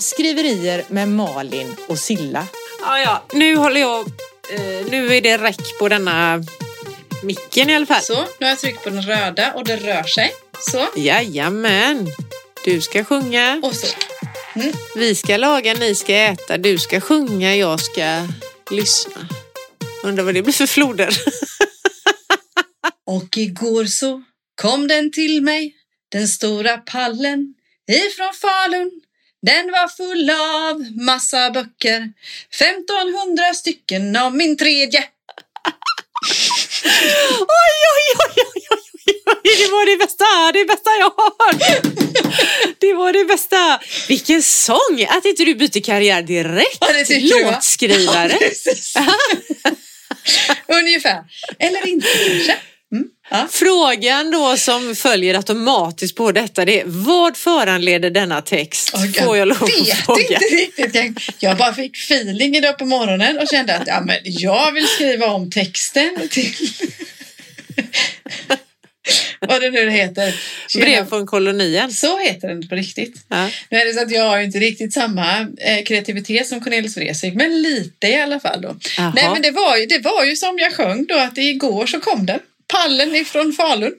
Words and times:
Skriverier 0.00 0.84
med 0.88 1.08
Malin 1.08 1.76
och 1.88 1.98
Silla. 1.98 2.46
Ja, 2.80 2.98
ja. 2.98 3.24
Nu 3.32 3.56
håller 3.56 3.80
jag... 3.80 4.00
Eh, 4.54 4.86
nu 4.90 5.16
är 5.16 5.20
det 5.20 5.38
räck 5.38 5.78
på 5.78 5.88
denna 5.88 6.42
micken 7.22 7.70
i 7.70 7.74
alla 7.74 7.86
fall. 7.86 8.02
Så, 8.02 8.14
nu 8.14 8.46
har 8.46 8.48
jag 8.48 8.58
tryckt 8.58 8.84
på 8.84 8.90
den 8.90 9.02
röda 9.02 9.52
och 9.52 9.64
det 9.64 9.76
rör 9.76 10.02
sig. 10.02 10.32
Så, 10.60 10.86
Jajamän. 10.96 12.08
Du 12.64 12.80
ska 12.80 13.04
sjunga, 13.04 13.60
och 13.62 13.74
så. 13.74 13.86
vi 14.96 15.14
ska 15.14 15.36
laga, 15.36 15.74
ni 15.74 15.94
ska 15.94 16.14
äta, 16.14 16.58
du 16.58 16.78
ska 16.78 17.00
sjunga, 17.00 17.56
jag 17.56 17.80
ska 17.80 18.26
lyssna. 18.70 19.28
Undrar 20.04 20.24
vad 20.24 20.34
det 20.34 20.42
blir 20.42 20.54
för 20.54 20.66
floder. 20.66 21.16
Och 23.06 23.36
igår 23.36 23.84
så 23.84 24.22
kom 24.62 24.88
den 24.88 25.12
till 25.12 25.42
mig, 25.42 25.74
den 26.08 26.28
stora 26.28 26.78
pallen 26.78 27.54
ifrån 27.88 28.34
Falun. 28.34 28.90
Den 29.46 29.70
var 29.72 29.88
full 29.88 30.30
av 30.30 31.04
massa 31.04 31.50
böcker, 31.50 32.12
1500 32.60 33.54
stycken 33.54 34.16
av 34.16 34.36
min 34.36 34.56
tredje. 34.56 35.04
Oj, 37.40 37.46
oj, 37.94 38.06
oj, 38.24 38.44
oj, 38.54 38.66
oj, 38.70 39.20
oj, 39.26 39.56
det 39.58 39.70
var 39.70 39.86
det 39.86 39.96
bästa, 39.96 40.52
det 40.52 40.64
bästa 40.64 40.90
jag 41.00 41.10
har. 41.16 41.54
Det 42.78 42.94
var 42.94 43.12
det 43.12 43.24
bästa. 43.24 43.80
Vilken 44.08 44.42
sång! 44.42 45.06
Att 45.08 45.24
inte 45.24 45.44
du 45.44 45.54
byter 45.54 45.80
karriär 45.80 46.22
direkt. 46.22 46.78
Ja, 46.80 46.92
det 46.92 47.04
du? 47.04 47.44
Låtskrivare. 47.44 48.38
Ja. 48.94 49.14
Ungefär. 50.78 51.24
Eller 51.58 51.88
inte 51.88 52.06
kanske. 52.06 52.56
Ja. 53.30 53.48
Frågan 53.50 54.30
då 54.30 54.56
som 54.56 54.94
följer 54.94 55.34
automatiskt 55.34 56.16
på 56.16 56.32
detta 56.32 56.64
det 56.64 56.80
är 56.80 56.84
vad 56.86 57.36
föranleder 57.36 58.10
denna 58.10 58.42
text? 58.42 58.94
Och 58.94 59.24
Får 59.24 59.36
jag 59.36 59.48
lov 59.48 59.64
att 59.64 59.98
fråga? 60.04 60.20
inte 60.20 60.44
riktigt. 60.44 61.22
Jag, 61.38 61.56
bara 61.56 61.74
fick 61.74 61.96
feeling 61.96 62.56
idag 62.56 62.78
på 62.78 62.86
morgonen 62.86 63.38
och 63.38 63.48
kände 63.48 63.76
att 63.76 63.86
ja, 63.86 64.00
men 64.00 64.16
jag 64.24 64.72
vill 64.72 64.86
skriva 64.86 65.26
om 65.26 65.50
texten 65.50 66.28
till 66.30 66.54
vad 69.40 69.60
det 69.60 69.70
nu 69.70 69.90
heter. 69.90 70.34
Brev 70.78 71.08
från 71.08 71.26
kolonien. 71.26 71.92
Så 71.92 72.18
heter 72.18 72.48
den 72.48 72.68
på 72.68 72.74
riktigt. 72.74 73.14
Ja. 73.28 73.48
Nu 73.68 73.78
är 73.78 73.86
det 73.86 73.92
så 73.92 74.00
att 74.02 74.10
jag 74.10 74.24
har 74.24 74.38
inte 74.38 74.58
riktigt 74.58 74.92
samma 74.92 75.40
eh, 75.40 75.84
kreativitet 75.86 76.46
som 76.46 76.60
Cornelis 76.60 76.96
Vreeswijk, 76.96 77.34
men 77.34 77.62
lite 77.62 78.06
i 78.06 78.20
alla 78.20 78.40
fall 78.40 78.60
då. 78.62 78.76
Nej, 79.14 79.28
men 79.32 79.42
det 79.42 79.50
var, 79.50 79.76
ju, 79.76 79.86
det 79.86 79.98
var 79.98 80.24
ju 80.24 80.36
som 80.36 80.58
jag 80.58 80.74
sjöng 80.74 81.06
då, 81.06 81.18
att 81.18 81.38
igår 81.38 81.86
så 81.86 82.00
kom 82.00 82.26
den. 82.26 82.40
Pallen 82.70 83.14
ifrån 83.14 83.52
Falun 83.52 83.92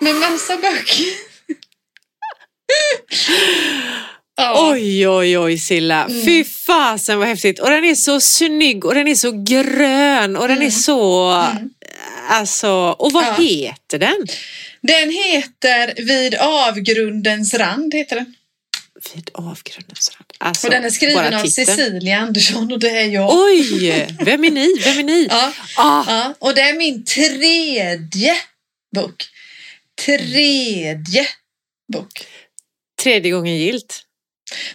med 0.00 0.14
massa 0.14 0.56
böcker. 0.56 1.06
ja. 4.36 4.70
Oj, 4.72 5.08
oj, 5.08 5.38
oj 5.38 5.58
Silla. 5.58 6.04
Mm. 6.04 6.24
Fy 6.24 6.44
fasen 6.44 7.18
vad 7.18 7.28
häftigt. 7.28 7.58
Och 7.60 7.70
den 7.70 7.84
är 7.84 7.94
så 7.94 8.20
snygg 8.20 8.84
och 8.84 8.94
den 8.94 9.08
är 9.08 9.14
så 9.14 9.30
grön 9.44 10.36
och 10.36 10.48
den 10.48 10.62
är 10.62 10.70
så... 10.70 11.28
Alltså, 12.30 12.70
och 12.98 13.12
vad 13.12 13.22
Mm. 13.24 13.34
Ja. 13.38 13.42
heter 13.44 13.98
den? 13.98 14.26
Den 14.82 15.10
heter 15.10 16.04
Vid 16.04 16.34
avgrundens 16.34 17.54
rand. 17.54 17.94
Heter 17.94 18.16
den. 18.16 18.34
Vid 19.14 19.30
avgrundens 19.34 20.10
rand. 20.10 20.32
Alltså, 20.38 20.66
Och 20.66 20.70
den 20.72 20.84
är 20.84 20.90
skriven 20.90 21.34
av. 21.34 21.46
Cecilia 21.46 22.18
Andersson 22.18 22.72
och 22.72 22.78
det 22.78 22.90
är 22.90 23.06
jag. 23.08 23.30
Oj, 23.44 24.16
vem 24.24 24.44
är 24.44 24.50
ni? 24.50 24.74
Vem 24.84 24.98
är 24.98 25.02
ni? 25.02 25.26
Ja, 25.30 25.52
Ah, 25.76 26.04
ja, 26.06 26.34
och 26.38 26.54
det 26.54 26.60
är 26.60 26.74
min 26.74 27.04
tredje 27.04 28.36
bok. 28.94 29.24
Tredje 30.06 31.26
bok. 31.92 32.26
tredje 33.02 33.30
gången 33.32 33.56
gilt. 33.56 34.02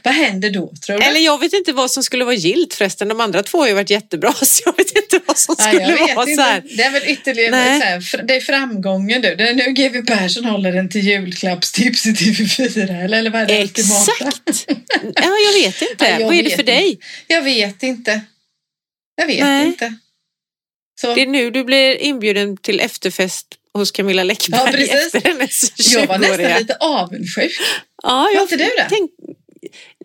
Vad 0.03 0.13
händer 0.13 0.49
då 0.49 0.73
tror 0.85 0.97
du? 0.99 1.03
Eller 1.05 1.19
jag 1.19 1.39
vet 1.39 1.53
inte 1.53 1.73
vad 1.73 1.91
som 1.91 2.03
skulle 2.03 2.25
vara 2.25 2.35
gilt 2.35 2.73
förresten. 2.73 3.07
De 3.07 3.19
andra 3.21 3.43
två 3.43 3.57
har 3.57 3.67
ju 3.67 3.73
varit 3.73 3.89
jättebra 3.89 4.33
så 4.41 4.61
jag 4.65 4.77
vet 4.77 4.95
inte 4.95 5.19
vad 5.25 5.37
som 5.37 5.55
Ja, 5.57 5.63
skulle 5.63 5.85
vet 5.95 6.15
vara 6.15 6.29
inte. 6.29 6.43
så 6.43 6.49
här. 6.49 6.63
Det 6.77 6.83
är 6.83 6.91
väl 6.91 7.03
ytterligare 7.07 7.55
här, 7.55 8.23
det 8.23 8.35
är 8.35 8.41
framgången 8.41 9.21
du. 9.21 9.35
Det 9.35 9.49
är 9.49 9.53
nu 9.53 9.63
GW 9.63 10.01
Persson 10.05 10.45
håller 10.45 10.71
den 10.71 10.89
till 10.89 11.01
julklappstips 11.07 12.05
i 12.05 12.09
TV4 12.09 13.03
eller, 13.03 13.17
eller 13.17 13.29
vad 13.29 13.41
är 13.41 13.45
det? 13.45 13.57
Exakt! 13.61 14.65
Ja, 15.15 15.31
jag 15.45 15.53
vet 15.63 15.81
inte. 15.91 16.05
Ja, 16.05 16.19
jag 16.19 16.25
vad 16.27 16.35
är 16.35 16.43
det 16.43 16.55
för 16.55 16.63
dig? 16.63 16.99
Jag 17.27 17.41
vet 17.41 17.83
inte. 17.83 18.21
Jag 19.15 19.27
vet 19.27 19.39
Nej. 19.39 19.67
inte. 19.67 19.93
Så. 21.01 21.15
Det 21.15 21.21
är 21.21 21.27
nu 21.27 21.51
du 21.51 21.63
blir 21.63 21.95
inbjuden 22.01 22.57
till 22.57 22.79
efterfest 22.79 23.47
hos 23.73 23.91
Camilla 23.91 24.23
Läckberg 24.23 24.61
Ja, 24.65 24.71
precis. 24.71 24.93
efter 25.15 25.21
hennes 25.29 25.77
20 25.91 25.99
jag 25.99 26.07
var 26.07 26.17
nästan 26.17 26.59
lite 26.59 26.75
avundsjuk. 26.79 27.51
Ja, 28.03 28.29
jag 28.29 28.35
Var 28.35 28.41
inte 28.41 28.55
du 28.57 28.63
det? 28.63 28.87
Tänk... 28.89 29.11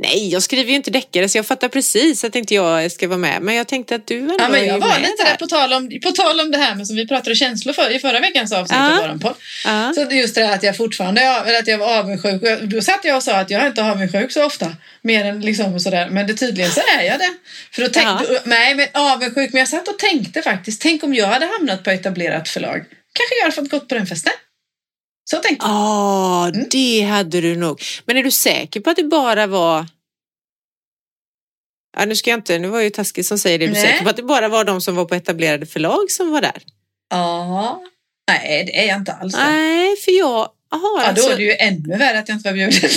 Nej, 0.00 0.28
jag 0.32 0.42
skriver 0.42 0.70
ju 0.70 0.76
inte 0.76 0.91
deckare 0.91 1.28
så 1.28 1.38
jag 1.38 1.47
fattar 1.47 1.69
precis 1.69 2.25
att 2.25 2.36
inte 2.36 2.54
jag 2.54 2.92
ska 2.92 3.09
vara 3.09 3.19
med. 3.19 3.42
Men 3.42 3.54
jag 3.54 3.69
tänkte 3.69 3.94
att 3.94 4.06
du 4.06 4.19
ändå 4.19 4.34
Ja, 4.38 4.48
men 4.48 4.60
är 4.60 4.64
jag 4.66 4.78
var 4.78 4.88
med 4.88 5.00
lite 5.00 5.25
där 5.25 5.36
på 5.36 5.47
tal, 5.47 5.72
om, 5.72 5.91
på 6.03 6.10
tal 6.10 6.41
om 6.41 6.50
det 6.50 6.59
här 6.59 6.75
med 6.75 6.86
som 6.86 6.97
vi 6.97 7.06
pratade 7.09 7.36
känslor 7.36 7.72
för 7.72 7.91
i 7.91 7.98
förra 7.98 8.20
veckans 8.20 8.53
avsnitt 8.53 8.78
Ja. 8.81 8.91
av 8.97 9.03
våran 9.03 9.19
podd. 9.20 9.34
Ja. 9.64 9.92
Så 9.94 10.00
är 10.00 10.12
just 10.12 10.34
det 10.34 10.44
här 10.44 10.54
att 10.54 10.62
jag 10.62 10.76
fortfarande 10.76 11.20
eller 11.22 11.59
att 11.59 11.66
jag 11.66 11.78
var 11.78 11.98
avundsjuk. 11.98 12.42
Då 12.62 12.81
satt 12.82 13.04
jag 13.04 13.16
och 13.16 13.22
sa 13.22 13.32
att 13.32 13.50
jag 13.50 13.62
är 13.62 13.66
inte 13.66 13.84
avundsjuk 13.84 14.32
så 14.32 14.44
ofta. 14.44 14.76
Mer 15.03 15.25
än 15.25 15.41
liksom 15.41 15.81
sådär. 15.81 16.09
Men 16.10 16.26
det, 16.26 16.34
tydligen 16.34 16.70
så 16.70 16.80
är 16.98 17.03
jag 17.03 17.19
det. 17.19 17.30
För 17.72 17.82
då 17.82 17.88
tänkte, 17.88 18.32
Ja. 18.32 18.41
Nej, 18.44 18.75
men 18.75 18.86
avundsjuk. 18.92 19.53
Men 19.53 19.59
jag 19.59 19.69
satt 19.69 19.88
och 19.88 19.98
tänkte 19.98 20.42
faktiskt. 20.42 20.82
Tänk 20.82 21.03
om 21.04 21.15
jag 21.15 21.26
hade 21.26 21.47
hamnat 21.47 21.84
på 21.84 21.91
etablerat 21.91 22.48
förlag. 22.48 22.84
Kanske 23.12 23.34
jag 23.38 23.42
hade 23.42 23.54
fått 23.54 23.70
gått 23.70 23.88
på 23.88 23.94
den 23.94 24.06
festen. 24.06 24.32
Så 25.31 25.37
tänkte 25.37 25.66
jag. 25.66 25.75
Ja, 25.75 26.49
Mm. 26.49 26.66
det 26.71 27.00
hade 27.03 27.41
du 27.41 27.56
nog. 27.56 27.83
Men 28.05 28.16
är 28.16 28.22
du 28.22 28.31
säker 28.31 28.81
på 28.81 28.91
att 28.91 28.97
det 28.97 29.05
bara 29.05 29.47
var... 29.47 29.87
Ja, 31.97 32.05
nu 32.05 32.16
ska 32.16 32.31
jag 32.31 32.39
inte, 32.39 32.59
nu 32.59 32.69
var 32.69 32.78
jag 32.78 32.84
ju 32.84 32.91
taskig 32.91 33.27
som 33.27 33.39
säger 33.39 33.59
det. 33.59 33.65
Är 33.65 33.66
du 33.69 33.72
Nej. 33.75 33.83
säker 33.83 34.05
på 34.05 34.11
att 34.11 34.16
det 34.16 34.22
bara 34.22 34.49
var 34.49 34.65
de 34.65 34.81
som 34.81 34.97
var 34.97 35.05
på 35.05 35.15
etablerade 35.15 35.66
förlag 35.66 36.11
som 36.11 36.31
var 36.33 36.41
där? 36.41 36.62
Ja. 37.11 37.83
Nej, 38.31 38.65
det 38.65 38.78
är 38.78 38.89
jag 38.89 38.97
inte 38.97 39.12
alls. 39.12 39.34
Nej, 39.37 39.97
för 39.97 40.12
jag 40.19 40.49
har 40.77 40.81
Ja, 40.81 41.03
då 41.03 41.09
alltså... 41.09 41.31
är 41.31 41.37
det 41.37 41.43
ju 41.43 41.53
ännu 41.56 41.99
värre 41.99 42.19
att 42.19 42.29
jag 42.29 42.37
inte 42.37 42.49
var 42.49 42.55
bjuden. 42.55 42.91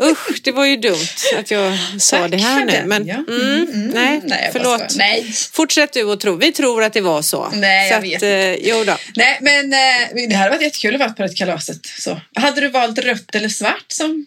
Usch, 0.00 0.40
det 0.42 0.52
var 0.52 0.64
ju 0.64 0.76
dumt 0.76 0.96
att 1.38 1.50
jag 1.50 1.78
sa 1.98 2.18
Tack 2.18 2.30
det 2.30 2.36
här 2.36 2.64
nu. 2.64 2.72
den, 2.72 2.88
Men, 2.88 3.06
ja. 3.06 3.14
mm, 3.14 3.40
Mm, 3.40 3.68
mm, 3.74 3.86
nej, 3.88 4.20
nej, 4.24 4.50
jag 4.54 4.62
bara 4.62 4.78
förlåt. 4.78 4.96
Nej. 4.96 5.32
Fortsätt 5.52 5.92
du 5.92 6.12
att 6.12 6.20
tro. 6.20 6.36
Vi 6.36 6.52
tror 6.52 6.82
att 6.82 6.92
det 6.92 7.00
var 7.00 7.22
så. 7.22 7.48
Nej, 7.52 7.88
så 7.88 7.94
jag 7.94 7.98
att, 7.98 8.04
vet 8.04 8.22
eh, 8.22 8.68
jo 8.68 8.84
då. 8.84 8.96
Nej, 9.16 9.38
men 9.40 9.72
eh, 9.72 10.28
det 10.28 10.34
hade 10.34 10.50
varit 10.50 10.62
jättekul 10.62 10.94
att 10.94 11.00
vara 11.00 11.10
på 11.12 11.22
det 11.22 11.34
kalaset. 11.34 11.86
Så. 11.86 12.20
Hade 12.34 12.60
du 12.60 12.68
valt 12.68 12.98
rött 12.98 13.34
eller 13.34 13.48
svart 13.48 13.84
som 13.88 14.26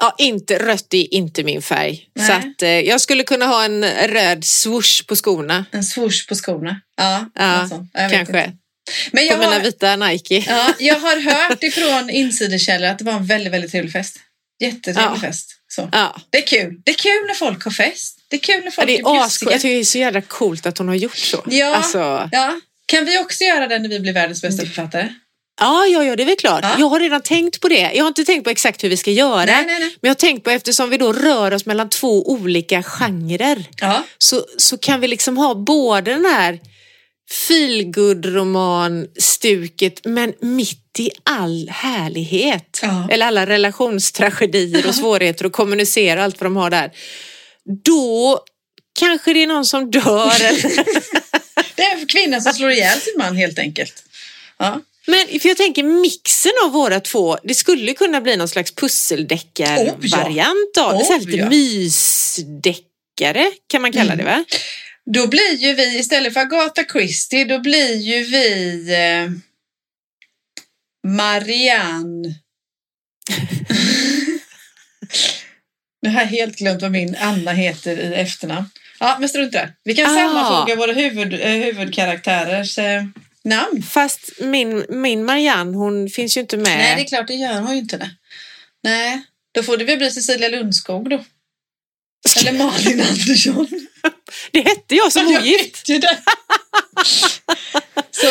Ja, 0.00 0.14
inte, 0.18 0.58
rött 0.58 0.94
är 0.94 1.14
inte 1.14 1.44
min 1.44 1.62
färg. 1.62 2.04
Nej. 2.14 2.26
Så 2.26 2.32
att, 2.32 2.62
eh, 2.62 2.68
jag 2.70 3.00
skulle 3.00 3.22
kunna 3.24 3.46
ha 3.46 3.64
en 3.64 3.84
röd 3.84 4.44
swoosh 4.44 5.06
på 5.06 5.16
skorna. 5.16 5.64
en 5.70 5.84
swoosh 5.84 6.28
på 6.28 6.34
skorna? 6.34 6.80
Ja, 6.96 7.30
Ja, 7.34 7.68
Kanske. 7.98 8.18
inte. 8.20 8.52
Men 9.12 9.26
På 9.26 9.32
jag 9.32 9.38
mina 9.40 9.52
har, 9.52 9.60
vita 9.60 9.96
Nike. 9.96 10.44
ja, 10.48 10.74
jag 10.78 10.94
har 11.00 11.16
hört 11.48 11.62
ifrån 11.62 12.10
insiderkällor 12.10 12.88
att 12.88 12.98
det 12.98 13.04
var 13.04 13.12
en 13.12 13.26
väldigt, 13.26 13.52
väldigt 13.52 13.70
trevlig 13.70 13.92
fest. 13.92 14.16
Jättetrevlig 14.60 15.16
Ja. 15.16 15.20
fest. 15.20 15.54
Så. 15.68 15.88
Ja. 15.92 16.16
Det 16.30 16.38
är 16.38 16.46
kul. 16.46 16.74
Det 16.84 16.90
är 16.90 16.94
kul 16.96 17.26
när 17.26 17.34
folk 17.34 17.64
har 17.64 17.70
fest. 17.70 18.18
Det 18.28 18.36
är 18.36 18.40
kul 18.40 18.56
när 18.58 18.64
Ja, 18.64 18.70
folk 18.70 18.86
det 18.86 18.98
är 18.98 19.08
är 19.16 19.20
bjussiga. 19.22 19.50
Jag 19.52 19.60
tycker 19.60 19.74
det 19.74 19.80
är 19.80 19.84
så 19.84 19.98
jävla 19.98 20.20
coolt 20.20 20.66
att 20.66 20.78
hon 20.78 20.88
har 20.88 20.94
gjort 20.94 21.16
så. 21.16 21.44
Ja. 21.46 21.76
Alltså, 21.76 22.28
Ja. 22.32 22.60
Kan 22.86 23.04
vi 23.04 23.18
också 23.18 23.44
göra 23.44 23.66
det 23.66 23.78
när 23.78 23.88
vi 23.88 24.00
blir 24.00 24.12
världens 24.12 24.42
bästa 24.42 24.66
författare? 24.66 25.08
ja, 25.60 25.86
ja, 25.86 26.04
ja, 26.04 26.16
det 26.16 26.22
är 26.22 26.24
väl 26.26 26.36
klart. 26.36 26.60
Ja. 26.64 26.74
Jag 26.78 26.88
har 26.88 27.00
redan 27.00 27.20
tänkt 27.22 27.60
på 27.60 27.68
det. 27.68 27.90
Jag 27.94 28.04
har 28.04 28.08
inte 28.08 28.24
tänkt 28.24 28.44
på 28.44 28.50
exakt 28.50 28.84
hur 28.84 28.88
vi 28.88 28.96
ska 28.96 29.10
göra. 29.10 29.44
Nej, 29.44 29.64
nej, 29.66 29.78
nej. 29.80 29.80
Men 29.80 30.08
jag 30.08 30.10
har 30.10 30.14
tänkt 30.14 30.44
på 30.44 30.50
eftersom 30.50 30.90
vi 30.90 30.96
då 30.98 31.12
rör 31.12 31.52
oss 31.54 31.66
mellan 31.66 31.88
två 31.88 32.28
olika 32.30 32.82
genrer. 32.82 33.64
Ja. 33.80 34.04
så, 34.18 34.44
så 34.58 34.78
kan 34.78 35.00
vi 35.00 35.08
liksom 35.08 35.36
ha 35.36 35.54
både 35.54 36.10
den 36.10 36.24
här 36.24 36.58
feelgood-roman-stuket 37.30 40.00
men 40.04 40.34
mitt 40.40 40.84
i 40.98 41.10
all 41.24 41.68
härlighet. 41.68 42.78
Ja. 42.82 43.08
Eller 43.10 43.26
alla 43.26 43.46
relationstragedier 43.46 44.88
och 44.88 44.94
svårigheter 44.94 45.44
att 45.44 45.52
kommunicera 45.52 46.20
och 46.20 46.24
allt 46.24 46.40
vad 46.40 46.46
de 46.46 46.56
har 46.56 46.70
där. 46.70 46.92
Då 47.84 48.40
kanske 49.00 49.32
det 49.32 49.42
är 49.42 49.46
någon 49.46 49.64
som 49.64 49.90
dör. 49.90 50.42
Eller... 50.42 50.84
Det 51.76 51.82
är 51.82 51.96
en 51.96 52.06
kvinna 52.06 52.40
som 52.40 52.52
slår 52.52 52.70
ihjäl 52.70 53.00
sin 53.00 53.14
man 53.18 53.36
helt 53.36 53.58
enkelt. 53.58 54.04
Ja. 54.58 54.80
Men 55.06 55.40
för 55.40 55.48
jag 55.48 55.56
tänker 55.56 55.82
mixen 55.82 56.52
av 56.64 56.72
våra 56.72 57.00
två, 57.00 57.38
det 57.44 57.54
skulle 57.54 57.94
kunna 57.94 58.20
bli 58.20 58.36
någon 58.36 58.48
slags 58.48 58.74
pusseldeckar-variant 58.74 60.78
av 60.78 60.92
det. 60.92 60.98
Oh, 61.04 61.18
lite 61.18 61.36
ja. 61.36 61.48
mysdeckare 61.48 63.52
kan 63.66 63.82
man 63.82 63.92
kalla 63.92 64.16
det 64.16 64.24
va? 64.24 64.44
Då 65.12 65.26
blir 65.26 65.54
ju 65.56 65.74
vi, 65.74 65.98
istället 65.98 66.34
för 66.34 66.40
Agatha 66.40 66.84
Christie, 66.92 67.44
då 67.44 67.58
blir 67.58 67.96
ju 67.96 68.22
vi 68.24 68.86
eh, 68.94 69.30
Marianne. 71.10 72.34
nu 76.02 76.08
har 76.10 76.20
jag 76.20 76.26
helt 76.28 76.56
glömt 76.56 76.82
vad 76.82 76.90
min 76.90 77.16
Anna 77.20 77.52
heter 77.52 77.96
i 77.96 78.14
efternamn. 78.14 78.70
Ja, 79.00 79.16
men 79.20 79.28
strunt 79.28 79.52
det. 79.52 79.72
Vi 79.84 79.94
kan 79.94 80.06
Ah. 80.06 80.18
sammanfoga 80.18 80.76
våra 80.76 80.92
huvud, 80.92 81.34
eh, 81.34 81.50
huvudkaraktärers 81.50 82.78
eh, 82.78 83.04
namn. 83.44 83.82
Fast 83.82 84.30
min, 84.40 84.86
min 84.88 85.24
Marianne, 85.24 85.76
hon 85.76 86.08
finns 86.08 86.36
ju 86.36 86.40
inte 86.40 86.56
med. 86.56 86.78
Nej, 86.78 86.96
det 86.96 87.02
är 87.02 87.06
klart, 87.08 87.26
det 87.26 87.34
gör 87.34 87.60
hon 87.60 87.72
ju 87.74 87.78
inte 87.80 87.96
det. 87.96 88.10
Nej, 88.82 89.22
då 89.52 89.62
får 89.62 89.76
det 89.76 89.84
väl 89.84 89.98
bli 89.98 90.10
Cecilia 90.10 90.48
Lundskog 90.48 91.10
då. 91.10 91.24
Eller 92.40 92.52
Malin 92.52 93.00
Andersson. 93.00 93.68
Det 94.52 94.60
hette 94.60 94.94
jag 94.94 95.12
som 95.12 95.28
Jag 95.32 95.42
ogift. 95.42 95.88
ju 95.88 95.98
det. 95.98 96.18
Så, 98.10 98.26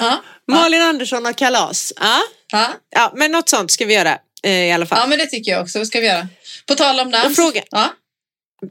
ja. 0.00 0.22
Malin 0.52 0.82
Andersson 0.82 1.26
och 1.26 1.36
kalas. 1.36 1.92
Ja. 1.96 2.20
Ja. 2.52 2.72
ja, 2.90 3.12
men 3.16 3.32
något 3.32 3.48
sånt 3.48 3.70
ska 3.70 3.84
vi 3.86 3.94
göra 3.94 4.18
eh, 4.42 4.50
i 4.52 4.72
alla 4.72 4.86
fall. 4.86 4.98
ja, 5.00 5.06
men 5.06 5.18
det 5.18 5.26
tycker 5.26 5.52
jag 5.52 5.62
också. 5.62 5.84
Ska 5.86 6.00
vi 6.00 6.06
göra? 6.06 6.28
På 6.66 6.74
tal 6.74 7.00
om 7.00 7.10
namn. 7.10 7.30
Och 7.30 7.36
fråga- 7.36 7.62
Ja. 7.70 7.94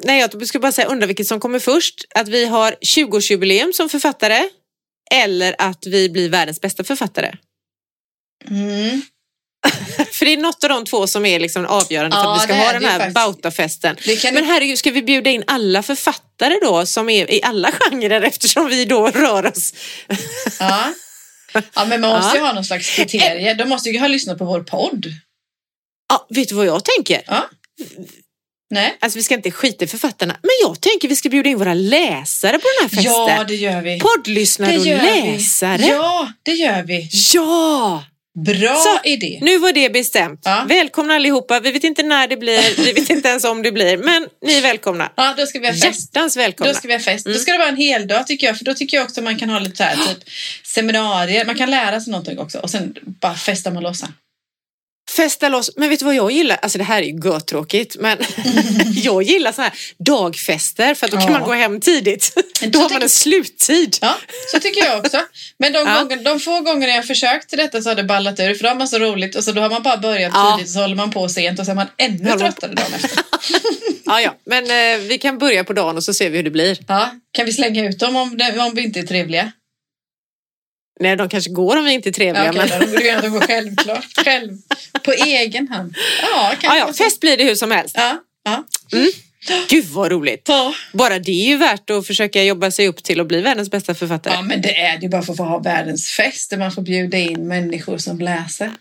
Nej, 0.04 0.20
jag 0.20 0.48
ska 0.48 0.60
bara 0.60 0.72
säga 0.72 0.88
undra 0.88 1.08
vilket 1.08 1.28
som 1.28 1.40
kommer 1.40 1.60
först. 1.60 2.06
Att 2.16 2.28
vi 2.28 2.46
har 2.46 2.72
20-årsjubileum 2.82 3.72
som 3.72 3.90
författare 3.90 4.50
eller 5.12 5.56
att 5.60 5.86
vi 5.86 6.10
blir 6.10 6.30
världens 6.30 6.62
bästa 6.62 6.84
författare. 6.84 7.36
Mm. 8.50 9.02
För 10.12 10.26
det 10.26 10.34
är 10.34 10.38
något 10.38 10.64
av 10.64 10.70
de 10.70 10.86
två 10.86 11.08
som 11.08 11.26
är 11.26 11.40
liksom 11.40 11.66
avgörande 11.66 12.16
för 12.16 12.24
Ja, 12.24 12.36
att 12.36 12.42
vi 12.42 12.44
ska 12.44 12.54
ha 12.56 12.74
den 12.74 12.86
här 12.86 12.98
faktiskt. 13.00 13.16
Bautafesten. 13.16 13.96
Kan 14.22 14.34
Men 14.34 14.46
herregud, 14.46 14.78
ska 14.80 14.92
vi 14.92 15.02
bjuda 15.04 15.30
in 15.30 15.44
alla 15.48 15.84
författare 15.84 16.60
då 16.62 16.86
som 16.86 17.10
är 17.10 17.32
i 17.32 17.44
alla 17.44 17.72
genrer 17.72 18.22
eftersom 18.22 18.68
vi 18.70 18.86
då 18.86 19.08
rör 19.08 19.46
oss? 19.46 19.74
ja. 20.60 20.94
ja, 21.76 21.86
men 21.86 22.02
man 22.02 22.10
måste 22.10 22.38
ju 22.38 22.40
Ja. 22.44 22.48
ha 22.48 22.54
någon 22.54 22.66
slags 22.66 22.96
kriterier. 22.96 23.56
De 23.56 23.70
måste 23.70 23.90
ju 23.90 24.00
ha 24.00 24.08
lyssnat 24.08 24.38
på 24.38 24.46
vår 24.46 24.62
podd. 24.64 25.06
Ja, 26.10 26.28
vet 26.30 26.50
du 26.50 26.56
vad 26.56 26.66
jag 26.66 26.82
tänker? 26.86 27.22
Ja. 27.28 27.50
Nej. 28.70 28.98
Alltså 29.02 29.20
vi 29.20 29.24
ska 29.24 29.34
inte 29.36 29.52
skita 29.52 29.86
i 29.86 29.88
författarna, 29.88 30.34
men 30.42 30.52
jag 30.62 30.82
tänker 30.82 31.08
vi 31.08 31.16
ska 31.16 31.30
bjuda 31.30 31.50
in 31.50 31.58
våra 31.58 31.74
läsare 31.74 32.52
på 32.60 32.68
den 32.80 32.90
här 32.90 32.90
festen. 32.90 33.36
Ja, 33.38 33.44
det 33.48 33.56
gör 33.56 33.82
vi. 33.82 34.00
Poddlyssnare 34.00 34.78
och 34.78 34.86
läsare. 34.86 35.78
vi. 35.78 35.88
Ja, 35.90 36.32
det 36.44 36.52
gör 36.52 36.84
vi. 36.84 37.10
ja! 37.34 38.04
Bra 38.36 38.76
Så, 38.76 39.10
idé. 39.10 39.40
Nu 39.42 39.58
var 39.58 39.74
det 39.74 39.90
bestämt. 39.90 40.42
Ja. 40.44 40.66
Välkomna 40.70 41.14
allihopa. 41.14 41.60
Vi 41.60 41.72
vet 41.72 41.84
inte 41.84 42.04
när 42.04 42.28
det 42.28 42.38
blir, 42.38 42.84
vi 42.84 42.92
vet 42.92 43.10
inte 43.10 43.30
ens 43.30 43.44
om 43.44 43.62
det 43.62 43.72
blir, 43.72 43.98
men 43.98 44.28
ni 44.46 44.54
är 44.54 44.62
välkomna. 44.62 45.12
Ja, 45.18 45.34
då 45.38 45.46
ska 45.46 45.60
vi 45.60 45.68
ha 45.68 45.74
fest. 45.74 45.86
Hjärtans 45.86 46.38
välkomna. 46.38 46.74
Då 46.74 46.78
ska 46.78 46.88
vi 46.88 46.94
ha 46.94 47.00
fest. 47.00 47.26
Mm. 47.26 47.38
Då 47.38 47.42
ska 47.42 47.52
det 47.52 47.58
vara 47.58 47.70
en 47.70 47.78
hel 47.78 48.08
dag 48.08 48.28
tycker 48.28 48.48
jag. 48.48 48.58
För 48.58 48.66
då 48.66 48.74
tycker 48.74 48.98
jag 48.98 49.04
också 49.04 49.22
man 49.22 49.38
kan 49.38 49.50
ha 49.50 49.60
lite 49.60 49.76
så 49.76 49.84
här, 49.84 49.96
typ 49.96 50.30
seminarier. 50.64 51.46
Man 51.46 51.56
kan 51.56 51.72
lära 51.72 52.02
sig 52.02 52.12
någonting 52.12 52.40
också. 52.40 52.60
Och 52.60 52.70
sen 52.70 52.96
bara 53.06 53.36
festa 53.36 53.72
med 53.72 53.84
lossan. 53.84 54.14
Festa 55.16 55.50
loss. 55.50 55.72
Men 55.76 55.90
vet 55.90 56.00
du 56.00 56.06
vad 56.06 56.16
jag 56.16 56.32
gillar? 56.32 56.58
Alltså 56.62 56.78
det 56.78 56.84
här 56.84 57.02
är 57.02 57.06
ju 57.06 57.20
götråkigt, 57.30 57.96
men 58.00 58.18
jag 59.04 59.24
gillar 59.24 59.52
så 59.52 59.62
här 59.62 59.74
dagfester 59.98 60.94
för 60.96 61.08
då 61.08 61.18
kan 61.18 61.26
Ja. 61.26 61.32
man 61.32 61.42
gå 61.44 61.54
hem 61.54 61.80
tidigt. 61.82 62.34
Då 62.68 62.80
har 62.80 62.90
man 62.90 63.02
en 63.02 63.10
sluttid. 63.10 63.98
Ja, 64.02 64.16
så 64.52 64.60
tycker 64.60 64.86
jag 64.86 65.00
också. 65.00 65.18
Men 65.60 65.74
de, 65.74 65.80
Ja. 65.80 66.00
gånger, 66.04 66.24
de 66.24 66.40
få 66.40 66.62
gånger 66.62 66.88
jag 66.88 67.08
försökt 67.08 67.50
till 67.50 67.58
detta 67.58 67.82
så 67.82 67.90
har 67.90 67.96
det 67.96 68.04
ballat 68.04 68.40
ur. 68.40 68.54
För 68.56 68.64
då 68.64 68.70
har 68.70 68.76
man 68.76 68.88
så 68.88 69.00
roligt 69.00 69.36
och 69.36 69.44
så 69.44 69.52
då 69.52 69.62
har 69.62 69.70
man 69.70 69.84
bara 69.84 69.98
börjat 69.98 70.32
Ja. 70.36 70.52
tidigt 70.58 70.68
och 70.70 70.74
så 70.74 70.80
håller 70.80 70.96
man 70.96 71.12
på 71.12 71.30
sent 71.30 71.60
och 71.60 71.66
så 71.66 71.72
är 71.72 71.76
man 71.76 71.88
ännu 71.98 72.30
Håller 72.30 72.38
tröttare 72.46 72.74
dagen 72.74 72.94
efter. 72.96 73.12
Ja, 74.08 74.22
ja. 74.22 74.36
Men 74.46 74.64
eh, 74.64 75.00
vi 75.08 75.18
kan 75.18 75.38
börja 75.38 75.64
på 75.64 75.74
dagen 75.74 75.98
och 75.98 76.04
så 76.04 76.14
ser 76.14 76.30
vi 76.30 76.38
hur 76.38 76.44
det 76.44 76.50
blir. 76.52 76.78
Ja, 76.88 77.12
kan 77.32 77.46
vi 77.46 77.54
slänga 77.54 77.86
ut 77.90 78.00
dem 78.00 78.16
om, 78.16 78.40
om 78.60 78.76
vi 78.76 78.82
inte 78.84 79.00
är 79.00 79.04
trevliga? 79.04 79.52
Nej, 81.00 81.16
de 81.16 81.30
kanske 81.30 81.52
går 81.52 81.78
om 81.78 81.86
vi 81.86 81.92
inte 81.94 82.10
är 82.10 82.14
trevliga. 82.14 82.46
Ja, 82.46 82.50
okej, 82.52 82.70
men... 82.70 82.80
då 82.80 82.86
borde 82.88 83.04
vi 83.04 83.10
ändå 83.10 83.30
gå 83.30 83.40
självklart. 83.40 84.06
Själv. 84.26 84.58
På 85.04 85.12
egen 85.12 85.68
hand. 85.68 85.96
Ja, 86.22 86.54
ja, 86.62 86.78
ja, 86.78 86.94
fest 86.94 87.20
blir 87.20 87.38
det 87.38 87.44
hur 87.44 87.56
som 87.56 87.72
helst. 87.72 87.96
Ja, 87.98 88.18
ja. 88.44 88.64
Gud 89.70 89.86
vad 89.86 90.12
roligt. 90.12 90.46
Ja. 90.48 90.74
Bara 90.94 91.20
det 91.20 91.32
är 91.32 91.48
ju 91.48 91.58
värt 91.58 91.90
att 91.90 92.08
försöka 92.08 92.44
jobba 92.44 92.72
sig 92.72 92.88
upp 92.88 93.04
till 93.04 93.20
att 93.20 93.28
bli 93.28 93.42
världens 93.42 93.72
bästa 93.72 93.96
författare. 93.96 94.34
ja, 94.34 94.42
men 94.42 94.62
det 94.62 94.78
är 94.78 94.98
det 94.98 95.04
ju 95.04 95.10
bara 95.10 95.22
för 95.22 95.34
att 95.34 95.38
få 95.38 95.44
ha 95.44 95.60
världens 95.60 96.10
fest 96.10 96.50
där 96.50 96.58
man 96.58 96.72
får 96.72 96.82
bjuda 96.82 97.18
in 97.18 97.48
människor 97.48 97.98
som 97.98 98.20
läser. 98.20 98.72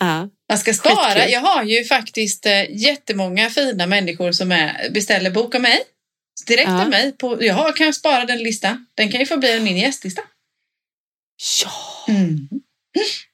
Ja. 0.00 0.28
Man 0.48 0.58
ska 0.58 0.74
spara. 0.74 1.10
Skitkul. 1.10 1.32
Jag 1.32 1.40
har 1.40 1.62
ju 1.64 1.84
faktiskt 1.84 2.46
eh, 2.46 2.70
jättemånga 2.70 3.50
fina 3.50 3.86
människor 3.86 4.32
som 4.32 4.52
är, 4.52 4.90
beställer 4.90 5.30
bok 5.30 5.54
av 5.54 5.60
mig. 5.60 5.78
Direkt 6.46 6.68
Ja. 6.68 6.82
av 6.82 6.88
mig. 6.90 7.12
På, 7.12 7.44
jag 7.44 7.76
kan 7.76 7.92
spara 7.94 8.24
den 8.24 8.38
listan. 8.38 8.86
Den 8.94 9.10
kan 9.10 9.20
ju 9.20 9.26
få 9.26 9.36
bli 9.36 9.60
min 9.60 9.76
gästlista. 9.76 10.22
Ja, 11.64 11.70
Mm. 12.14 12.48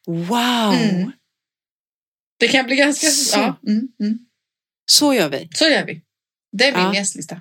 wow. 0.06 0.74
Mm. 0.74 1.12
Det 2.38 2.48
kan 2.48 2.66
bli 2.66 2.76
ganska... 2.76 3.06
Så. 3.06 3.38
Ja, 3.38 3.60
mm, 3.66 3.88
mm. 4.00 4.18
Så 4.90 5.14
gör 5.14 5.28
vi. 5.28 5.48
Så 5.54 5.64
gör 5.68 5.84
vi. 5.86 6.02
Det 6.52 6.64
är 6.68 6.72
min 6.76 6.82
Ja. 6.84 6.94
gästlista. 6.94 7.40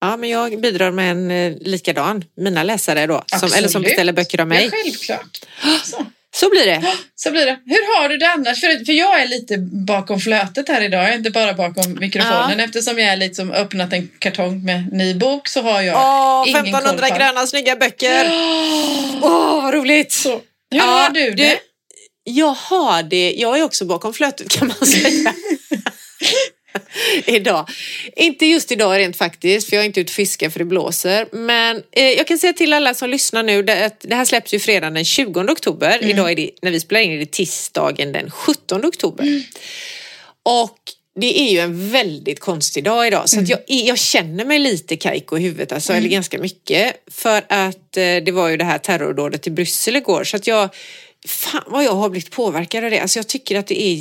Ja, 0.00 0.16
men 0.16 0.28
jag 0.30 0.60
bidrar 0.60 0.90
med 0.92 1.10
en 1.10 1.30
eh, 1.30 1.56
likadan. 1.60 2.24
Mina 2.36 2.62
läsare 2.62 3.06
då. 3.06 3.24
Som, 3.40 3.52
eller 3.56 3.68
som 3.68 3.82
beställer 3.82 4.12
böcker 4.12 4.40
av 4.40 4.46
mig. 4.48 4.64
Ja, 4.64 4.70
självklart. 4.70 5.40
Så. 5.84 6.06
Så 6.34 6.50
blir 6.50 6.66
det. 6.66 6.82
Så 7.14 7.30
blir 7.30 7.46
det. 7.46 7.58
Hur 7.66 7.96
har 8.00 8.08
du 8.08 8.16
det 8.16 8.26
annars? 8.28 8.60
För, 8.60 8.84
för 8.84 8.92
jag 8.92 9.22
är 9.22 9.28
lite 9.28 9.58
bakom 9.86 10.20
flötet 10.20 10.68
här 10.68 10.80
idag. 10.82 11.02
Jag 11.04 11.10
är 11.10 11.14
inte 11.16 11.30
bara 11.30 11.52
bakom 11.54 11.98
mikrofonen. 12.00 12.60
Eftersom 12.60 12.98
jag 12.98 13.08
är 13.08 13.16
lite 13.16 13.34
som 13.34 13.50
öppnat 13.52 13.92
en 13.92 14.10
kartong 14.18 14.64
med 14.64 14.92
ny 14.92 15.14
bok 15.14 15.48
så 15.48 15.62
har 15.62 15.82
jag 15.82 15.96
Åh, 15.96 16.44
ingen 16.48 16.60
1500 16.66 17.08
koll 17.08 17.10
på- 17.10 17.18
gröna 17.18 17.46
snygga 17.46 17.76
böcker. 17.76 18.30
Åh, 19.22 19.62
vad 19.64 19.74
roligt. 19.74 20.12
Så. 20.12 20.30
Hur 20.30 20.40
Ja, 20.78 20.82
har 20.84 21.10
du 21.10 21.30
det? 21.30 21.58
Jag 22.24 22.54
har 22.54 23.02
det. 23.02 23.32
Jag 23.32 23.58
är 23.58 23.62
också 23.62 23.84
bakom 23.84 24.12
flötet 24.14 24.48
kan 24.48 24.68
man 24.68 24.86
säga. 24.88 25.34
idag. 27.26 27.68
Inte 28.16 28.46
just 28.46 28.72
idag 28.72 28.98
rent 28.98 29.16
faktiskt, 29.16 29.68
för 29.68 29.76
jag 29.76 29.82
är 29.82 29.86
inte 29.86 30.00
ute 30.00 30.10
och 30.10 30.14
fiskar 30.14 30.50
för 30.50 30.58
det 30.58 30.64
blåser. 30.64 31.26
Men 31.32 31.82
eh, 31.92 32.04
jag 32.04 32.26
kan 32.26 32.38
säga 32.38 32.52
till 32.52 32.72
alla 32.72 32.94
som 32.94 33.10
lyssnar 33.10 33.42
nu, 33.42 33.62
det, 33.62 33.84
att 33.84 34.00
det 34.00 34.14
här 34.14 34.24
släpps 34.24 34.54
ju 34.54 34.58
fredagen 34.58 34.94
den 34.94 35.04
20 35.04 35.40
oktober. 35.40 35.98
Mm. 35.98 36.10
Idag 36.10 36.30
är 36.30 36.36
det, 36.36 36.50
när 36.62 36.70
vi 36.70 36.80
spelar 36.80 37.00
in 37.00 37.12
är 37.12 37.18
det 37.18 37.30
tisdagen 37.30 38.12
den 38.12 38.30
17 38.30 38.84
oktober. 38.84 39.22
Mm. 39.24 39.42
Och 40.42 40.78
det 41.20 41.40
är 41.40 41.52
ju 41.52 41.58
en 41.58 41.90
väldigt 41.90 42.40
konstig 42.40 42.84
dag 42.84 43.06
idag 43.06 43.28
så 43.28 43.36
Mm. 43.36 43.50
jag, 43.50 43.60
jag 43.66 43.98
känner 43.98 44.44
mig 44.44 44.58
lite 44.58 44.96
kajko 44.96 45.38
i 45.38 45.40
huvudet, 45.40 45.72
alltså, 45.72 45.92
eller 45.92 46.08
ganska 46.08 46.38
mycket. 46.38 46.96
För 47.10 47.42
att 47.48 47.96
eh, 47.96 48.16
det 48.24 48.32
var 48.32 48.48
ju 48.48 48.56
det 48.56 48.64
här 48.64 48.78
terrordådet 48.78 49.46
i 49.46 49.50
Bryssel 49.50 49.96
igår 49.96 50.24
så 50.24 50.36
att 50.36 50.46
jag, 50.46 50.74
fan 51.26 51.62
vad 51.66 51.84
jag 51.84 51.92
har 51.92 52.08
blivit 52.08 52.30
påverkad 52.30 52.84
av 52.84 52.90
det. 52.90 53.00
Alltså 53.00 53.18
jag 53.18 53.28
tycker 53.28 53.58
att 53.58 53.66
det 53.66 53.82
är 53.82 53.94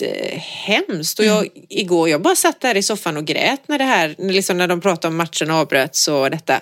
jättehemskt. 0.00 1.18
Och 1.18 1.24
jag, 1.24 1.48
igår, 1.68 2.08
jag 2.08 2.22
bara 2.22 2.36
satt 2.36 2.60
där 2.60 2.76
i 2.76 2.82
soffan 2.82 3.16
och 3.16 3.24
grät 3.24 3.68
när 3.68 3.78
det 3.78 3.84
här, 3.84 4.14
liksom 4.18 4.58
när 4.58 4.68
de 4.68 4.80
pratade 4.80 5.08
om 5.08 5.16
matchen 5.16 5.50
avbröts 5.50 6.08
och 6.08 6.30
detta. 6.30 6.60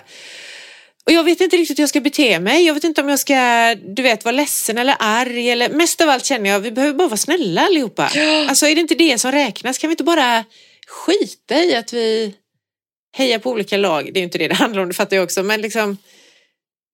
Och 1.05 1.11
jag 1.11 1.23
vet 1.23 1.41
inte 1.41 1.57
riktigt 1.57 1.79
hur 1.79 1.81
jag 1.81 1.89
ska 1.89 2.01
bete 2.01 2.39
mig. 2.39 2.65
Jag 2.65 2.73
vet 2.73 2.83
inte 2.83 3.01
om 3.01 3.09
jag 3.09 3.19
ska, 3.19 3.75
du 3.75 4.01
vet, 4.01 4.25
vara 4.25 4.35
ledsen 4.35 4.77
eller 4.77 4.95
arg. 4.99 5.49
Eller, 5.49 5.69
mest 5.69 6.01
av 6.01 6.09
allt 6.09 6.25
känner 6.25 6.49
jag, 6.49 6.59
vi 6.59 6.71
behöver 6.71 6.93
bara 6.93 7.07
vara 7.07 7.17
snälla 7.17 7.61
allihopa. 7.61 8.11
Alltså 8.49 8.65
är 8.65 8.75
det 8.75 8.81
inte 8.81 8.95
det 8.95 9.17
som 9.17 9.31
räknas? 9.31 9.77
Kan 9.77 9.89
vi 9.89 9.93
inte 9.93 10.03
bara 10.03 10.45
skita 10.87 11.63
i 11.63 11.75
att 11.75 11.93
vi 11.93 12.33
hejar 13.17 13.39
på 13.39 13.49
olika 13.49 13.77
lag? 13.77 14.05
Det 14.13 14.17
är 14.17 14.21
ju 14.21 14.25
inte 14.25 14.37
det 14.37 14.47
det 14.47 14.55
handlar 14.55 14.81
om, 14.81 14.87
det 14.87 14.93
fattar 14.93 15.15
jag 15.15 15.23
också. 15.23 15.43
Men 15.43 15.61
liksom 15.61 15.97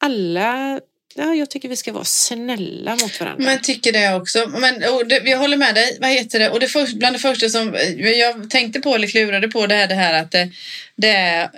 alla, 0.03 0.79
ja, 1.17 1.33
jag 1.33 1.49
tycker 1.49 1.69
vi 1.69 1.75
ska 1.75 1.91
vara 1.91 2.03
snälla 2.03 2.91
mot 2.91 3.19
varandra. 3.19 3.45
Men 3.45 3.61
tycker 3.61 3.91
det 3.91 4.15
också. 4.15 4.51
Men, 4.59 4.79
det, 4.79 5.21
jag 5.25 5.37
håller 5.37 5.57
med 5.57 5.75
dig. 5.75 5.97
Vad 6.01 6.09
heter 6.09 6.39
det? 6.39 6.49
Och 6.49 6.59
det 6.59 6.67
först, 6.67 6.93
bland 6.93 7.15
det 7.15 7.19
första 7.19 7.49
som 7.49 7.75
eh, 7.75 8.09
jag 8.09 8.49
tänkte 8.49 8.79
på 8.79 8.95
eller 8.95 9.07
klurade 9.07 9.47
på 9.47 9.67
det 9.67 9.75
är 9.75 9.87
det 9.87 9.95
här 9.95 10.13
att 10.13 10.31
det, 10.31 10.51
det 10.95 11.09
är 11.09 11.49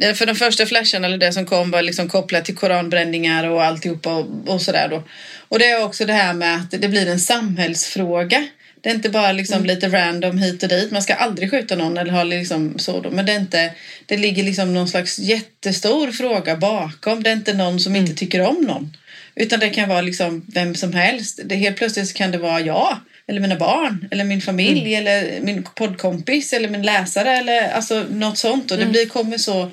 eh, 0.00 0.14
för 0.14 0.26
de 0.26 0.34
första 0.34 0.66
flashen 0.66 1.04
eller 1.04 1.18
det 1.18 1.32
som 1.32 1.46
kom 1.46 1.70
var 1.70 1.82
liksom 1.82 2.08
kopplat 2.08 2.44
till 2.44 2.56
koranbränningar 2.56 3.48
och 3.48 3.64
alltihopa 3.64 4.14
och, 4.14 4.26
och 4.46 4.62
sådär 4.62 4.88
då. 4.88 5.02
Och 5.48 5.58
det 5.58 5.66
är 5.66 5.84
också 5.84 6.04
det 6.04 6.12
här 6.12 6.34
med 6.34 6.56
att 6.56 6.70
det 6.70 6.88
blir 6.88 7.06
en 7.06 7.20
samhällsfråga. 7.20 8.48
Det 8.80 8.90
är 8.90 8.94
inte 8.94 9.10
bara 9.10 9.32
liksom 9.32 9.64
lite 9.64 9.88
random 9.88 10.38
hit 10.38 10.62
och 10.62 10.68
dit. 10.68 10.90
Man 10.90 11.02
ska 11.02 11.14
aldrig 11.14 11.50
skjuta 11.50 11.76
någon 11.76 11.98
eller 11.98 12.12
ha 12.12 12.24
liksom 12.24 12.78
så 12.78 13.00
då. 13.00 13.10
Men 13.10 13.26
det 13.26 13.32
är 13.32 13.40
inte, 13.40 13.72
det 14.06 14.16
ligger 14.16 14.42
liksom 14.42 14.74
någon 14.74 14.88
slags 14.88 15.18
jättestor 15.18 16.12
fråga 16.12 16.56
bakom. 16.56 17.22
Det 17.22 17.30
är 17.30 17.32
inte 17.34 17.54
någon 17.54 17.80
som 17.80 17.96
inte 17.96 18.14
tycker 18.14 18.40
om 18.40 18.62
någon. 18.62 18.96
Utan 19.40 19.60
det 19.60 19.70
kan 19.70 19.88
vara 19.88 20.00
liksom 20.00 20.46
vem 20.48 20.74
som 20.74 20.92
helst. 20.92 21.40
Det, 21.44 21.56
helt 21.56 21.76
plötsligt 21.76 22.14
kan 22.14 22.30
det 22.30 22.38
vara 22.38 22.60
jag, 22.60 22.98
eller 23.26 23.40
mina 23.40 23.56
barn, 23.56 24.08
eller 24.10 24.24
min 24.24 24.40
familj, 24.40 24.94
eller 24.94 25.40
min 25.40 25.62
poddkompis, 25.74 26.52
eller 26.52 26.68
min 26.68 26.82
läsare, 26.82 27.36
eller 27.36 27.70
alltså 27.70 28.06
något 28.10 28.38
sånt. 28.38 28.70
Och 28.70 28.78
det 28.78 28.86
blir, 28.86 29.06
kommer 29.06 29.38
så... 29.38 29.70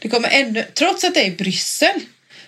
Det 0.00 0.08
kommer 0.08 0.28
ännu, 0.28 0.64
trots 0.74 1.04
att 1.04 1.14
det 1.14 1.20
är 1.20 1.26
i 1.26 1.36
Bryssel. 1.36 2.00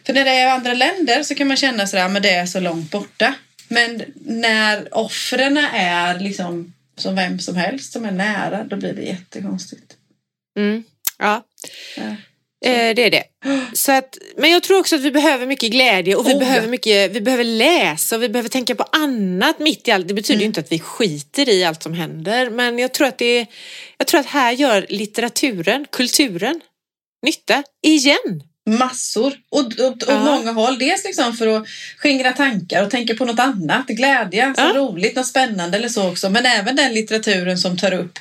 För 0.05 0.13
när 0.13 0.25
det 0.25 0.31
är 0.31 0.47
i 0.47 0.51
andra 0.51 0.75
länder 0.75 1.23
så 1.23 1.35
kan 1.35 1.49
man 1.49 1.57
känna 1.57 1.87
sådär, 1.87 2.09
men 2.09 2.23
det 2.23 2.31
är 2.31 2.47
så 2.47 2.61
långt 2.61 2.91
borta. 2.91 3.35
Men 3.69 4.03
när 4.15 4.99
offren 4.99 5.57
är 5.75 6.19
liksom 6.19 6.73
som 6.97 7.15
vem 7.15 7.39
som 7.39 7.57
helst 7.57 7.93
som 7.93 8.05
är 8.05 8.11
nära, 8.11 8.65
då 8.65 8.77
blir 8.77 8.93
det 8.93 9.03
jättekonstigt. 9.03 9.97
Mm. 10.57 10.85
Ja. 11.19 11.47
Ja. 11.97 12.17
Eh, 12.65 12.95
det 12.95 13.03
är 13.03 13.11
det. 13.11 13.25
Så 13.73 13.93
att, 13.93 14.19
men 14.37 14.51
jag 14.51 14.63
tror 14.63 14.79
också 14.79 14.97
att 14.97 15.03
vi 15.03 15.11
behöver 15.11 15.47
mycket 15.47 15.71
glädje 15.71 16.15
och 16.17 16.27
vi, 16.29 16.35
Oh, 16.35 16.39
behöver, 16.39 16.69
mycket, 16.69 17.11
vi 17.13 17.21
behöver 17.21 17.45
läsa 17.45 18.17
och 18.17 18.23
vi 18.23 18.29
behöver 18.29 18.49
tänka 18.49 18.75
på 18.75 18.83
annat 18.93 19.59
mitt 19.59 19.89
i 19.89 19.91
allt. 19.91 20.09
Det 20.09 20.15
betyder 20.15 20.39
Mm. 20.41 20.47
inte 20.47 20.61
att 20.61 20.73
vi 20.73 20.79
skiter 20.79 21.49
i 21.49 21.65
allt 21.65 21.83
som 21.83 21.93
händer 21.95 22.51
men 22.51 22.79
jag 22.79 22.95
tror 22.95 23.07
att, 23.07 23.19
det 23.19 23.47
jag 23.99 24.07
tror 24.07 24.21
att 24.21 24.27
här 24.27 24.53
gör 24.53 24.87
litteraturen, 24.89 25.87
kulturen 25.93 26.61
nytta 27.27 27.63
igen. 27.87 28.43
Massor. 28.71 29.33
Och, 29.51 29.61
och, 29.61 29.87
och 29.93 30.03
Ja. 30.07 30.25
många 30.25 30.53
håll. 30.53 30.79
Dels 30.79 31.05
liksom 31.05 31.33
för 31.33 31.47
att 31.47 31.69
skingra 31.99 32.33
tankar 32.33 32.85
och 32.85 32.91
tänka 32.91 33.15
på 33.15 33.25
något 33.25 33.39
annat. 33.41 33.87
Glädje, 33.87 34.55
så 34.57 34.61
Ja. 34.63 34.73
roligt, 34.75 35.17
något 35.17 35.27
spännande 35.27 35.79
eller 35.79 35.89
så 35.89 36.09
också. 36.11 36.31
Men 36.31 36.47
även 36.47 36.77
den 36.77 36.95
litteraturen 36.95 37.59
som 37.59 37.77
tar 37.79 37.93
upp 37.95 38.19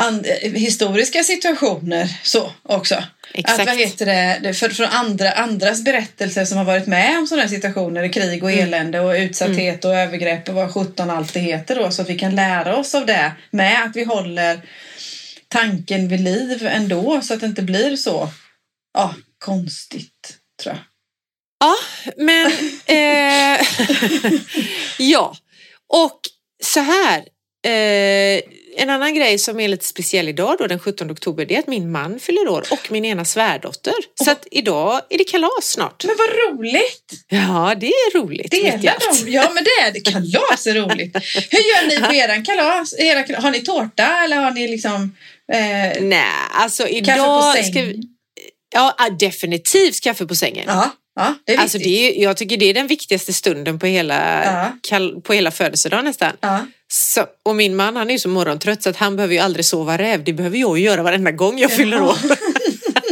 and, 0.00 0.26
historiska 0.42 1.24
situationer 1.24 2.18
så 2.22 2.52
också. 2.62 3.02
Exakt. 3.34 3.60
Att, 3.60 3.66
vad 3.66 3.76
heter 3.76 4.06
det, 4.40 4.54
för, 4.54 4.68
från 4.68 4.86
andra, 4.86 5.32
andras 5.32 5.84
berättelser 5.84 6.44
som 6.44 6.58
har 6.58 6.64
varit 6.64 6.86
med 6.86 7.18
om 7.18 7.26
sådana 7.26 7.48
situationer, 7.48 8.12
krig 8.12 8.44
och 8.44 8.52
elände 8.52 9.00
och 9.00 9.14
utsatthet 9.14 9.84
och 9.84 9.94
övergrepp 9.94 10.48
och 10.48 10.54
vad 10.54 10.74
sjutton 10.74 11.10
allt 11.10 11.34
det 11.34 11.40
heter 11.40 11.76
då, 11.76 11.90
så 11.90 12.02
att 12.02 12.10
vi 12.10 12.18
kan 12.18 12.34
lära 12.34 12.76
oss 12.76 12.94
av 12.94 13.06
det 13.06 13.32
med 13.50 13.84
att 13.84 13.96
vi 13.96 14.04
håller 14.04 14.60
tanken 15.48 16.08
vid 16.08 16.20
liv 16.20 16.66
ändå 16.66 17.20
så 17.20 17.34
att 17.34 17.40
det 17.40 17.46
inte 17.46 17.62
blir 17.62 17.96
så 17.96 18.28
ja, 18.94 19.14
konstigt, 19.38 20.36
tror 20.62 20.74
jag. 20.74 20.84
Ja, 21.60 21.76
men 22.16 22.46
eh, 22.86 23.66
ja. 24.98 25.36
Och 25.88 26.20
så 26.62 26.80
här. 26.80 27.24
Eh, 27.66 28.40
en 28.76 28.90
annan 28.90 29.14
grej 29.14 29.38
som 29.38 29.60
är 29.60 29.68
lite 29.68 29.84
speciell 29.84 30.28
idag 30.28 30.56
då 30.58 30.66
den 30.66 30.78
17 30.78 31.10
oktober 31.10 31.44
det 31.46 31.54
är 31.54 31.58
att 31.58 31.66
min 31.66 31.90
man 31.92 32.20
fyller 32.20 32.48
år 32.48 32.64
och 32.70 32.90
min 32.92 33.04
ena 33.04 33.24
svärdotter. 33.24 33.94
Så 34.24 34.30
att 34.30 34.46
idag 34.50 35.00
är 35.10 35.18
det 35.18 35.24
kalas 35.24 35.50
snart. 35.62 36.04
Men 36.04 36.16
vad 36.18 36.28
roligt! 36.58 37.12
Ja, 37.28 37.74
det 37.80 37.86
är 37.86 38.18
roligt. 38.18 38.52
mitt 38.52 38.64
i 38.64 38.70
Delar 38.76 38.92
allt. 39.08 39.24
de? 39.26 39.30
Ja, 39.32 39.50
men 39.54 39.64
det 39.64 39.70
är 39.70 39.92
det. 39.92 40.00
Kalas 40.00 40.66
är 40.66 40.74
roligt. 40.74 41.16
Hur 41.50 41.58
gör 41.58 41.86
ni 41.88 42.00
på 42.06 42.14
eran 42.14 42.44
kalas? 42.44 42.94
Era, 42.98 43.22
kal- 43.22 43.42
har 43.42 43.50
ni 43.50 43.60
tårta 43.60 44.24
eller 44.24 44.36
har 44.36 44.50
ni 44.50 44.68
liksom 44.68 45.16
eh, 45.52 46.02
Nej, 46.02 46.24
alltså 46.52 46.82
kaffe 46.82 46.96
idag... 46.96 47.54
på 47.56 47.62
Ska 47.62 47.72
säng? 47.72 47.86
vi, 47.86 48.00
ja, 48.74 48.94
ah, 48.98 49.10
definitivt 49.10 50.00
kaffe 50.00 50.26
på 50.26 50.34
sängen. 50.34 50.64
Ja, 50.66 50.90
ja, 51.20 51.34
det 51.44 51.52
är 51.52 51.56
viktigt. 51.56 51.62
Alltså 51.62 51.78
det 51.78 52.18
är, 52.18 52.22
jag 52.22 52.36
tycker 52.36 52.56
det 52.56 52.70
är 52.70 52.74
den 52.74 52.86
viktigaste 52.86 53.32
stunden 53.32 53.78
på 53.78 53.86
hela, 53.86 54.44
Ja. 54.44 54.72
kal, 54.88 55.20
på 55.20 55.32
hela 55.32 55.50
födelsedagen 55.50 56.04
nästan. 56.04 56.32
Ja. 56.40 56.66
Så, 56.88 57.26
och 57.42 57.56
min 57.56 57.76
man 57.76 57.96
han 57.96 58.08
är 58.10 58.12
ju 58.12 58.18
så 58.18 58.28
morgontrött 58.28 58.82
så 58.82 58.90
att 58.90 58.96
han 58.96 59.16
behöver 59.16 59.34
ju 59.34 59.40
aldrig 59.40 59.64
sova 59.64 59.98
räv. 59.98 60.24
Det 60.24 60.32
behöver 60.32 60.58
jag 60.58 60.78
ju 60.78 60.84
göra 60.84 61.02
varenda 61.02 61.30
gång 61.30 61.58
jag 61.58 61.72
fyller 61.72 62.02
år. 62.02 62.16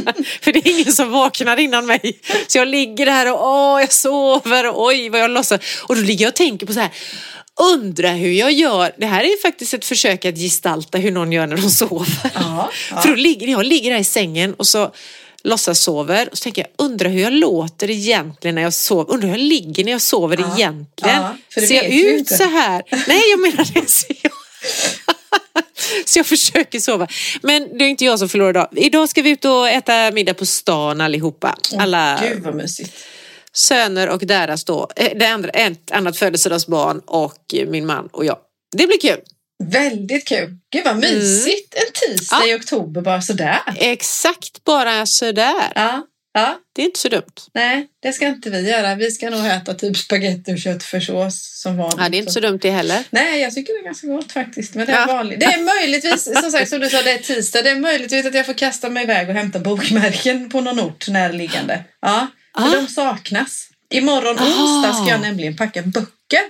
För 0.43 0.53
det 0.53 0.59
är 0.59 0.81
ingen 0.81 0.93
som 0.93 1.11
vaknar 1.11 1.57
innan 1.57 1.87
mig. 1.87 2.21
Så 2.47 2.59
jag 2.59 2.69
ligger 2.69 3.07
där 3.07 3.33
och 3.33 3.47
åh, 3.47 3.81
jag 3.81 3.93
sover 3.93 4.67
och 4.69 4.87
oj 4.87 5.09
vad 5.09 5.21
jag 5.21 5.31
låtsas. 5.31 5.61
Och 5.83 5.97
då 5.97 6.03
ligger 6.03 6.25
jag 6.25 6.31
och 6.31 6.37
tänker 6.37 6.67
på 6.67 6.73
så 6.73 6.81
här. 6.81 6.91
Undrar 7.75 8.15
hur 8.15 8.33
jag 8.33 8.53
gör. 8.53 8.93
Det 8.97 9.07
här 9.07 9.25
är 9.25 9.29
ju 9.29 9.39
faktiskt 9.39 9.75
ett 9.75 9.85
försök 9.85 10.25
att 10.25 10.37
gestalta 10.39 10.99
hur 10.99 11.11
någon 11.13 11.33
gör 11.33 11.47
när 11.47 11.57
de 11.57 11.71
sover. 11.71 12.31
Ja, 12.35 12.71
ja. 12.91 13.01
För 13.03 13.09
då 13.09 13.15
ligger 13.15 13.49
jag 13.49 13.67
ligger 13.67 13.91
där 13.91 13.99
i 13.99 14.05
sängen 14.05 14.55
och 14.55 14.67
så 14.67 14.93
låtsas 15.45 15.81
sover 15.81 16.29
och 16.31 16.39
så 16.39 16.43
tänker 16.43 16.63
jag 16.63 16.87
undrar 16.87 17.11
hur 17.11 17.21
jag 17.23 17.33
låter 17.33 17.91
egentligen 17.91 18.55
när 18.55 18.63
jag 18.63 18.73
sover. 18.73 19.13
Undrar 19.15 19.29
hur 19.29 19.37
jag 19.37 19.45
ligger 19.45 19.85
när 19.85 19.93
jag 19.93 20.01
sover 20.01 20.37
Ja. 20.41 20.55
egentligen. 20.57 21.23
Ja, 21.23 21.37
Ser 21.55 21.75
jag 21.75 21.85
ut 21.87 22.19
inte. 22.19 22.37
så 22.37 22.45
här? 22.45 22.83
Nej, 23.09 23.23
jag 23.31 23.41
menar 23.41 23.67
det. 23.75 23.91
Ser 23.91 24.17
jag. 24.23 24.33
Så 26.05 26.19
jag 26.19 26.27
försöker 26.27 26.81
sova. 26.81 27.09
Men 27.43 27.79
det 27.79 27.85
är 27.85 27.89
inte 27.89 28.05
jag 28.05 28.19
som 28.19 28.29
förlorar 28.29 28.51
idag. 28.51 28.69
Idag 28.77 29.09
ska 29.09 29.23
vi 29.23 29.31
ut 29.31 29.45
och 29.45 29.69
äta 29.69 30.11
middag 30.11 30.35
på 30.35 30.47
stan 30.47 31.01
allihopa. 31.01 31.57
Alla 31.79 32.21
Gud 32.29 32.43
vad 32.43 32.55
mysigt. 32.55 32.93
söner 33.53 34.09
och 34.09 34.19
deras 34.27 34.65
då, 34.65 34.89
eh, 34.97 35.19
det 35.19 35.27
andra, 35.27 35.51
ett 35.51 35.91
annat 35.91 36.17
födelsedagsbarn 36.17 37.01
och 37.07 37.55
min 37.67 37.87
man 37.87 38.09
och 38.13 38.25
jag. 38.25 38.37
Det 38.77 38.87
blir 38.87 39.01
kul. 39.01 39.19
Väldigt 39.65 40.29
kul. 40.29 40.57
Gud 40.73 40.85
vad 40.85 40.97
mysigt. 40.97 41.75
En 41.75 41.93
tisdag 42.17 42.37
Mm. 42.37 42.49
Ja. 42.49 42.55
i 42.55 42.59
oktober 42.61 43.01
bara 43.01 43.23
sådär. 43.23 43.59
Exakt 43.77 44.65
bara 44.65 45.07
sådär. 45.07 45.73
Ja, 45.75 46.07
ja. 46.33 46.59
Det 46.75 46.83
är 46.83 46.87
inte 46.87 47.01
så 47.01 47.09
dumt. 47.09 47.33
Nej, 47.55 47.87
det 48.03 48.13
ska 48.13 48.27
inte 48.27 48.51
vi 48.51 48.71
göra. 48.71 48.95
Vi 48.95 49.11
ska 49.11 49.31
nog 49.31 49.47
äta 49.47 49.75
typ 49.75 49.97
spagetti 49.97 50.55
och 50.55 50.59
köttfärssås 50.59 51.61
som 51.63 51.77
vanligt. 51.77 51.99
Ja, 52.01 52.09
det 52.09 52.17
är 52.17 52.19
inte 52.19 52.33
så 52.33 52.41
dumt 52.41 52.59
det 52.63 52.71
heller. 52.71 53.05
Nej, 53.11 53.41
jag 53.41 53.55
tycker 53.55 53.73
det 53.73 53.79
är 53.79 53.85
ganska 53.85 54.07
gott 54.07 54.33
faktiskt. 54.33 54.75
Men 54.75 54.87
det 54.87 54.93
är 54.93 55.01
Ja. 55.01 55.07
vanligt. 55.07 55.41
Det 55.41 55.47
är 55.47 55.63
möjligtvis, 55.81 56.25
som 56.43 56.51
sagt, 56.51 56.69
som 56.69 56.81
du 56.81 56.89
sa, 56.91 57.03
det 57.03 57.11
är 57.13 57.19
tisdag. 57.19 57.63
Det 57.63 57.71
är 57.71 57.77
möjligtvis 57.77 58.27
att 58.27 58.35
jag 58.35 58.47
får 58.47 58.55
kasta 58.55 58.89
mig 58.91 59.03
iväg 59.03 59.29
och 59.29 59.35
hämta 59.35 59.59
bokmärken 59.59 60.49
på 60.51 60.61
någon 60.61 60.81
ort 60.81 61.09
närliggande. 61.09 61.85
Ja, 62.01 62.27
för 62.57 62.63
Ah. 62.65 62.71
de 62.81 62.87
saknas. 62.89 63.69
Imorgon 63.91 64.39
Ah. 64.39 64.43
onsdag 64.45 64.93
ska 64.95 65.09
jag 65.13 65.21
nämligen 65.21 65.57
packa 65.57 65.83
böcker. 65.83 66.41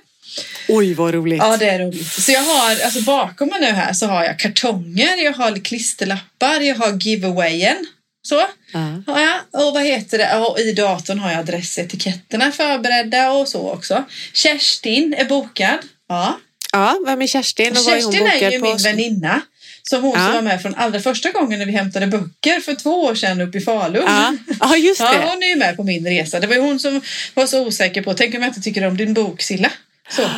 Oj, 0.68 0.94
vad 0.94 1.14
roligt. 1.14 1.38
Ja, 1.38 1.56
det 1.56 1.68
är 1.68 1.78
roligt. 1.78 2.12
Så 2.12 2.32
jag 2.32 2.40
har, 2.42 2.70
alltså 2.70 3.02
bakom 3.02 3.48
mig 3.48 3.60
nu 3.60 3.66
här 3.66 3.92
så 3.92 4.06
har 4.06 4.24
jag 4.24 4.38
kartonger, 4.38 5.16
jag 5.24 5.32
har 5.32 5.64
klisterlappar, 5.64 6.60
jag 6.60 6.74
har 6.76 6.92
giveawayen. 7.00 7.86
Så 8.22 8.34
Ja. 8.72 9.02
har 9.12 9.20
jag. 9.20 9.66
Och 9.66 9.74
vad 9.74 9.84
heter 9.84 10.18
det? 10.18 10.36
Och 10.38 10.58
i 10.58 10.72
datorn 10.72 11.18
har 11.18 11.30
jag 11.30 11.38
adressetiketterna 11.40 12.52
förberedda 12.52 13.30
och 13.30 13.48
så 13.48 13.70
också. 13.72 14.04
Kerstin 14.32 15.14
är 15.18 15.24
bokad. 15.24 15.78
Ja. 16.08 16.38
Ja, 16.72 16.98
vem 17.06 17.22
är 17.22 17.26
Kerstin 17.26 17.70
och 17.76 17.84
vad 17.84 17.94
är 17.98 18.02
hon 18.02 18.12
Kerstin 18.12 18.26
är 18.26 18.50
ju 18.52 18.58
på? 18.60 18.66
min 18.66 18.76
väninna. 18.76 19.40
Som 19.82 20.02
hon 20.02 20.12
Ja. 20.16 20.24
som 20.24 20.34
var 20.34 20.42
med 20.42 20.62
från 20.62 20.74
allra 20.74 21.00
första 21.00 21.30
gången 21.30 21.58
när 21.58 21.66
vi 21.66 21.72
hämtade 21.72 22.06
böcker 22.06 22.60
för 22.60 22.74
två 22.74 23.04
år 23.04 23.14
sedan 23.14 23.40
uppe 23.40 23.58
i 23.58 23.60
Falun. 23.60 24.04
Ja, 24.06 24.34
ja 24.60 24.76
just 24.76 25.00
Ja, 25.04 25.12
det. 25.12 25.18
hon 25.30 25.42
är 25.42 25.46
ju 25.48 25.56
med 25.56 25.76
på 25.76 25.84
min 25.84 26.06
resa. 26.06 26.40
Det 26.40 26.46
var 26.46 26.54
ju 26.54 26.60
hon 26.60 26.80
som 26.80 27.00
var 27.34 27.46
så 27.46 27.66
osäker 27.66 28.02
på, 28.02 28.14
tänk 28.14 28.34
om 28.34 28.42
jag 28.42 28.50
inte 28.50 28.60
tycker 28.60 28.86
om 28.86 28.96
din 28.96 29.14
bok 29.14 29.42
Silla. 29.42 29.70
Så, 30.10 30.30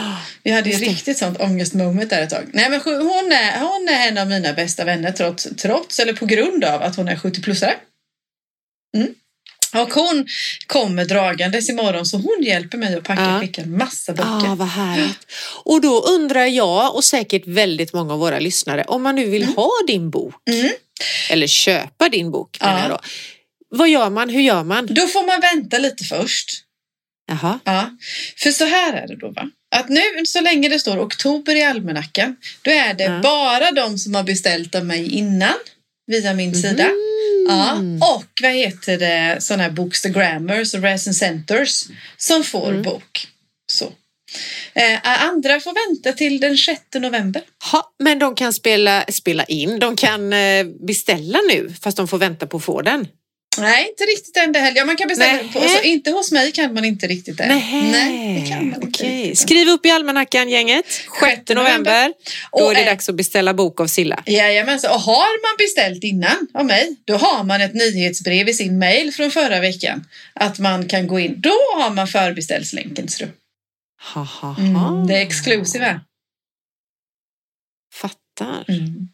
vi 0.43 0.51
hade 0.51 0.71
ju 0.71 0.77
riktigt 0.77 1.19
sånt 1.19 1.41
ångestmoment 1.41 2.11
där 2.11 2.23
ett 2.23 2.31
tag. 2.31 2.51
Nej 2.53 2.71
men 2.71 2.81
hon 2.85 3.33
är, 3.33 3.61
hon 3.61 3.89
är 3.89 4.09
en 4.09 4.19
av 4.19 4.27
mina 4.29 4.53
bästa 4.53 4.85
vänner 4.85 5.13
trots, 5.13 5.49
trots 5.63 5.99
eller 5.99 6.13
på 6.13 6.27
grund 6.27 6.65
av 6.65 6.83
att 6.83 6.97
hon 6.97 7.09
är 7.09 7.17
70-plussare. 7.17 7.75
Mm. 8.97 9.15
Och 9.75 9.95
hon 9.95 10.27
kommer 10.67 11.05
dragandes 11.05 11.69
imorgon 11.71 12.07
så 12.07 12.17
hon 12.17 12.39
hjälper 12.43 12.79
mig 12.79 12.95
att 12.97 13.05
packa 13.05 13.35
och 13.35 13.41
skicka 13.41 13.63
en 13.63 13.77
massa 13.79 14.13
Ja, 14.13 14.15
böcker. 14.15 14.55
vad 14.55 14.69
härligt. 14.69 15.19
Och 15.65 15.81
då 15.81 16.01
undrar 16.01 16.45
jag 16.45 16.95
och 16.95 17.05
säkert 17.05 17.47
väldigt 17.47 17.93
många 17.93 18.13
av 18.13 18.19
våra 18.19 18.39
lyssnare 18.39 18.85
om 18.85 19.03
man 19.03 19.15
nu 19.15 19.27
vill 19.31 19.45
ha 19.45 19.71
din 19.87 20.11
bok 20.11 20.35
Mm. 20.51 20.71
eller 21.31 21.47
köpa 21.47 22.09
din 22.09 22.31
bok. 22.31 22.57
Ja. 22.61 22.87
då. 22.89 22.99
Vad 23.69 23.89
gör 23.89 24.11
man? 24.11 24.29
Hur 24.29 24.41
gör 24.43 24.65
man? 24.65 24.87
Då 24.87 25.07
får 25.07 25.27
man 25.27 25.41
vänta 25.41 25.79
lite 25.79 26.05
först. 26.05 26.51
Jaha. 27.27 27.59
Ja, 27.65 27.91
för 28.37 28.51
så 28.51 28.65
här 28.65 28.93
är 28.93 29.07
det 29.07 29.17
då 29.17 29.29
va. 29.31 29.51
Att 29.77 29.89
nu 29.89 30.03
så 30.27 30.41
länge 30.41 30.69
det 30.69 30.79
står 30.79 30.99
oktober 31.07 31.57
i 31.57 31.63
almanackan 31.63 32.37
då 32.63 32.71
är 32.71 32.95
det 32.95 33.05
Ja. 33.05 33.21
bara 33.23 33.71
de 33.71 33.99
som 33.99 34.15
har 34.15 34.23
beställt 34.23 34.75
av 34.75 34.85
mig 34.87 35.13
innan 35.15 35.55
via 36.07 36.35
min 36.35 36.55
sida. 36.55 36.91
Ja, 37.49 37.73
Mm. 37.73 38.03
och 38.03 38.25
vad 38.43 38.53
heter 38.53 38.99
det, 38.99 39.37
sådana 39.41 39.63
här 39.63 39.71
bookstagrammers 39.71 40.75
och 40.75 40.83
resin 40.83 41.15
centers 41.15 41.85
som 42.17 42.45
får 42.45 42.69
Mm. 42.71 42.83
bok. 42.83 43.27
Så. 43.73 43.93
Eh, 44.75 45.25
andra 45.27 45.61
får 45.61 45.89
vänta 45.89 46.13
till 46.19 46.41
den 46.41 46.57
6 46.57 46.81
november. 46.95 47.43
Ha, 47.73 47.93
men 47.99 48.19
de 48.19 48.35
kan 48.35 48.53
spela, 48.53 49.05
spela 49.09 49.45
in, 49.45 49.79
de 49.79 49.97
kan 49.97 50.33
eh, 50.33 50.67
beställa 50.87 51.39
nu 51.49 51.75
fast 51.83 51.97
de 51.97 52.09
får 52.09 52.19
vänta 52.19 52.47
på 52.47 52.57
att 52.57 52.65
få 52.65 52.83
den. 52.83 53.09
Nej, 53.61 53.89
inte 53.89 54.05
riktigt 54.05 54.37
än 54.37 54.53
det 54.53 54.59
heller. 54.59 54.77
Ja, 54.77 54.85
man 54.85 54.97
kan 54.97 55.09
beställa 55.09 55.33
Nej. 55.33 55.51
på, 55.53 55.61
så 55.61 55.83
inte 55.83 56.11
hos 56.11 56.33
mig 56.33 56.53
kan 56.53 56.75
man 56.75 56.85
inte 56.85 57.07
riktigt 57.07 57.39
det. 57.39 57.47
Nej, 57.47 58.41
det 58.41 58.49
kan 58.49 58.71
man 58.71 58.83
inte 58.83 58.87
Okej. 58.87 59.23
riktigt. 59.23 59.39
Skriv 59.39 59.69
upp 59.69 59.87
i 59.87 59.91
almanackan 59.91 60.49
gänget. 60.49 60.85
6 61.21 61.49
november. 61.49 62.13
Då 62.53 62.65
Och 62.65 62.71
är 62.71 62.75
det 62.75 62.85
dags 62.85 63.09
att 63.09 63.15
beställa 63.15 63.55
bok 63.55 63.81
av 63.81 63.87
Silla. 63.87 64.23
Jajamensan, 64.27 64.91
och 64.95 65.01
har 65.01 65.43
man 65.43 65.57
beställt 65.59 66.05
innan 66.05 66.49
av 66.55 66.67
mig, 66.67 66.97
då 67.05 67.17
har 67.17 67.45
man 67.45 67.61
ett 67.61 67.75
nyhetsbrev 67.75 68.49
i 68.49 68.55
sin 68.55 68.79
mail 68.79 69.13
från 69.13 69.31
förra 69.31 69.61
veckan. 69.61 70.05
Att 70.35 70.59
man 70.59 70.89
kan 70.89 71.07
gå 71.07 71.21
in, 71.21 71.35
då 71.41 71.57
har 71.77 71.91
man 71.91 72.09
förbeställslänken. 72.09 73.07
tror 73.07 73.29
jag. 73.29 73.37
Ha, 74.15 74.23
ha, 74.23 74.49
ha. 74.53 74.89
Mm, 74.89 75.07
det 75.07 75.17
är 75.17 75.23
exclusive. 75.23 76.01
Fattar. 77.95 78.65
Mm. 78.69 79.09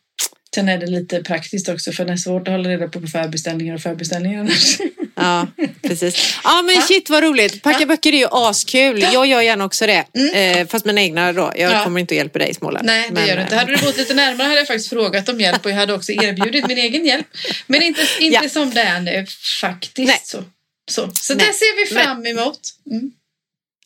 Sen 0.57 0.69
är 0.69 0.79
det 0.79 0.87
lite 0.87 1.23
praktiskt 1.23 1.69
också 1.69 1.93
för 1.93 2.05
det 2.05 2.13
är 2.13 2.17
svårt 2.17 2.49
att 2.49 2.53
hålla 2.55 2.69
reda 2.69 2.89
på 2.89 3.01
förbeställningar 3.07 3.75
och 3.75 3.81
förbeställningar 3.81 4.41
annars. 4.41 4.79
Ja, 5.15 5.47
precis. 5.83 6.37
Ja, 6.45 6.63
men 6.63 6.83
shit 6.83 7.11
vad 7.11 7.23
roligt. 7.23 7.63
Packa 7.63 7.77
Ja. 7.81 7.87
böcker 7.87 8.13
är 8.15 8.19
ju 8.19 8.27
askul. 8.31 9.03
Ja. 9.03 9.11
Jag 9.13 9.27
gör 9.27 9.41
gärna 9.41 9.65
också 9.65 9.87
det. 9.87 10.05
Mm. 10.19 10.59
Eh, 10.61 10.67
fast 10.67 10.85
mina 10.85 11.01
egna 11.01 11.33
då. 11.33 11.53
Jag 11.57 11.73
Ja. 11.73 11.85
kommer 11.85 12.01
inte 12.01 12.15
att 12.15 12.17
hjälpa 12.17 12.39
dig 12.39 12.55
Småland. 12.55 12.87
Nej, 12.87 13.09
det 13.09 13.15
Men, 13.15 13.27
gör 13.27 13.37
du 13.37 13.43
inte. 13.43 13.55
eh, 13.55 13.59
Hade 13.61 13.77
du 13.77 13.83
bott 13.87 13.97
lite 13.97 14.15
närmare 14.15 14.47
hade 14.47 14.59
jag 14.59 14.67
faktiskt 14.67 14.89
frågat 14.89 15.29
om 15.29 15.41
hjälp 15.41 15.65
och 15.65 15.71
jag 15.71 15.77
hade 15.77 15.95
också 15.95 16.13
erbjudit 16.13 16.67
min 16.69 16.79
egen 16.79 17.07
hjälp. 17.07 17.27
Men 17.67 17.83
inte, 17.83 18.01
inte 18.21 18.41
Ja. 18.45 18.49
som 18.51 18.71
det 18.71 18.81
är 18.81 19.01
nu 19.01 19.27
faktiskt. 19.61 20.09
Nej. 20.09 20.21
Så, 20.25 20.45
så. 20.91 21.11
så 21.15 21.35
Nej. 21.35 21.47
det 21.47 21.53
ser 21.53 21.77
vi 21.95 21.95
fram 22.01 22.27
emot. 22.27 22.61
Mm. 22.91 23.11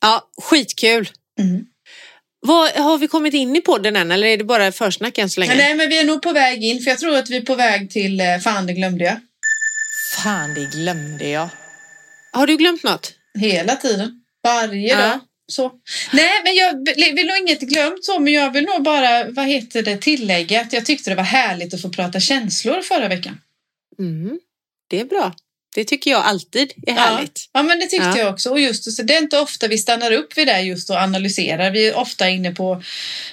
Ja, 0.00 0.30
skitkul. 0.42 1.08
Mm. 1.40 1.64
Vad, 2.40 2.70
har 2.70 2.98
vi 2.98 3.08
kommit 3.08 3.34
in 3.34 3.56
i 3.56 3.60
podden 3.60 3.96
än 3.96 4.10
eller 4.10 4.26
är 4.26 4.36
det 4.36 4.44
bara 4.44 4.72
försnack 4.72 5.18
än 5.18 5.30
så 5.30 5.40
länge? 5.40 5.54
Nej, 5.54 5.74
men 5.74 5.88
vi 5.88 5.98
är 5.98 6.04
nog 6.04 6.22
på 6.22 6.32
väg 6.32 6.64
in 6.64 6.82
för 6.82 6.90
jag 6.90 6.98
tror 6.98 7.16
att 7.16 7.30
vi 7.30 7.36
är 7.36 7.40
på 7.42 7.54
väg 7.54 7.90
till 7.90 8.20
eh, 8.20 8.38
Fan, 8.38 8.66
det 8.66 8.72
glömde 8.72 9.04
jag. 9.04 9.16
Fan, 10.22 10.54
det 10.54 10.64
glömde 10.64 11.28
jag. 11.28 11.48
Har 12.32 12.46
du 12.46 12.56
glömt 12.56 12.82
något? 12.82 13.12
Hela 13.38 13.76
tiden. 13.76 14.22
Varje 14.44 14.88
Ja. 14.88 14.96
dag. 14.98 15.20
Så. 15.46 15.72
Nej, 16.12 16.30
men 16.44 16.54
jag 16.54 17.14
vill 17.14 17.26
nog 17.26 17.38
inget 17.38 17.60
glömt 17.60 18.04
så, 18.04 18.18
men 18.20 18.32
jag 18.32 18.50
vill 18.50 18.64
nog 18.64 18.82
bara, 18.82 19.24
vad 19.30 19.46
heter 19.46 19.82
det, 19.82 19.96
tillägga 19.96 20.60
att 20.60 20.72
jag 20.72 20.86
tyckte 20.86 21.10
det 21.10 21.16
var 21.16 21.22
härligt 21.22 21.74
att 21.74 21.82
få 21.82 21.88
prata 21.88 22.20
känslor 22.20 22.82
förra 22.82 23.08
veckan. 23.08 23.40
Mm. 23.98 24.40
Det 24.88 25.00
är 25.00 25.04
bra. 25.04 25.34
Det 25.74 25.84
tycker 25.84 26.10
jag 26.10 26.24
alltid 26.24 26.72
är 26.86 26.92
härligt. 26.92 27.48
Ja, 27.52 27.62
men 27.62 27.78
det 27.78 27.86
tyckte 27.86 28.08
Ja. 28.08 28.18
jag 28.18 28.32
också. 28.34 28.50
Och 28.50 28.60
just 28.60 28.92
så 28.96 29.02
det 29.02 29.14
är 29.14 29.18
inte 29.22 29.38
ofta 29.38 29.68
vi 29.68 29.78
stannar 29.78 30.12
upp 30.12 30.36
vid 30.38 30.46
det 30.46 30.60
just 30.60 30.90
och 30.90 30.96
analyserar. 30.96 31.70
Vi 31.70 31.88
är 31.88 31.96
ofta 31.96 32.28
inne 32.28 32.50
på 32.50 32.82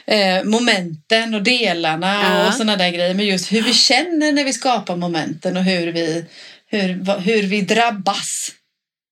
eh, 0.05 0.43
momenten 0.43 1.33
och 1.33 1.43
delarna 1.43 2.21
Ja. 2.23 2.47
och 2.47 2.53
sådana 2.53 2.75
där 2.75 2.89
grejer. 2.89 3.13
Men 3.13 3.25
just 3.25 3.51
hur 3.51 3.61
vi 3.61 3.73
känner 3.73 4.31
när 4.31 4.43
vi 4.43 4.53
skapar 4.53 4.95
momenten 4.95 5.57
och 5.57 5.63
hur 5.63 5.91
vi, 5.91 6.25
hur, 6.69 7.19
hur 7.19 7.43
vi 7.43 7.61
drabbas 7.61 8.51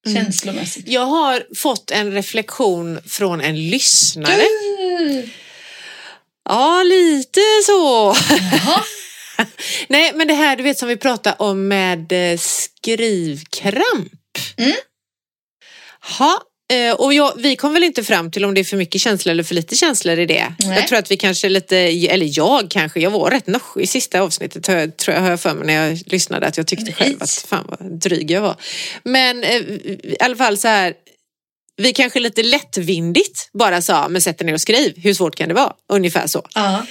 Mm. 0.08 0.24
känslomässigt. 0.26 0.88
Jag 0.88 1.06
har 1.06 1.44
fått 1.56 1.92
en 1.92 2.12
reflektion 2.12 3.00
från 3.08 3.42
en 3.42 3.70
lyssnare. 3.70 4.42
Mm. 5.00 5.30
Ja, 6.50 6.84
lite 6.84 7.40
så. 7.66 8.16
Nej, 9.88 10.12
men 10.16 10.28
det 10.28 10.34
här 10.34 10.56
du 10.56 10.64
vet 10.64 10.78
som 10.78 10.88
vi 10.88 10.98
pratade 10.98 11.36
om 11.40 11.68
med 11.68 12.12
eh, 12.12 12.38
skrivkramp. 12.86 14.12
Mm. 14.58 14.74
Ja, 16.20 16.42
eh, 16.74 16.94
och 16.94 17.14
jag, 17.14 17.34
vi 17.38 17.56
kom 17.56 17.74
väl 17.74 17.84
inte 17.84 18.04
fram 18.04 18.32
till 18.32 18.46
om 18.46 18.54
det 18.54 18.62
är 18.62 18.64
för 18.64 18.78
mycket 18.78 19.02
känslor 19.02 19.32
eller 19.32 19.44
för 19.44 19.56
lite 19.56 19.76
känslor 19.76 20.20
i 20.20 20.26
det. 20.26 20.54
Nej. 20.60 20.78
Jag 20.78 20.88
tror 20.88 21.00
att 21.00 21.12
vi 21.12 21.18
kanske 21.18 21.50
lite, 21.50 21.78
eller 21.78 22.38
jag 22.38 22.70
kanske, 22.70 23.00
jag 23.00 23.12
var 23.12 23.32
rätt 23.32 23.48
noschig 23.48 23.84
i 23.84 23.88
sista 23.88 24.22
avsnittet 24.22 24.64
tror 24.64 25.16
jag, 25.16 25.22
har 25.22 25.30
jag 25.30 25.40
för 25.40 25.54
mig 25.54 25.68
när 25.68 25.90
jag 25.90 26.00
lyssnade 26.06 26.48
att 26.48 26.58
jag 26.58 26.68
tyckte 26.68 26.86
Nej. 26.86 26.94
själv 26.94 27.24
att 27.24 27.32
fan 27.32 27.66
vad 27.68 28.00
dryg 28.00 28.32
jag 28.32 28.42
var. 28.42 28.56
Men 29.04 29.44
eh, 29.44 29.62
i 30.04 30.16
alla 30.20 30.36
fall 30.36 30.58
så 30.58 30.68
här, 30.68 30.94
vi 31.78 31.94
kanske 31.94 32.20
lite 32.20 32.44
lättvindigt 32.44 33.50
bara 33.54 33.82
sa, 33.82 34.10
men 34.10 34.22
sätt 34.22 34.38
dig 34.38 34.46
ner 34.46 34.54
och 34.54 34.62
skriv, 34.62 34.94
hur 34.98 35.14
svårt 35.14 35.36
kan 35.36 35.48
det 35.48 35.56
vara? 35.56 35.74
Ungefär 35.90 36.28
så. 36.28 36.48
Ja. 36.56 36.86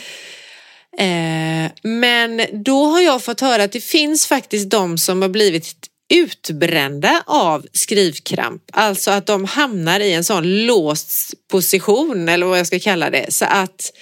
Eh, 0.99 1.71
men 1.83 2.43
då 2.65 2.85
har 2.85 3.01
jag 3.01 3.25
fått 3.25 3.41
höra 3.41 3.63
att 3.63 3.73
det 3.73 3.85
finns 3.85 4.27
faktiskt 4.27 4.71
de 4.71 4.99
som 4.99 5.23
har 5.23 5.29
blivit 5.29 5.89
utbrända 6.15 7.23
av 7.27 7.67
skrivkramp. 7.73 8.63
Alltså 8.73 9.11
att 9.11 9.27
de 9.27 9.45
hamnar 9.45 10.01
i 10.01 10.13
en 10.13 10.25
sån 10.25 10.67
låst 10.67 11.35
position 11.51 12.29
eller 12.29 12.47
vad 12.47 12.59
jag 12.59 12.67
ska 12.67 12.79
kalla 12.79 13.11
det. 13.11 13.33
Så 13.33 13.45
att 13.45 13.93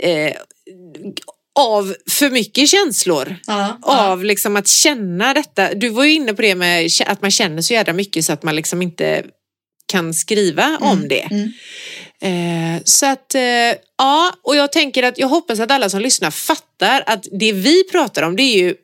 eh, 0.00 0.32
av 1.58 1.96
för 2.10 2.30
mycket 2.30 2.68
känslor. 2.68 3.36
Ja. 3.46 3.78
ja. 3.82 4.06
Av 4.06 4.24
liksom 4.24 4.56
att 4.56 4.68
känna 4.68 5.34
detta. 5.34 5.74
Du 5.74 5.88
var 5.88 6.04
ju 6.04 6.12
inne 6.12 6.34
på 6.34 6.42
det 6.42 6.54
med 6.54 6.90
att 7.06 7.22
man 7.22 7.30
känner 7.30 7.62
så 7.62 7.72
jävla 7.72 7.92
mycket 7.92 8.24
så 8.24 8.32
att 8.32 8.42
man 8.42 8.56
liksom 8.56 8.82
inte 8.82 9.24
kan 9.86 10.14
skriva 10.14 10.78
om 10.80 11.08
det. 11.08 11.28
Mm. 11.30 11.52
Eh, 12.26 12.82
så 12.84 13.06
att, 13.06 13.34
eh, 13.34 13.42
ja, 13.98 14.32
och 14.42 14.56
jag 14.56 14.72
tänker 14.72 15.02
att 15.02 15.18
jag 15.18 15.28
hoppas 15.28 15.60
att 15.60 15.70
alla 15.70 15.88
som 15.88 16.00
lyssnar 16.00 16.30
fattar 16.30 17.02
att 17.06 17.26
det 17.32 17.52
vi 17.52 17.84
pratar 17.84 18.22
om 18.22 18.36
det 18.36 18.42
är 18.42 18.58
ju 18.58 18.74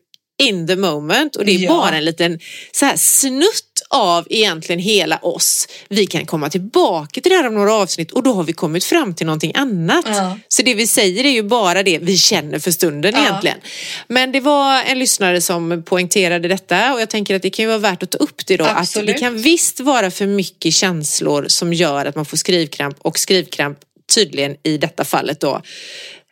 in 0.42 0.66
the 0.66 0.76
moment 0.76 1.36
och 1.36 1.44
det 1.44 1.52
är 1.52 1.58
Ja. 1.58 1.68
bara 1.68 1.96
en 1.96 2.04
liten 2.04 2.38
så 2.72 2.84
här 2.86 2.96
snutt 2.96 3.71
av 3.92 4.26
egentligen 4.30 4.78
hela 4.78 5.18
oss. 5.18 5.68
Vi 5.88 6.06
kan 6.06 6.26
komma 6.26 6.50
tillbaka 6.50 7.20
till 7.20 7.30
det 7.30 7.36
här 7.36 7.46
om 7.46 7.54
några 7.54 7.74
avsnitt 7.74 8.12
och 8.12 8.22
då 8.22 8.32
har 8.32 8.44
vi 8.44 8.52
kommit 8.52 8.84
fram 8.84 9.14
till 9.14 9.26
någonting 9.26 9.52
annat. 9.54 10.04
Ja. 10.08 10.38
Så 10.48 10.62
det 10.62 10.74
vi 10.74 10.86
säger 10.86 11.24
är 11.24 11.30
ju 11.30 11.42
bara 11.42 11.82
det 11.82 11.98
vi 11.98 12.18
känner 12.18 12.58
för 12.58 12.70
stunden 12.70 13.12
Ja. 13.16 13.22
egentligen. 13.22 13.58
Men 14.08 14.32
det 14.32 14.40
var 14.40 14.82
en 14.82 14.98
lyssnare 14.98 15.40
som 15.40 15.82
poängterade 15.86 16.48
detta 16.48 16.94
och 16.94 17.00
jag 17.00 17.10
tänker 17.10 17.34
att 17.36 17.42
det 17.42 17.50
kan 17.50 17.62
ju 17.62 17.66
vara 17.68 17.78
värt 17.78 18.02
att 18.02 18.10
ta 18.10 18.18
upp 18.18 18.46
det 18.46 18.56
då. 18.56 18.64
Absolut. 18.64 19.10
Att 19.10 19.14
det 19.16 19.20
kan 19.20 19.38
visst 19.42 19.80
vara 19.80 20.10
för 20.10 20.26
mycket 20.26 20.74
känslor 20.74 21.44
som 21.48 21.72
gör 21.72 22.06
att 22.06 22.16
man 22.16 22.24
får 22.24 22.36
skrivkramp 22.36 22.96
och 23.00 23.18
skrivkramp 23.18 23.78
tydligen 24.14 24.56
i 24.62 24.76
detta 24.78 25.04
fallet 25.04 25.40
då 25.40 25.62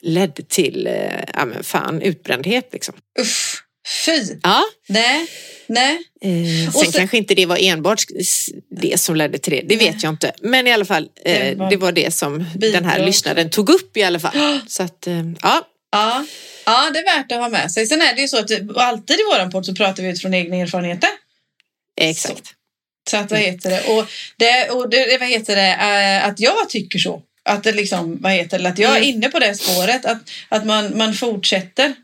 ledde 0.03 0.43
till, 0.43 0.87
eh, 0.87 0.95
ja 1.35 1.45
men 1.45 1.65
fan, 1.65 2.03
utbrändhet 2.03 2.69
liksom. 2.73 2.95
Uff. 3.21 3.63
Fy. 4.07 4.23
Ja, 4.43 4.63
Nej. 4.89 5.27
Nej. 5.73 5.99
eh, 6.23 6.69
Och 6.69 6.75
sen 6.75 6.93
så- 6.93 6.99
kanske 6.99 7.17
inte 7.17 7.35
det 7.35 7.47
var 7.47 7.59
enbart 7.61 8.03
det 8.81 9.01
som 9.01 9.17
ledde 9.17 9.39
till 9.39 9.53
det, 9.53 9.63
det 9.69 9.77
vet 9.77 10.03
jag 10.03 10.13
inte. 10.13 10.33
Men 10.43 10.67
i 10.67 10.73
alla 10.73 10.85
fall, 10.85 11.09
eh, 11.25 11.69
Det 11.71 11.77
var- 11.77 11.93
det 11.93 12.15
som 12.15 12.45
den 12.55 12.85
här 12.85 13.07
lyssnaren 13.07 13.51
tog 13.51 13.71
upp 13.71 13.97
i 13.97 14.03
alla 14.03 14.21
fall. 14.21 14.61
Så 14.67 14.83
att, 14.83 15.07
eh, 15.07 15.15
ja, 15.43 15.67
Ja. 15.93 16.27
ja, 16.67 16.91
det 16.93 16.99
är 16.99 17.05
värt 17.19 17.33
att 17.33 17.39
ha 17.39 17.49
med 17.49 17.73
sig. 17.73 17.87
Sen 17.87 18.03
är 18.03 18.15
det 18.15 18.21
ju 18.21 18.29
så 18.29 18.39
att 18.39 18.51
alltid 18.77 19.17
i 19.21 19.23
våran 19.33 19.51
podd 19.51 19.67
så 19.67 19.75
pratar 19.75 20.03
vi 20.03 20.09
utifrån 20.09 20.35
egna 20.35 20.57
erfarenheter. 20.57 21.11
exakt. 22.01 22.45
Så 23.11 23.17
att 23.17 23.31
vad 23.31 23.41
heter 23.41 23.71
det? 23.71 23.81
Och 23.83 24.07
det, 24.37 24.71
och 24.71 24.91
det 24.91 25.17
vad 25.21 25.29
heter 25.29 25.57
det? 25.57 25.69
eh, 26.23 26.27
Att 26.29 26.41
jag 26.41 26.69
tycker 26.69 26.99
så. 26.99 27.23
Att 27.45 27.65
det 27.65 27.73
liksom, 27.73 28.19
vad 28.21 28.33
heter 28.33 28.59
det? 28.59 28.69
Att 28.69 28.79
jag 28.79 28.91
är 28.93 28.97
Mm. 28.97 29.09
inne 29.09 29.29
på 29.29 29.39
det 29.39 29.55
spåret. 29.55 30.05
Att, 30.05 30.19
att 30.49 30.67
man, 30.67 30.99
man 30.99 31.15
fortsätter. 31.15 31.95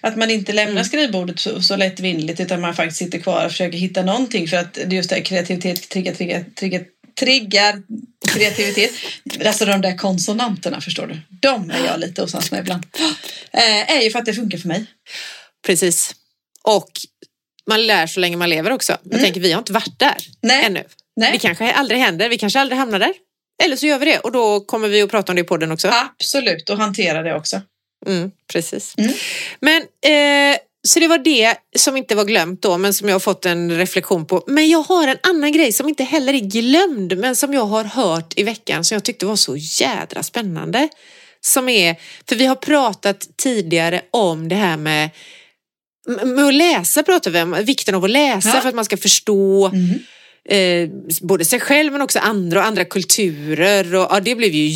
Att 0.00 0.16
man 0.16 0.30
inte 0.30 0.52
lämnar 0.52 0.72
Mm. 0.72 0.84
skrivbordet 0.84 1.40
så, 1.40 1.62
så 1.62 1.76
lättvindigt 1.76 2.40
utan 2.40 2.60
man 2.60 2.74
faktiskt 2.74 2.98
sitter 2.98 3.18
kvar 3.18 3.44
och 3.44 3.50
försöker 3.50 3.78
hitta 3.78 4.02
någonting 4.02 4.48
för 4.48 4.56
att 4.56 4.74
det 4.74 4.82
är 4.82 4.90
just 4.92 5.08
det 5.10 5.16
här 5.16 5.22
kreativitet 5.22 5.88
triggar, 5.88 6.14
triggar, 6.14 6.44
triggar, 6.58 6.84
triggar 7.20 7.82
kreativitet. 8.28 8.90
Alltså 9.46 9.64
de 9.64 9.80
där 9.80 9.96
konsonanterna 9.96 10.80
förstår 10.80 11.06
du. 11.06 11.18
De 11.40 11.70
är 11.70 11.84
jag 11.86 12.00
lite 12.00 12.22
osams 12.22 12.50
med 12.50 12.60
ibland. 12.60 12.86
Eh, 13.52 13.90
är 13.96 14.02
ju 14.02 14.10
för 14.10 14.18
att 14.18 14.24
det 14.26 14.34
funkar 14.34 14.58
för 14.58 14.68
mig. 14.68 14.86
Precis. 15.66 16.14
Och 16.62 16.90
man 17.70 17.86
lär 17.86 18.06
så 18.06 18.20
länge 18.20 18.36
man 18.36 18.50
lever 18.50 18.70
också. 18.70 18.96
Jag 19.02 19.12
Mm. 19.12 19.24
tänker, 19.24 19.40
vi 19.40 19.52
har 19.52 19.58
inte 19.58 19.72
varit 19.72 19.98
där 19.98 20.16
Nej. 20.42 20.64
ännu. 20.64 20.84
Nej. 21.16 21.32
Det 21.32 21.38
kanske 21.38 21.72
aldrig 21.72 22.00
händer, 22.00 22.28
vi 22.28 22.38
kanske 22.38 22.60
aldrig 22.60 22.78
hamnar 22.78 22.98
där. 22.98 23.12
Eller 23.64 23.76
så 23.76 23.86
gör 23.86 23.98
vi 23.98 24.06
det 24.06 24.18
och 24.18 24.32
då 24.32 24.60
kommer 24.60 24.88
vi 24.88 25.02
att 25.02 25.10
prata 25.10 25.32
om 25.32 25.36
det 25.36 25.40
i 25.42 25.44
podden 25.44 25.72
också. 25.72 25.88
Absolut, 25.92 26.70
och 26.70 26.78
hantera 26.78 27.22
det 27.22 27.34
också. 27.34 27.60
Mm, 28.06 28.30
precis. 28.52 28.94
Mm. 28.98 29.12
Men, 29.60 29.82
eh, 29.82 30.58
så 30.88 31.00
det 31.00 31.08
var 31.08 31.18
det 31.18 31.54
som 31.76 31.96
inte 31.96 32.14
var 32.14 32.24
glömt 32.24 32.62
då, 32.62 32.78
men 32.78 32.94
som 32.94 33.08
jag 33.08 33.14
har 33.14 33.20
fått 33.20 33.46
en 33.46 33.76
reflektion 33.78 34.26
på. 34.26 34.44
Men 34.46 34.68
jag 34.70 34.82
har 34.82 35.08
en 35.08 35.16
annan 35.22 35.52
grej 35.52 35.72
som 35.72 35.88
inte 35.88 36.04
heller 36.04 36.32
är 36.34 36.38
glömd, 36.40 37.18
men 37.18 37.36
som 37.36 37.54
jag 37.54 37.64
har 37.64 37.84
hört 37.84 38.32
i 38.36 38.42
veckan 38.42 38.84
som 38.84 38.94
jag 38.94 39.04
tyckte 39.04 39.26
var 39.26 39.36
så 39.36 39.56
jädra 39.56 40.22
spännande. 40.22 40.88
Som 41.40 41.68
är, 41.68 41.96
för 42.28 42.36
vi 42.36 42.46
har 42.46 42.54
pratat 42.56 43.28
tidigare 43.36 44.00
om 44.10 44.48
det 44.48 44.54
här 44.54 44.76
med 44.76 45.10
med 46.24 46.44
att 46.44 46.54
läsa 46.54 47.02
pratar 47.02 47.30
vi 47.30 47.42
om, 47.42 47.56
vikten 47.64 47.94
av 47.94 48.04
att 48.04 48.10
läsa 48.10 48.48
Ja. 48.54 48.60
för 48.60 48.68
att 48.68 48.74
man 48.74 48.84
ska 48.84 48.96
förstå 48.96 49.70
Mm. 49.74 49.98
eh, 50.48 50.90
både 51.22 51.44
sig 51.44 51.60
själv 51.60 51.92
men 51.92 52.02
också 52.02 52.18
andra 52.18 52.60
och 52.60 52.66
andra 52.66 52.84
kulturer. 52.84 53.94
Och, 53.94 54.06
ja, 54.10 54.20
det 54.20 54.34
blev 54.34 54.50
ju 54.52 54.66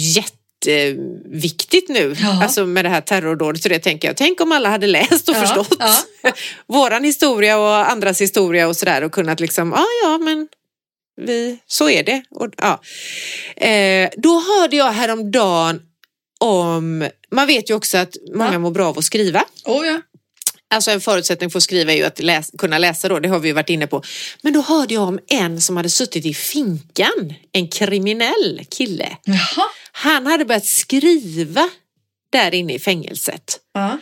jätteviktigt 0.67 1.89
nu, 1.89 2.15
Ja. 2.23 2.43
alltså 2.43 2.67
med 2.67 2.85
det 2.85 2.89
här 2.89 3.01
terrordådet. 3.01 3.63
Så 3.63 3.69
det 3.69 3.79
tänker 3.79 4.09
jag, 4.09 4.17
tänk 4.17 4.41
om 4.41 4.53
alla 4.53 4.69
hade 4.69 4.87
läst 4.87 5.29
och 5.29 5.35
Ja, 5.37 5.41
förstått 5.41 5.77
ja. 5.79 5.97
våran 6.67 7.05
historia 7.05 7.59
och 7.59 7.91
andras 7.91 8.21
historia 8.21 8.69
och 8.69 8.77
sådär 8.77 9.03
och 9.05 9.13
kunnat 9.13 9.41
liksom, 9.41 9.73
ja 9.77 9.87
ja 10.05 10.19
men 10.19 10.49
vi, 11.27 11.59
så 11.67 11.91
är 11.91 12.03
det. 12.03 12.23
Och, 12.31 12.49
ja. 12.57 12.81
eh, 13.67 14.11
då 14.17 14.41
hörde 14.41 14.77
jag 14.77 14.93
häromdagen 14.93 15.81
om, 16.41 17.09
man 17.31 17.47
vet 17.47 17.71
ju 17.71 17.75
också 17.75 17.99
att 17.99 18.17
många 18.35 18.53
Ja. 18.53 18.59
mår 18.59 18.71
bra 18.71 18.89
av 18.89 18.99
att 18.99 19.05
skriva. 19.05 19.45
Oh, 19.65 19.87
ja. 19.87 20.01
Alltså 20.75 20.91
en 20.91 21.01
förutsättning 21.01 21.51
för 21.51 21.59
att 21.59 21.63
skriva 21.63 21.93
är 21.93 21.97
ju 21.97 22.05
att 22.05 22.21
läs, 22.21 22.51
kunna 22.59 22.79
läsa 22.79 23.09
då, 23.09 23.19
det 23.19 23.29
har 23.29 23.39
vi 23.39 23.49
ju 23.49 23.55
varit 23.55 23.71
inne 23.71 23.87
på. 23.87 24.03
Men 24.43 24.53
då 24.53 24.61
hörde 24.61 24.95
jag 24.95 25.03
om 25.03 25.19
en 25.27 25.61
som 25.61 25.77
hade 25.77 25.91
suttit 25.91 26.25
i 26.27 26.35
finkan, 26.35 27.35
en 27.53 27.69
kriminell 27.69 28.61
kille. 28.71 29.09
Jaha. 29.25 29.67
Han 29.93 30.27
hade 30.27 30.45
börjat 30.45 30.67
skriva 30.67 31.71
där 32.33 32.55
inne 32.55 32.75
i 32.75 32.79
fängelset. 32.79 33.59
Ja. 33.75 33.99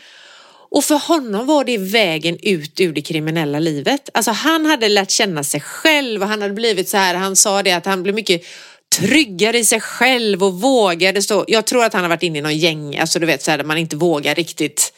Och 0.71 0.85
för 0.85 0.99
honom 0.99 1.47
var 1.47 1.65
det 1.65 1.79
vägen 1.79 2.39
ut 2.43 2.81
ur 2.81 2.93
det 2.93 3.03
kriminella 3.03 3.59
livet. 3.59 4.09
Alltså 4.15 4.31
han 4.31 4.67
hade 4.67 4.89
lärt 4.89 5.11
känna 5.11 5.45
sig 5.45 5.61
själv 5.61 6.23
och 6.23 6.29
han 6.29 6.43
hade 6.43 6.55
blivit 6.55 6.89
så 6.89 6.97
här, 6.97 7.15
han 7.15 7.37
sa 7.37 7.63
det 7.63 7.73
att 7.73 7.87
han 7.87 8.03
blev 8.03 8.15
mycket 8.15 8.43
tryggare 8.97 9.59
i 9.59 9.65
sig 9.65 9.81
själv 9.81 10.45
och 10.45 10.61
vågade 10.61 11.23
stå. 11.23 11.45
Jag 11.49 11.67
tror 11.67 11.85
att 11.85 11.93
han 11.93 12.03
har 12.03 12.09
varit 12.09 12.23
inne 12.23 12.39
i 12.39 12.43
någon 12.43 12.59
gäng, 12.59 12.99
alltså 12.99 13.19
du 13.19 13.27
vet 13.27 13.43
så 13.43 13.51
här 13.51 13.59
där 13.59 13.65
man 13.65 13.79
inte 13.79 13.97
vågar 13.97 14.35
riktigt 14.35 14.93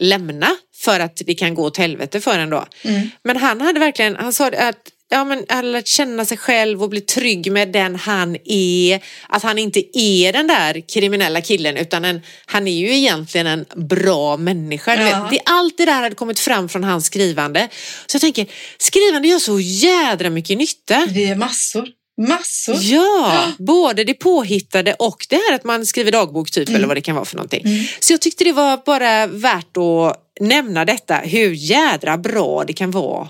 lämna 0.00 0.56
för 0.76 1.00
att 1.00 1.22
det 1.26 1.34
kan 1.34 1.54
gå 1.54 1.64
åt 1.64 1.76
helvete 1.76 2.20
för 2.20 2.38
en 2.38 2.50
då. 2.50 2.64
Mm. 2.82 3.10
Men 3.24 3.36
han 3.36 3.60
hade 3.60 3.80
verkligen, 3.80 4.16
han 4.16 4.32
sa 4.32 4.46
att 4.46 4.90
ja, 5.10 5.24
men 5.24 5.44
hade 5.48 5.68
lärt 5.68 5.86
känna 5.86 6.24
sig 6.24 6.36
själv 6.36 6.82
och 6.82 6.88
bli 6.88 7.00
trygg 7.00 7.52
med 7.52 7.72
den 7.72 7.96
han 7.96 8.36
är. 8.44 9.00
Att 9.28 9.42
han 9.42 9.58
inte 9.58 9.98
är 9.98 10.32
den 10.32 10.46
där 10.46 10.88
kriminella 10.88 11.40
killen 11.40 11.76
utan 11.76 12.04
en, 12.04 12.20
han 12.46 12.68
är 12.68 12.72
ju 12.72 12.96
egentligen 12.96 13.46
en 13.46 13.64
bra 13.76 14.36
människa. 14.36 14.94
Ja. 14.94 15.04
vet. 15.04 15.30
Det, 15.30 15.40
allt 15.44 15.78
det 15.78 15.84
där 15.84 16.02
hade 16.02 16.14
kommit 16.14 16.40
fram 16.40 16.68
från 16.68 16.84
hans 16.84 17.06
skrivande. 17.06 17.68
Så 18.06 18.14
jag 18.14 18.20
tänker, 18.20 18.46
skrivande 18.78 19.28
gör 19.28 19.38
så 19.38 19.60
jädra 19.60 20.30
mycket 20.30 20.58
nytta. 20.58 21.06
Vi 21.08 21.24
är 21.24 21.36
massor. 21.36 21.88
Massor. 22.28 22.76
Ja, 22.80 23.42
både 23.58 24.04
det 24.04 24.14
påhittade 24.14 24.94
och 24.94 25.26
det 25.28 25.36
här 25.36 25.54
att 25.54 25.64
man 25.64 25.86
skriver 25.86 26.12
dagbok 26.12 26.50
typ 26.50 26.68
eller 26.68 26.86
vad 26.86 26.96
det 26.96 27.00
kan 27.00 27.14
vara 27.14 27.24
för 27.24 27.36
någonting. 27.36 27.62
Mm. 27.64 27.84
Så 28.00 28.12
jag 28.12 28.20
tyckte 28.20 28.44
det 28.44 28.52
var 28.52 28.80
bara 28.86 29.26
värt 29.26 29.76
att 29.76 30.16
nämna 30.40 30.84
detta, 30.84 31.16
hur 31.16 31.52
jädra 31.52 32.18
bra 32.18 32.64
det 32.64 32.72
kan 32.72 32.90
vara 32.90 33.28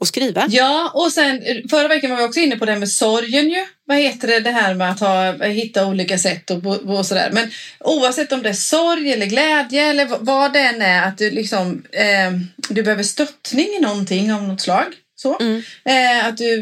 och 0.00 0.08
skriva. 0.08 0.46
Ja, 0.48 0.90
och 0.94 1.12
sen 1.12 1.42
eh, 1.42 1.56
förra 1.70 1.88
veckan 1.88 2.10
var 2.10 2.16
vi 2.16 2.24
också 2.24 2.40
inne 2.40 2.56
på 2.56 2.64
det 2.64 2.76
med 2.76 2.88
sorgen 2.88 3.50
ju. 3.50 3.66
Vad 3.84 3.96
heter 3.96 4.28
det, 4.28 4.40
det 4.40 4.50
här 4.50 4.74
med 4.74 4.90
att 4.90 5.00
ha, 5.00 5.26
eh, 5.26 5.50
hitta 5.50 5.86
olika 5.86 6.18
sätt 6.18 6.50
och, 6.50 6.66
och 6.66 7.06
sådär. 7.06 7.30
Men 7.32 7.50
oavsett 7.80 8.32
om 8.32 8.42
det 8.42 8.48
är 8.48 8.52
sorg 8.52 9.12
eller 9.12 9.26
glädje 9.26 9.82
eller 9.82 10.08
vad 10.20 10.52
det 10.52 10.60
än 10.60 10.82
är, 10.82 11.02
att 11.02 11.18
du 11.18 11.30
liksom, 11.30 11.84
eh, 11.92 12.32
du 12.68 12.82
behöver 12.82 13.02
stöttning 13.02 13.68
i 13.68 13.80
någonting 13.80 14.32
av 14.32 14.42
något 14.42 14.60
slag. 14.60 14.86
Så. 15.22 15.38
Mm. 15.40 15.62
Eh, 15.84 16.26
att 16.26 16.36
du 16.36 16.54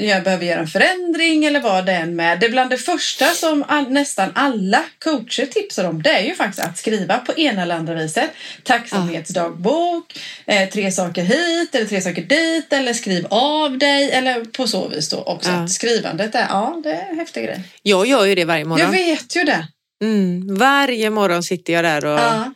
jag 0.00 0.24
behöver 0.24 0.46
göra 0.46 0.60
en 0.60 0.66
förändring 0.66 1.44
eller 1.44 1.60
vad 1.60 1.86
det 1.86 1.92
än 1.92 2.16
med. 2.16 2.40
Det 2.40 2.46
är 2.46 2.50
bland 2.50 2.70
det 2.70 2.78
första 2.78 3.26
som 3.26 3.64
all, 3.68 3.90
nästan 3.90 4.32
alla 4.34 4.84
coacher 5.04 5.46
tipsar 5.46 5.84
om. 5.84 6.02
Det 6.02 6.10
är 6.10 6.22
ju 6.22 6.34
faktiskt 6.34 6.66
att 6.66 6.78
skriva 6.78 7.18
på 7.18 7.32
ena 7.32 7.62
eller 7.62 7.74
andra 7.74 7.94
viset. 7.94 8.30
Tacksamhetsdagbok, 8.62 10.18
eh, 10.46 10.68
tre 10.68 10.92
saker 10.92 11.22
hit 11.22 11.74
eller 11.74 11.86
tre 11.86 12.00
saker 12.00 12.22
dit 12.22 12.72
eller 12.72 12.92
skriv 12.92 13.26
av 13.30 13.78
dig 13.78 14.10
eller 14.10 14.44
på 14.44 14.66
så 14.66 14.88
vis 14.88 15.08
då 15.08 15.22
också. 15.22 15.50
Ja. 15.50 15.56
Att 15.56 15.70
skrivandet 15.70 16.34
är, 16.34 16.46
ja 16.48 16.80
det 16.84 16.92
är 16.92 17.10
en 17.10 17.18
häftig 17.18 17.44
grej. 17.44 17.60
Jag 17.82 18.06
gör 18.06 18.24
ju 18.24 18.34
det 18.34 18.44
varje 18.44 18.64
morgon. 18.64 18.80
Jag 18.80 18.90
vet 18.92 19.36
ju 19.36 19.44
det. 19.44 19.66
Mm, 20.02 20.56
varje 20.56 21.10
morgon 21.10 21.42
sitter 21.42 21.72
jag 21.72 21.84
där 21.84 22.04
och 22.04 22.18
Ja. 22.18 22.52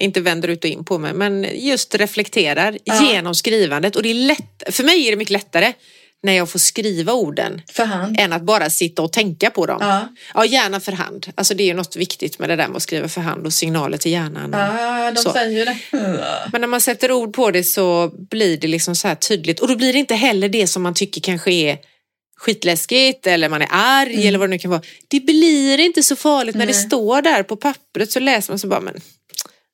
Inte 0.00 0.20
vänder 0.20 0.48
ut 0.48 0.64
och 0.64 0.70
in 0.70 0.84
på 0.84 0.98
mig 0.98 1.12
men 1.14 1.46
just 1.54 1.94
reflekterar 1.94 2.78
Ja. 2.84 3.12
genom 3.12 3.34
skrivandet 3.34 3.96
och 3.96 4.02
det 4.02 4.10
är 4.10 4.14
lätt, 4.14 4.62
för 4.74 4.84
mig 4.84 5.06
är 5.06 5.10
det 5.10 5.16
mycket 5.16 5.32
lättare 5.32 5.72
när 6.24 6.32
jag 6.32 6.50
får 6.50 6.58
skriva 6.58 7.12
orden 7.12 7.62
än 8.18 8.32
att 8.32 8.42
bara 8.42 8.70
sitta 8.70 9.02
och 9.02 9.12
tänka 9.12 9.50
på 9.50 9.66
dem. 9.66 9.78
Ja. 9.80 10.08
Ja, 10.34 10.44
gärna 10.44 10.80
för 10.80 10.92
hand. 10.92 11.26
Alltså 11.34 11.54
det 11.54 11.62
är 11.62 11.66
ju 11.66 11.74
något 11.74 11.96
viktigt 11.96 12.38
med 12.38 12.48
det 12.48 12.56
där 12.56 12.68
med 12.68 12.76
att 12.76 12.82
skriva 12.82 13.08
för 13.08 13.20
hand 13.20 13.46
och 13.46 13.52
signaler 13.52 13.98
till 13.98 14.12
hjärnan. 14.12 14.50
Ja, 14.52 15.10
de 15.10 15.20
Så. 15.22 15.32
säger 15.32 15.66
det. 15.66 15.78
Men 16.52 16.60
när 16.60 16.68
man 16.68 16.80
sätter 16.80 17.12
ord 17.12 17.32
på 17.34 17.50
det 17.50 17.64
så 17.64 18.12
blir 18.30 18.56
det 18.56 18.68
liksom 18.68 18.96
så 18.96 19.08
här 19.08 19.14
tydligt 19.14 19.60
och 19.60 19.68
då 19.68 19.76
blir 19.76 19.92
det 19.92 19.98
inte 19.98 20.14
heller 20.14 20.48
det 20.48 20.66
som 20.66 20.82
man 20.82 20.94
tycker 20.94 21.20
kanske 21.20 21.52
är 21.52 21.78
skitläskigt 22.36 23.26
eller 23.26 23.48
man 23.48 23.62
är 23.62 23.68
arg 23.70 24.14
Mm. 24.14 24.26
eller 24.28 24.38
vad 24.38 24.48
det 24.48 24.50
nu 24.50 24.58
kan 24.58 24.70
vara. 24.70 24.82
Det 25.08 25.20
blir 25.20 25.80
inte 25.80 26.02
så 26.02 26.16
farligt 26.16 26.54
när 26.56 26.66
det 26.66 26.74
står 26.74 27.22
där 27.22 27.42
på 27.42 27.56
pappret 27.56 28.12
så 28.12 28.20
läser 28.20 28.52
man 28.52 28.58
så 28.58 28.66
bara 28.66 28.80
men 28.80 29.00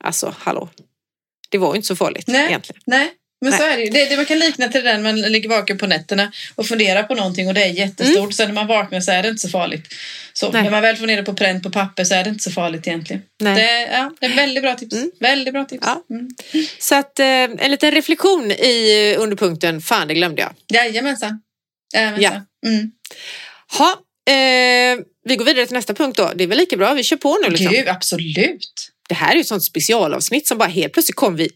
alltså 0.04 0.34
hallå. 0.38 0.68
Det 1.50 1.58
var 1.58 1.72
ju 1.72 1.76
inte 1.76 1.88
så 1.88 1.96
farligt 1.96 2.24
Nej. 2.28 2.46
egentligen. 2.46 2.82
Nej, 2.87 3.11
men 3.40 3.50
Nej. 3.50 3.58
så 3.61 3.66
är 3.66 3.76
det 3.76 3.82
ju. 3.82 3.90
Det, 3.90 4.04
det 4.04 4.16
man 4.16 4.24
kan 4.24 4.38
likna 4.38 4.68
till 4.68 4.84
den 4.84 5.02
man 5.02 5.20
ligger 5.20 5.48
vaken 5.48 5.78
på 5.78 5.87
nätterna 5.87 6.32
och 6.54 6.66
funderar 6.66 7.02
på 7.02 7.14
någonting 7.14 7.48
och 7.48 7.54
det 7.54 7.62
är 7.64 7.68
jättestort. 7.68 8.34
Sen 8.34 8.46
när 8.48 8.54
man 8.54 8.66
vaknar 8.66 9.00
så 9.00 9.11
är 9.12 9.22
det 9.22 9.28
inte 9.28 9.40
så 9.40 9.48
farligt. 9.48 9.94
Så 10.32 10.46
Mm. 10.46 10.54
Nej. 10.54 10.62
när 10.64 10.70
man 10.70 10.82
väl 10.82 10.96
får 10.96 11.06
ner 11.06 11.16
det 11.16 11.22
på 11.22 11.34
pränt 11.34 11.62
på 11.62 11.70
papper 11.70 12.04
så 12.04 12.14
är 12.14 12.24
det 12.24 12.30
inte 12.30 12.42
så 12.42 12.50
farligt 12.50 12.87
egentligen. 12.87 13.22
Nej. 13.40 13.54
Det, 13.54 13.92
ja, 13.92 14.11
det 14.20 14.26
är 14.26 14.37
väldigt 14.37 14.62
bra 14.62 14.74
tips. 14.74 14.94
Mm. 14.96 15.11
Väldigt 15.20 15.54
bra 15.54 15.64
tips. 15.64 15.87
Ja. 15.87 16.04
Mm. 16.11 16.28
Så 16.78 16.94
att 16.94 17.18
eh, 17.18 17.26
en 17.26 17.70
liten 17.70 17.90
reflektion 17.90 18.50
i 18.52 19.12
eh, 19.16 19.22
underpunkten 19.22 19.80
fan 19.80 20.08
det 20.08 20.14
glömde 20.14 20.42
jag. 20.42 20.54
Jajamensan. 20.72 21.40
Jajamensan. 21.94 22.42
Mm. 22.66 22.90
Ha, 23.78 23.90
eh, 24.34 24.98
vi 25.24 25.37
går 25.37 25.44
vidare 25.44 25.66
till 25.66 25.74
nästa 25.74 25.94
punkt 25.94 26.16
då. 26.16 26.32
Det 26.34 26.44
är 26.44 26.48
väl 26.48 26.58
lika 26.58 26.76
bra, 26.76 26.94
vi 26.94 27.02
kör 27.02 27.16
på 27.16 27.38
nu 27.44 27.50
liksom. 27.50 27.72
Gud, 27.72 27.88
absolut. 27.88 28.90
Det 29.09 29.14
här 29.14 29.31
är 29.31 29.35
ju 29.35 29.40
ett 29.40 29.47
sånt 29.47 29.64
specialavsnitt 29.64 30.47
som 30.49 30.59
bara 30.59 30.68
helt 30.68 30.92
plötsligt 30.92 31.16
kom 31.16 31.37
vi 31.37 31.51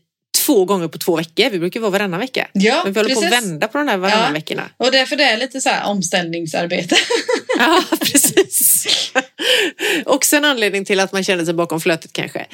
två 0.46 0.64
gånger 0.64 0.88
på 0.88 0.98
två 0.98 1.16
veckor. 1.16 1.50
Vi 1.50 1.58
brukar 1.58 1.80
vara 1.80 1.90
varannan 1.90 2.20
vecka. 2.20 2.48
Ja, 2.52 2.80
Men 2.84 2.92
vi 2.92 3.00
håller 3.00 3.14
på 3.14 3.20
att 3.20 3.30
precis. 3.30 3.48
vända 3.48 3.68
på 3.68 3.78
de 3.78 3.88
här 3.88 3.96
varannan 3.96 4.24
Ja. 4.26 4.32
veckorna. 4.32 4.62
Och 4.76 4.92
därför 4.92 5.16
det 5.16 5.24
är 5.24 5.36
lite 5.36 5.60
så 5.60 5.68
här 5.68 5.86
omställningsarbete. 5.90 6.96
Ja, 7.58 7.82
precis. 8.00 8.86
Också 10.06 10.36
en 10.36 10.44
anledning 10.44 10.84
till 10.84 11.00
att 11.00 11.12
man 11.12 11.24
känner 11.24 11.44
sig 11.44 11.54
bakom 11.54 11.80
flötet 11.80 12.12
kanske. 12.12 12.46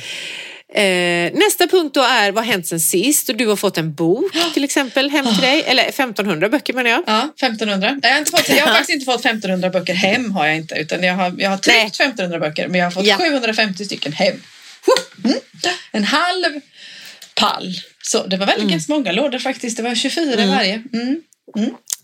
Eh, 0.75 1.33
nästa 1.35 1.67
punkt 1.67 1.95
då 1.95 2.01
är 2.03 2.33
vad 2.33 2.45
hänt 2.45 2.67
sen 2.67 2.81
sist? 2.81 3.29
Och 3.29 3.37
du 3.37 3.47
har 3.47 3.57
fått 3.57 3.79
en 3.79 3.95
bok 3.95 4.33
till 4.55 4.65
exempel 4.65 5.11
hem 5.11 5.27
till 5.27 5.43
dig. 5.43 5.63
Eller 5.67 5.89
1500 5.89 6.49
böcker 6.49 6.73
menar 6.75 6.91
jag. 6.91 7.03
Ja, 7.07 7.29
1500. 7.37 7.99
Jag 8.03 8.11
har, 8.11 8.19
inte 8.19 8.31
fått, 8.31 8.49
jag 8.49 8.67
har 8.67 8.73
faktiskt 8.75 8.91
inte 8.91 9.05
fått 9.05 9.21
1500 9.25 9.71
böcker 9.71 9.95
hem 9.95 10.31
har 10.33 10.47
jag 10.47 10.57
inte. 10.57 10.75
Utan 10.75 11.03
jag 11.03 11.15
har, 11.15 11.35
jag 11.39 11.51
har 11.51 11.57
tryckt 11.57 11.77
Nej. 11.79 11.87
1500 11.87 12.39
böcker 12.39 12.69
men 12.69 12.79
jag 12.81 12.87
har 12.87 12.91
fått 12.91 13.07
Ja. 13.07 13.17
750 13.17 13.85
stycken 13.85 14.13
hem. 14.13 14.43
Mm. 15.25 15.39
En 15.93 16.05
halv 16.05 16.61
pall. 17.35 17.75
Så 18.03 18.27
det 18.27 18.37
var 18.37 18.47
väldigt 18.47 18.69
Mm. 18.69 18.81
många 18.89 19.13
lådor 19.13 19.39
faktiskt. 19.39 19.77
Det 19.77 19.83
var 19.83 19.95
24 19.95 20.43
i 20.45 20.47
varje. 20.47 20.83
Mm. 20.93 21.23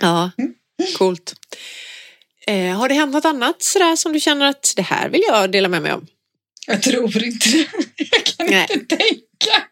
Ja, 0.00 0.30
coolt. 0.98 1.34
Eh, 2.46 2.78
har 2.78 2.88
det 2.88 2.94
hänt 2.94 3.12
något 3.12 3.24
annat 3.24 3.62
sådär 3.62 3.96
som 3.96 4.12
du 4.12 4.20
känner 4.20 4.46
att 4.46 4.72
det 4.76 4.82
här 4.82 5.08
vill 5.08 5.22
jag 5.28 5.50
dela 5.52 5.68
med 5.68 5.82
mig 5.82 5.92
om? 5.92 6.06
Jag 6.66 6.82
tror 6.82 7.24
inte 7.24 7.48
det. 7.48 7.66
Jag 7.96 8.24
kan 8.24 8.46
Nej. 8.46 8.66
inte 8.70 8.96
tänka. 8.96 9.62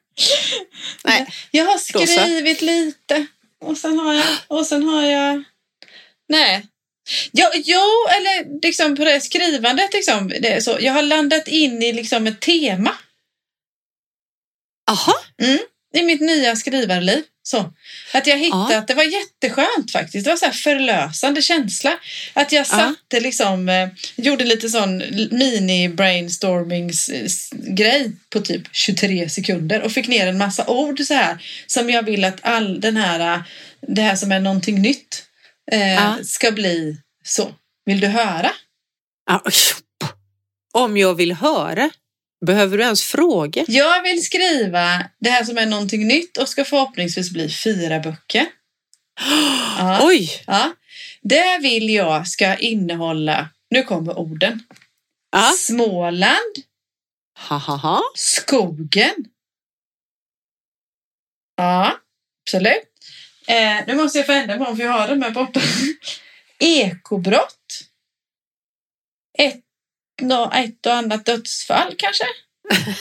Nej. 1.04 1.26
Jag 1.50 1.64
har 1.64 1.78
skrivit 1.78 2.62
lite. 2.62 3.26
Och 3.60 3.76
sen 3.78 3.98
har 3.98 4.14
jag... 4.14 4.24
Och 4.46 4.66
sen 4.66 4.82
har 4.84 5.02
jag... 5.02 5.44
Nej. 6.28 6.66
Jo, 7.32 7.46
jo 7.64 7.80
eller 8.16 8.60
liksom 8.62 8.96
på 8.96 9.04
det 9.04 9.20
skrivandet. 9.20 9.92
Liksom, 9.94 10.28
det 10.40 10.64
så. 10.64 10.76
Jag 10.80 10.92
har 10.92 11.02
landat 11.02 11.48
in 11.48 11.82
i 11.82 11.92
liksom 11.92 12.26
ett 12.26 12.40
tema 12.40 12.94
Aha, 14.90 15.14
i 15.94 16.02
mitt 16.02 16.20
nya 16.20 16.56
skrivarliv. 16.56 17.22
Så. 17.44 17.72
Att 18.14 18.26
jag 18.26 18.38
hittade 18.38 18.72
Ja. 18.74 18.78
att 18.78 18.88
det 18.88 18.94
var 18.94 19.04
jätteskönt 19.04 19.92
faktiskt. 19.92 20.24
Det 20.24 20.30
var 20.30 20.36
så 20.36 20.44
här 20.44 20.52
förlösande 20.52 21.42
känsla. 21.42 21.98
Att 22.32 22.52
jag 22.52 22.60
Ja. 22.60 22.64
satte 22.64 23.20
liksom, 23.20 23.68
eh, 23.68 23.88
gjorde 24.16 24.44
lite 24.44 24.68
sån 24.68 25.02
mini-brainstormings-grej 25.30 28.12
på 28.30 28.40
typ 28.40 28.62
23 28.72 29.28
sekunder 29.28 29.82
och 29.82 29.92
fick 29.92 30.08
ner 30.08 30.26
en 30.26 30.38
massa 30.38 30.66
ord 30.66 31.00
så 31.00 31.14
här 31.14 31.38
som 31.66 31.90
jag 31.90 32.02
vill 32.02 32.24
att 32.24 32.38
all 32.42 32.80
den 32.80 32.96
här, 32.96 33.34
eh, 33.34 33.40
det 33.88 34.02
här 34.02 34.16
som 34.16 34.32
är 34.32 34.40
någonting 34.40 34.82
nytt 34.82 35.24
eh, 35.72 35.92
Ja. 35.94 36.18
ska 36.24 36.50
bli 36.52 36.96
så. 37.24 37.54
Vill 37.84 38.00
du 38.00 38.06
höra? 38.06 38.50
Ja, 39.26 39.42
Om 40.72 40.96
jag 40.96 41.14
vill 41.14 41.32
höra, 41.32 41.90
behöver 42.46 42.78
du 42.78 42.84
ens 42.84 43.02
fråga? 43.02 43.64
Jag 43.68 44.02
vill 44.02 44.24
skriva 44.24 45.04
det 45.20 45.30
här 45.30 45.44
som 45.44 45.58
är 45.58 45.66
någonting 45.66 46.06
nytt 46.08 46.36
och 46.36 46.48
ska 46.48 46.64
förhoppningsvis 46.64 47.30
bli 47.30 47.48
fyra 47.50 48.00
böcker. 48.00 48.46
Ja. 49.78 50.00
Oj! 50.02 50.30
Ja, 50.46 50.72
det 51.22 51.58
vill 51.58 51.90
jag 51.90 52.28
ska 52.28 52.56
innehålla, 52.56 53.48
nu 53.70 53.82
kommer 53.82 54.18
orden, 54.18 54.62
Ja. 55.32 55.52
Småland, 55.58 56.54
Ha, 57.48 57.56
ha, 57.56 57.76
ha. 57.76 58.02
skogen. 58.14 59.14
Ja, 61.56 61.98
absolut. 62.46 62.91
Eh, 63.46 63.86
nu 63.86 63.94
måste 63.94 64.18
jag 64.18 64.26
förändra 64.26 64.56
mig 64.58 64.66
om 64.68 64.76
för 64.76 64.84
jag 64.84 64.92
har 64.92 65.08
dem 65.08 65.22
här 65.22 65.30
borta. 65.30 65.60
Ekobrott. 66.58 67.80
Ett, 69.38 69.60
nå, 70.22 70.52
ett 70.54 70.86
och 70.86 70.94
annat 70.94 71.24
dödsfall 71.26 71.94
kanske. 71.98 72.24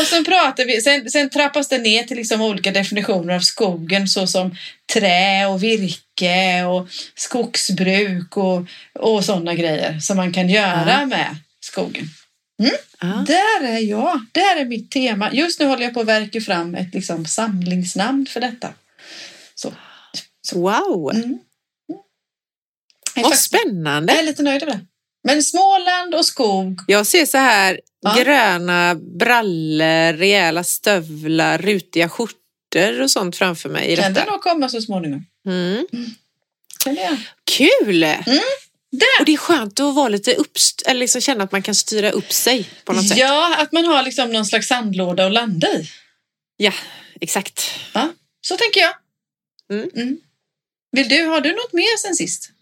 Och 0.00 0.06
sen 0.06 0.24
pratar 0.24 0.64
vi, 0.64 0.80
sen, 0.80 1.10
sen 1.10 1.30
trappas 1.30 1.68
det 1.68 1.78
ner 1.78 2.02
till 2.04 2.16
liksom 2.16 2.40
olika 2.40 2.70
definitioner 2.70 3.34
av 3.34 3.40
skogen 3.40 4.08
såsom 4.08 4.56
trä 4.92 5.46
och 5.46 5.62
virke 5.62 6.64
och 6.64 6.88
skogsbruk 7.14 8.36
och, 8.36 8.66
och 8.94 9.24
sådana 9.24 9.54
grejer 9.54 10.00
som 10.00 10.16
man 10.16 10.32
kan 10.32 10.48
göra 10.48 10.96
Ja. 11.00 11.06
med 11.06 11.36
skogen. 11.60 12.08
Ja. 13.00 13.24
Där 13.26 13.64
är 13.64 13.78
jag, 13.78 14.20
där 14.32 14.56
är 14.56 14.64
mitt 14.64 14.90
tema. 14.90 15.32
Just 15.32 15.60
nu 15.60 15.66
håller 15.66 15.82
jag 15.82 15.94
på 15.94 16.00
att 16.00 16.06
verka 16.06 16.40
fram 16.40 16.74
ett 16.74 16.94
liksom 16.94 17.26
samlingsnamn 17.26 18.26
för 18.26 18.40
detta. 18.40 18.68
Så. 19.54 19.72
Wow, 20.54 21.10
Mm. 21.14 21.38
Är, 23.14 23.22
vad 23.22 23.30
faktiskt, 23.32 23.44
spännande! 23.44 24.12
jag 24.12 24.22
är 24.22 24.26
lite 24.26 24.42
nöjd 24.42 24.62
över 24.62 24.72
det. 24.72 24.80
Men 25.24 25.42
Småland 25.42 26.14
och 26.14 26.26
skog. 26.26 26.80
Jag 26.86 27.06
ser 27.06 27.26
så 27.26 27.38
här 27.38 27.80
Ja. 28.00 28.14
gröna 28.18 28.94
brallor, 28.94 30.12
rejäla 30.12 30.64
stövlar, 30.64 31.58
rutiga 31.58 32.08
skjortor 32.08 33.02
och 33.02 33.10
sånt 33.10 33.36
framför 33.36 33.68
mig 33.68 33.92
i 33.92 33.96
Kan 33.96 34.12
det 34.14 34.24
nog 34.24 34.40
komma 34.42 34.68
så 34.68 34.80
småningom? 34.80 35.26
Mm. 35.46 35.86
Det? 36.84 37.18
Kul! 37.44 38.04
Mm. 38.04 38.38
Där! 38.90 39.20
Och 39.20 39.24
det 39.26 39.32
är 39.32 39.36
skönt 39.36 39.80
att 39.80 39.94
vara 39.94 40.08
lite 40.08 40.34
uppst 40.34 40.82
eller 40.86 41.00
liksom 41.00 41.20
känna 41.20 41.44
att 41.44 41.52
man 41.52 41.62
kan 41.62 41.74
styra 41.74 42.10
upp 42.10 42.32
sig 42.32 42.70
på 42.84 42.92
något 42.92 43.08
sätt. 43.08 43.18
Ja, 43.18 43.56
att 43.58 43.72
man 43.72 43.84
har 43.84 44.02
liksom 44.02 44.32
någon 44.32 44.46
slags 44.46 44.68
sandlåda 44.68 45.26
att 45.26 45.32
landa 45.32 45.68
i. 45.68 45.90
Ja, 46.56 46.72
exakt. 47.20 47.70
Ja, 47.94 48.08
så 48.40 48.56
tänker 48.56 48.80
jag. 48.80 48.94
Mm. 49.72 50.18
Vill 50.92 51.08
du, 51.08 51.24
har 51.24 51.40
du 51.40 51.52
något 51.52 51.72
mer 51.72 51.96
sen 51.98 52.14
sist? 52.14 52.50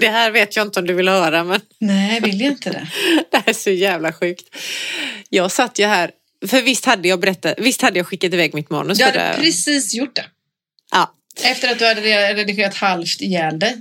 Det 0.00 0.08
här 0.08 0.30
vet 0.30 0.56
jag 0.56 0.66
inte 0.66 0.80
om 0.80 0.86
du 0.86 0.94
vill 0.94 1.08
höra 1.08 1.44
men 1.44 1.60
Nej, 1.78 2.20
vill 2.20 2.40
jag 2.40 2.52
inte 2.52 2.70
det. 2.70 2.88
det 3.30 3.36
här 3.36 3.48
är 3.48 3.52
så 3.52 3.70
jävla 3.70 4.12
sjukt. 4.12 4.56
Jag 5.28 5.52
satt 5.52 5.78
ju 5.78 5.86
här, 5.86 6.10
för 6.46 6.62
visst 6.62 6.84
hade 6.84 7.08
jag 7.08 7.20
berättat, 7.20 7.54
visst 7.58 7.82
hade 7.82 7.98
jag 7.98 8.06
skickat 8.06 8.32
iväg 8.34 8.54
mitt 8.54 8.70
manus 8.70 8.98
Du 8.98 9.04
för 9.04 9.12
hade 9.12 9.32
det. 9.32 9.36
precis 9.42 9.94
gjort 9.94 10.16
det. 10.16 10.24
Ja, 10.90 11.14
Efter 11.42 11.72
att 11.72 11.78
du 11.78 11.86
hade 11.86 12.00
redigerat 12.34 12.74
halvt 12.74 13.20
ihjäl 13.20 13.58
dig. 13.58 13.76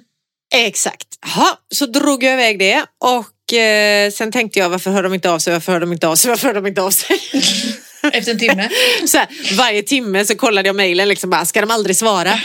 exakt. 0.56 1.08
Ha, 1.36 1.60
så 1.72 1.86
drog 1.86 2.24
jag 2.24 2.34
iväg 2.34 2.60
det 2.60 2.86
och 3.04 3.54
eh, 3.54 4.12
sen 4.12 4.32
tänkte 4.32 4.60
jag 4.60 4.70
varför 4.70 4.92
hör 4.92 5.04
de 5.04 5.14
inte 5.14 5.30
av 5.30 5.40
sig, 5.40 5.54
varför 5.54 5.72
hör 5.72 5.80
de 5.80 5.94
inte 5.94 6.08
av 6.08 6.16
sig, 6.16 6.30
varför 6.30 6.48
hör 6.48 6.54
de 6.56 6.68
inte 6.68 6.82
av 6.82 6.92
sig? 6.92 7.20
Efter 8.14 8.32
en 8.32 8.40
timme. 8.40 8.70
Så 9.08 9.18
här, 9.18 9.28
varje 9.58 9.84
timme 9.84 10.26
så 10.26 10.36
kollade 10.36 10.70
jag 10.70 10.76
mejlen, 10.76 11.08
liksom 11.08 11.30
bara, 11.30 11.46
ska 11.46 11.62
de 11.62 11.72
aldrig 11.72 11.96
svara? 11.96 12.40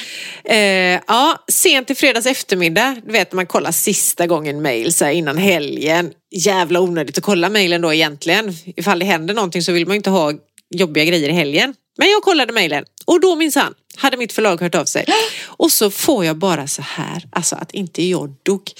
Eh, 0.44 1.00
ja, 1.06 1.44
sent 1.48 1.90
i 1.90 1.94
fredags 1.94 2.26
eftermiddag, 2.26 2.96
du 3.06 3.12
vet 3.12 3.32
man 3.32 3.46
kollar 3.46 3.72
sista 3.72 4.26
gången 4.26 4.62
mejl 4.62 4.92
innan 5.12 5.38
helgen. 5.38 6.12
Jävla 6.30 6.80
onödigt 6.80 7.18
att 7.18 7.24
kolla 7.24 7.48
mejlen 7.48 7.80
då 7.80 7.94
egentligen. 7.94 8.54
Ifall 8.76 8.98
det 8.98 9.04
händer 9.04 9.34
någonting 9.34 9.62
så 9.62 9.72
vill 9.72 9.86
man 9.86 9.94
ju 9.94 9.96
inte 9.96 10.10
ha 10.10 10.32
jobbiga 10.74 11.04
grejer 11.04 11.28
i 11.28 11.32
helgen. 11.32 11.74
Men 12.00 12.10
jag 12.10 12.22
kollade 12.22 12.52
mejlen 12.52 12.84
och 13.04 13.20
då 13.20 13.36
minsann 13.36 13.74
hade 13.96 14.16
mitt 14.16 14.32
förlag 14.32 14.60
hört 14.60 14.74
av 14.74 14.84
sig. 14.84 15.06
Och 15.46 15.72
så 15.72 15.90
får 15.90 16.24
jag 16.24 16.36
bara 16.36 16.66
så 16.66 16.82
här, 16.82 17.24
alltså 17.32 17.56
att 17.56 17.74
inte 17.74 18.02
jag 18.02 18.34
dog. 18.42 18.72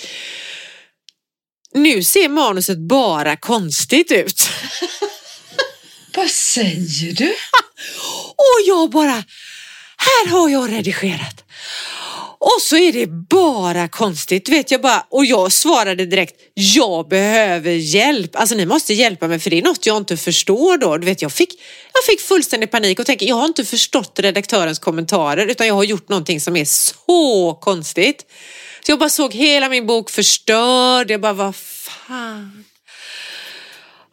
Nu 1.75 2.03
ser 2.03 2.29
manuset 2.29 2.79
bara 2.79 3.37
konstigt 3.37 4.13
ut. 4.13 4.49
Vad 6.17 6.31
säger 6.31 7.13
du? 7.13 7.29
Och 8.37 8.61
jag 8.67 8.91
bara, 8.91 9.25
här 9.97 10.27
har 10.27 10.49
jag 10.49 10.73
redigerat. 10.73 11.45
Och 12.41 12.63
så 12.63 12.77
är 12.77 12.93
det 12.93 13.07
bara 13.07 13.89
konstigt, 13.89 14.49
vet 14.49 14.71
jag 14.71 14.81
bara. 14.81 15.07
Och 15.11 15.25
jag 15.25 15.53
svarade 15.53 16.07
direkt, 16.07 16.35
jag 16.55 17.09
behöver 17.09 17.71
hjälp. 17.71 18.37
Alltså 18.37 18.55
ni 18.55 18.67
måste 18.67 18.95
hjälpa 18.95 19.29
mig 19.29 19.39
för 19.39 19.51
det 19.51 19.59
är 19.59 19.63
något 19.63 19.87
jag 19.87 19.97
inte 19.97 20.17
förstår 20.17 20.79
då. 20.79 20.99
Du 20.99 21.07
vet, 21.07 21.23
jag 21.23 21.33
fick, 21.33 21.61
jag 21.93 22.05
fick 22.05 22.21
fullständig 22.21 22.71
panik 22.71 22.99
och 22.99 23.07
tänkte 23.07 23.25
jag 23.25 23.37
har 23.37 23.45
inte 23.45 23.65
förstått 23.65 24.19
redaktörens 24.19 24.79
kommentarer 24.79 25.47
utan 25.47 25.67
jag 25.67 25.75
har 25.75 25.85
gjort 25.85 26.09
någonting 26.09 26.41
som 26.41 26.57
är 26.57 26.65
så 26.65 27.59
konstigt. 27.61 28.27
Så 28.87 28.93
jag 28.93 28.99
bara 28.99 29.11
såg 29.11 29.35
hela 29.35 29.69
min 29.69 29.87
bok 29.87 30.11
förstörd. 30.11 31.11
Jag 31.11 31.21
bara, 31.21 31.33
vad 31.33 31.57
fan. 31.57 32.65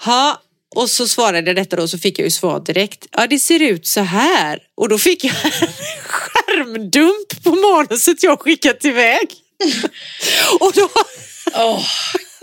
Ha, 0.05 0.41
och 0.75 0.89
så 0.89 1.07
svarade 1.07 1.49
jag 1.49 1.55
detta 1.55 1.75
då 1.75 1.83
och 1.83 1.89
så 1.89 1.97
fick 1.97 2.19
jag 2.19 2.23
ju 2.23 2.31
svar 2.31 2.59
direkt. 2.59 3.07
Ja, 3.11 3.27
det 3.27 3.39
ser 3.39 3.61
ut 3.61 3.87
så 3.87 4.01
här. 4.01 4.59
Och 4.75 4.89
då 4.89 4.97
fick 4.97 5.23
jag 5.23 5.35
en 5.43 5.51
skärmdump 6.03 7.43
på 7.43 7.51
manuset 7.51 8.23
jag 8.23 8.39
skickat 8.41 8.85
iväg. 8.85 9.27
och 10.59 10.73
då... 10.75 10.89
Åh, 11.55 11.85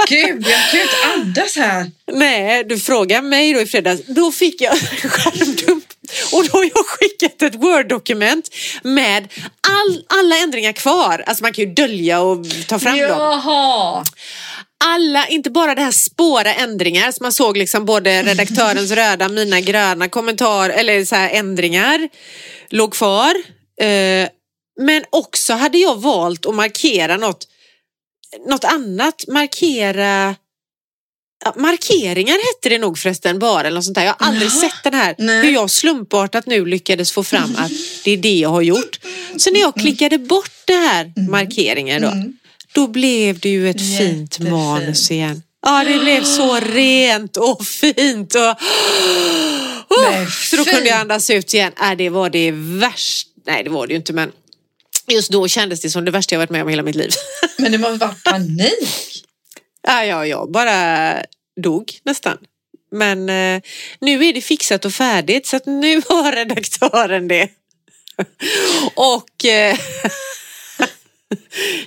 gud, 0.09 0.47
jag 0.49 0.71
kan 0.71 0.79
ju 0.79 0.83
inte 0.83 0.97
andas 1.15 1.57
här. 1.57 1.91
Nej, 2.13 2.65
du 2.65 2.79
frågar 2.79 3.23
mig 3.23 3.53
då 3.53 3.61
i 3.61 3.67
fredags. 3.67 4.03
Då 4.07 4.33
fick 4.33 4.61
jag 4.61 4.73
en 4.73 4.81
skärmdump 5.11 5.84
och 6.35 6.45
då 6.45 6.59
har 6.59 6.71
jag 6.75 6.87
skickat 6.87 7.43
ett 7.43 7.55
Word-dokument 7.55 8.55
med 8.83 9.33
all, 9.69 10.05
alla 10.09 10.37
ändringar 10.39 10.73
kvar. 10.73 11.25
Alltså 11.27 11.45
man 11.45 11.53
kan 11.53 11.65
ju 11.65 11.75
dölja 11.75 12.21
och 12.21 12.47
ta 12.69 12.79
fram 12.79 12.99
dem 12.99 13.09
Jaha. 13.09 14.05
alla, 14.85 15.27
inte 15.29 15.51
bara 15.51 15.75
det 15.75 15.83
här 15.83 15.91
spåra 15.91 16.55
ändringar 16.55 17.13
som 17.13 17.25
man 17.25 17.33
såg 17.33 17.57
liksom 17.57 17.85
både 17.85 18.23
redaktörens 18.23 18.91
röda, 19.01 19.29
mina 19.29 19.61
gröna 19.61 20.09
kommentar 20.09 20.71
eller 20.71 21.05
så 21.05 21.15
här 21.15 21.31
ändringar 21.31 22.09
låg 22.69 22.93
kvar. 22.93 23.35
Eh, 23.81 24.29
men 24.81 25.05
också 25.11 25.53
hade 25.53 25.79
jag 25.79 26.01
valt 26.01 26.47
att 26.47 26.55
markera 26.55 27.17
något, 27.17 27.49
något 28.49 28.65
annat, 28.65 29.25
markera 29.29 30.35
markeringar 31.57 32.33
hette 32.55 32.69
det 32.69 32.79
nog 32.79 32.99
förresten 32.99 33.39
bara 33.39 33.61
eller 33.61 33.71
något 33.75 33.85
sånt 33.85 33.95
där. 33.95 34.05
Jag 34.05 34.15
har 34.19 34.27
aldrig 34.29 34.49
Jaha. 34.51 34.61
sett 34.61 34.83
den 34.85 34.95
här 34.95 35.15
Nej. 35.19 35.47
hur 35.47 35.53
jag 35.53 35.71
slumpartat 35.71 36.47
nu 36.47 36.67
lyckades 36.67 37.13
få 37.13 37.25
fram 37.25 37.57
att 37.59 37.73
det 38.05 38.11
är 38.11 38.17
det 38.17 38.39
jag 38.39 38.49
har 38.49 38.63
gjort. 38.63 38.99
Så 39.37 39.51
när 39.51 39.61
jag 39.61 39.75
klickade 39.75 40.19
bort 40.19 40.51
det 40.65 40.75
här 40.77 41.13
markeringen 41.31 42.03
då, 42.03 42.09
Mm. 42.09 42.33
då 42.75 42.87
blev 42.89 43.39
det 43.39 43.49
ju 43.49 43.71
ett 43.71 43.81
fint 43.81 44.01
Jättefint. 44.39 44.51
manus 44.51 45.11
igen. 45.11 45.43
Ja, 45.67 45.85
det 45.85 45.99
blev 45.99 46.25
så 46.25 46.61
rent 46.61 47.37
och 47.37 47.67
fint. 47.67 48.35
Och... 48.35 48.41
Oh, 49.91 50.11
Nej, 50.11 50.27
så 50.51 50.57
då 50.57 50.65
kunde 50.65 50.89
jag 50.89 50.99
andas 51.01 51.31
ut 51.31 51.55
igen. 51.55 51.73
Äh, 51.83 51.97
det 51.97 52.09
var 52.09 52.31
det 52.31 52.51
värsta. 52.55 53.31
Nej, 53.47 53.65
det 53.65 53.71
var 53.71 53.87
det 53.87 53.93
ju 53.93 53.97
inte, 53.97 54.13
men 54.13 54.33
just 55.09 55.31
då 55.31 55.49
kändes 55.49 55.81
det 55.81 55.91
som 55.91 56.05
det 56.05 56.11
värsta 56.11 56.35
jag 56.35 56.41
varit 56.41 56.51
med 56.51 56.63
om 56.63 56.69
i 56.69 56.73
hela 56.73 56.83
mitt 56.83 56.97
liv. 56.97 57.11
Men 57.59 57.73
det 57.73 57.79
måste 57.79 57.97
varit 58.07 58.25
panik. 58.25 59.14
Ja, 59.87 60.05
ja, 60.05 60.27
jag 60.27 60.51
bara 60.53 61.17
dog 61.63 61.93
nästan. 62.05 62.39
Men 62.91 63.29
eh, 63.29 63.63
nu 64.01 64.25
är 64.27 64.33
det 64.33 64.41
fixat 64.41 64.85
och 64.85 64.93
färdigt 64.93 65.47
så 65.47 65.57
att 65.57 65.67
nu 65.67 66.03
har 66.09 66.33
redaktören 66.33 67.29
det. 67.29 67.49
och 68.95 69.45
eh, 69.45 69.79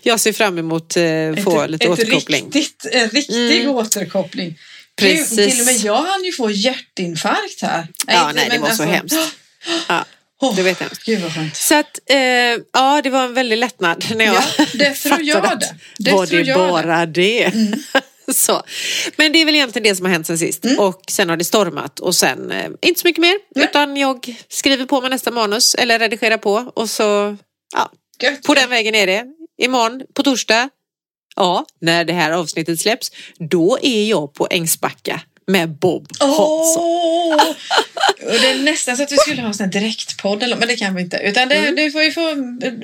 jag 0.04 0.20
ser 0.20 0.34
fram 0.34 0.58
emot 0.58 0.98
eh, 0.98 1.44
få 1.44 1.62
ett, 1.62 1.70
lite 1.70 1.86
ett 1.86 1.92
återkoppling. 1.92 2.46
Riktigt, 2.52 2.86
en 2.92 3.10
riktig 3.10 3.62
Mm. 3.62 3.76
återkoppling. 3.76 4.58
Precis. 4.96 5.38
Gud, 5.38 5.50
till 5.52 5.60
och 5.60 5.66
med 5.66 5.76
jag 5.76 6.02
hann 6.04 6.24
ju 6.24 6.32
få 6.32 6.52
hjärtinfarkt 6.52 7.62
här. 7.62 7.88
Ja, 8.08 8.30
inte- 8.30 8.42
nej, 8.42 8.50
det 8.52 8.60
var 8.60 8.70
så 8.70 8.84
hemskt. 8.84 9.16
Ja, 9.88 10.06
Åh, 10.42 10.56
det 10.56 10.64
vet 10.64 10.82
jag. 10.82 10.90
Gud 11.06 11.20
vad 11.22 11.34
skönt. 11.34 11.56
Så 11.56 11.76
att, 11.76 12.00
eh, 12.10 12.18
ja, 12.74 13.02
det 13.04 13.10
var 13.10 13.24
en 13.24 13.34
väldig 13.34 13.58
lättnad 13.58 14.06
när 14.16 14.26
jag 14.26 14.36
Ja, 14.36 14.66
det 14.74 14.94
tror 14.94 15.22
jag 15.22 15.44
fattade 15.44 15.66
det. 15.66 15.66
att 15.66 15.76
Det 15.98 16.12
var 16.12 16.26
det 16.26 16.54
bara 16.56 17.06
det. 17.06 17.52
så. 18.34 18.64
Men 19.16 19.32
det 19.32 19.42
är 19.42 19.46
väl 19.46 19.56
egentligen 19.56 19.84
det 19.84 19.96
som 19.96 20.06
har 20.06 20.14
hänt 20.14 20.28
sen 20.28 20.38
sist. 20.38 20.66
Mm. 20.66 20.80
Och 20.80 21.02
sen 21.10 21.30
har 21.30 21.38
det 21.38 21.46
stormat 21.46 22.00
och 22.00 22.16
sen 22.16 22.52
eh, 22.52 22.70
inte 22.82 23.02
så 23.02 23.08
mycket 23.08 23.22
mer. 23.22 23.36
Utan 23.56 23.98
jag 23.98 24.36
skriver 24.50 24.86
på 24.86 25.02
med 25.02 25.12
nästa 25.12 25.32
manus 25.32 25.76
eller 25.76 26.00
redigerar 26.00 26.38
på 26.38 26.72
och 26.76 26.90
så, 26.90 27.38
ja, 27.76 27.92
Gött. 28.22 28.44
på 28.44 28.54
den 28.54 28.70
vägen 28.70 28.96
är 28.96 29.08
det. 29.08 29.26
Imorgon, 29.62 30.02
på 30.14 30.24
torsdag, 30.24 30.70
ja, 31.36 31.66
när 31.82 32.06
det 32.06 32.14
här 32.14 32.32
avsnittet 32.32 32.80
släpps, 32.80 33.12
då 33.40 33.80
är 33.82 34.10
jag 34.10 34.34
på 34.34 34.48
Ängsbacka 34.52 35.22
med 35.48 35.70
Bob 35.70 36.08
Hansson. 36.20 36.84
Åh! 36.84 37.50
Och 38.26 38.32
det 38.42 38.50
är 38.50 38.60
nästan 38.64 38.98
så 38.98 39.04
att 39.04 39.12
vi 39.12 39.18
skulle 39.18 39.42
ha 39.42 39.48
en 39.48 39.54
sån 39.54 39.70
direktpodd, 39.70 40.40
men 40.60 40.68
det 40.68 40.76
kan 40.76 40.96
vi 40.96 41.02
inte. 41.02 41.18
Utan 41.18 41.50
det, 41.50 41.56
Mm. 41.56 41.76
det 41.76 41.92
får 41.92 42.00
vi 42.00 42.12
få 42.12 42.30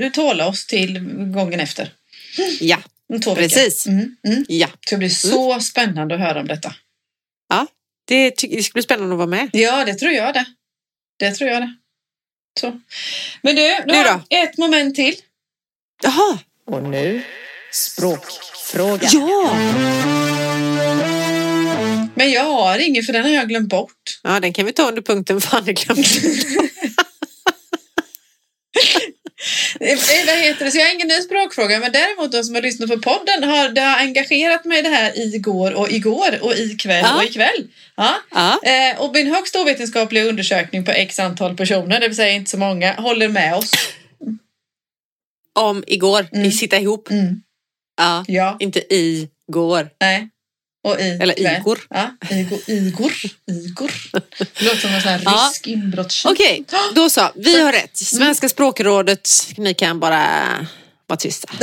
eh, 0.03 0.11
tåla 0.11 0.47
oss 0.47 0.65
till 0.67 0.99
gången 1.33 1.59
efter. 1.59 1.93
Ja, 2.59 2.77
två. 3.23 3.35
Precis. 3.35 3.87
Mm, 3.87 4.15
mm. 4.27 4.45
ja. 4.47 4.67
Det 4.67 4.87
ska 4.87 4.97
bli 4.97 5.09
så 5.09 5.59
spännande 5.59 6.15
att 6.15 6.21
höra 6.21 6.39
om 6.39 6.47
detta. 6.47 6.73
ja. 7.49 7.67
Det, 8.07 8.29
det 8.41 8.63
ska 8.63 8.73
bli 8.73 8.81
spännande 8.83 9.13
att 9.13 9.17
vara 9.17 9.27
med. 9.27 9.49
Ja, 9.53 9.85
det 9.85 9.95
tror 9.95 10.11
jag 10.11 10.33
det. 10.33 10.45
Det 11.19 11.31
tror 11.31 11.49
jag 11.49 11.61
det. 11.61 11.75
Så. 12.59 12.79
Men 13.41 13.55
du, 13.55 13.61
nu, 13.61 13.77
Nu 13.85 13.93
har 13.93 14.03
då? 14.05 14.21
ett 14.29 14.57
moment 14.57 14.95
till. 14.95 15.15
Jaha, 16.03 16.39
Och 16.67 16.83
nu 16.83 17.21
språkfråga. 17.71 19.07
ja! 19.11 19.57
Men 22.15 22.31
jag 22.31 22.43
har 22.43 22.79
ingen 22.79 23.03
för 23.03 23.13
den 23.13 23.23
har 23.23 23.31
jag 23.31 23.49
glömt 23.49 23.69
bort. 23.69 24.19
Ja, 24.23 24.39
den 24.39 24.53
kan 24.53 24.65
vi 24.65 24.73
ta 24.73 24.87
under 24.87 25.01
punkten 25.01 25.41
fan 25.41 25.65
det 25.65 25.73
glömde. 25.73 26.03
Eh, 29.79 29.97
Vad 30.27 30.37
heter 30.37 30.65
det? 30.65 30.71
Så 30.71 30.77
jag 30.77 30.85
har 30.85 30.93
ingen 30.93 31.07
ny 31.07 31.13
språkfråga, 31.21 31.79
men 31.79 31.91
däremot 31.91 32.31
de 32.31 32.43
som 32.43 32.55
har 32.55 32.61
lyssnat 32.61 32.89
på 32.89 32.97
podden 32.99 33.43
har, 33.43 33.69
det 33.69 33.81
har 33.81 33.97
engagerat 33.99 34.65
mig 34.65 34.81
det 34.81 34.89
här 34.89 35.19
igår 35.35 35.73
och 35.73 35.91
igår 35.91 36.39
och 36.41 36.53
ikväll 36.57 37.03
Ja. 37.03 37.17
och 37.17 37.23
ikväll. 37.23 37.67
Ja. 37.95 38.15
Ja, 38.31 38.59
Eh, 38.63 39.01
och 39.01 39.13
min 39.13 39.27
högst 39.27 39.55
ovetenskapliga 39.55 40.23
undersökning 40.23 40.85
på 40.85 40.91
x 40.91 41.19
antal 41.19 41.57
personer, 41.57 41.99
det 41.99 42.07
vill 42.07 42.15
säga 42.17 42.31
inte 42.33 42.51
så 42.51 42.57
många, 42.57 42.93
håller 42.93 43.27
med 43.29 43.55
oss. 43.55 43.71
om 45.59 45.83
igår, 45.87 46.27
Mm. 46.31 46.45
i 46.45 46.51
sitta 46.51 46.77
ihop. 46.77 47.09
Mm. 47.11 47.41
Ja, 47.97 48.25
Ja, 48.27 48.57
inte 48.59 48.79
i 48.79 49.29
går. 49.51 49.89
nej. 50.01 50.29
Och 50.83 50.99
i 50.99 51.03
Eller. 51.21 51.39
Igor. 51.59 51.79
Ja, 51.89 52.11
Igor. 52.29 52.59
Igor. 52.67 53.13
Igor. 53.51 53.91
Det 54.37 54.61
låter 54.65 54.77
som 54.77 54.89
en 54.93 55.01
sån 55.01 55.11
här 55.11 55.21
Ja. 55.25 55.49
rysk 55.51 55.67
inbrottstjuv. 55.67 56.31
Okej, 56.31 56.65
då 56.95 57.09
så. 57.09 57.31
Vi 57.35 57.61
har 57.61 57.71
rätt. 57.71 57.97
Svenska 57.97 58.49
språkrådet, 58.49 59.29
ni 59.57 59.73
kan 59.73 59.99
bara 59.99 60.67
vara 61.07 61.17
tysta. 61.19 61.49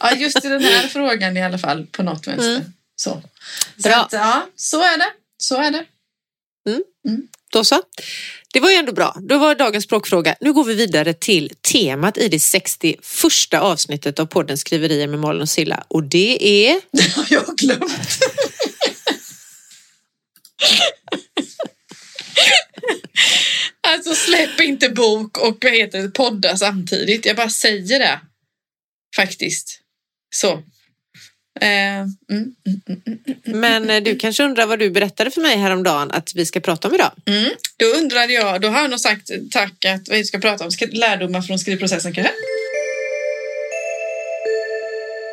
Ja, 0.00 0.14
just 0.14 0.44
i 0.44 0.48
den 0.48 0.62
här 0.64 0.88
frågan 0.88 1.36
i 1.36 1.42
alla 1.42 1.58
fall 1.58 1.86
på 1.86 2.02
något 2.02 2.26
vänster. 2.26 2.50
Mm. 2.56 2.72
Så. 2.96 3.22
Så, 3.76 3.88
Bra. 3.88 3.96
att, 3.96 4.12
ja, 4.12 4.46
så 4.56 4.82
är 4.82 4.98
det. 4.98 5.10
Så 5.38 5.56
är 5.56 5.70
det. 5.70 5.84
Då 7.52 7.64
så. 7.64 7.82
Det 8.52 8.60
var 8.60 8.70
ju 8.70 8.76
ändå 8.76 8.92
bra. 8.92 9.16
Då 9.20 9.38
var 9.38 9.54
dagens 9.54 9.84
språkfråga. 9.84 10.36
Nu 10.40 10.52
går 10.52 10.64
vi 10.64 10.74
vidare 10.74 11.14
till 11.14 11.52
temat 11.60 12.18
i 12.18 12.28
det 12.28 12.40
61 12.40 13.54
avsnittet 13.54 14.18
av 14.18 14.26
podden 14.26 14.58
Skriverier 14.58 15.06
med 15.06 15.18
Malin 15.18 15.42
och 15.42 15.48
Silla. 15.48 15.84
Och 15.88 16.04
det 16.04 16.66
är... 16.68 16.80
Det 16.92 17.12
har 17.16 17.26
jag 17.30 17.56
glömt. 17.56 18.18
alltså 23.82 24.14
släpp 24.14 24.60
inte 24.60 24.88
bok 24.88 25.38
och 25.38 25.56
vad 25.60 25.72
heter 25.72 26.02
det, 26.02 26.10
podda 26.10 26.56
samtidigt. 26.56 27.26
Jag 27.26 27.36
bara 27.36 27.50
säger 27.50 27.98
det. 27.98 28.20
Faktiskt. 29.16 29.80
Så. 30.34 30.62
Eh, 31.60 31.68
mm, 31.68 32.10
mm, 32.30 32.54
mm, 33.06 33.18
Men 33.44 33.90
eh, 33.90 34.02
du 34.02 34.16
kanske 34.16 34.42
undrar 34.42 34.66
vad 34.66 34.78
du 34.78 34.90
berättade 34.90 35.30
för 35.30 35.40
mig 35.40 35.56
häromdagen 35.56 36.10
att 36.10 36.34
vi 36.34 36.46
ska 36.46 36.60
prata 36.60 36.88
om 36.88 36.94
idag? 36.94 37.10
Då 37.76 37.86
undrade 37.86 38.32
jag, 38.32 38.60
då 38.60 38.68
har 38.68 38.80
jag 38.80 38.90
nog 38.90 39.00
sagt 39.00 39.30
tack 39.50 39.84
att 39.84 40.08
vi 40.08 40.24
ska 40.24 40.38
prata 40.38 40.64
om 40.64 40.70
lärdomar 40.92 41.42
från 41.42 41.58
skrivprocessen 41.58 42.14
kanske. 42.14 42.32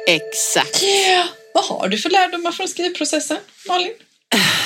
Exakt. 0.07 0.83
Yeah. 0.83 1.27
Vad 1.53 1.65
har 1.65 1.87
du 1.87 1.97
för 1.97 2.09
lärdomar 2.09 2.51
från 2.51 2.67
skrivprocessen, 2.67 3.37
Malin? 3.67 3.91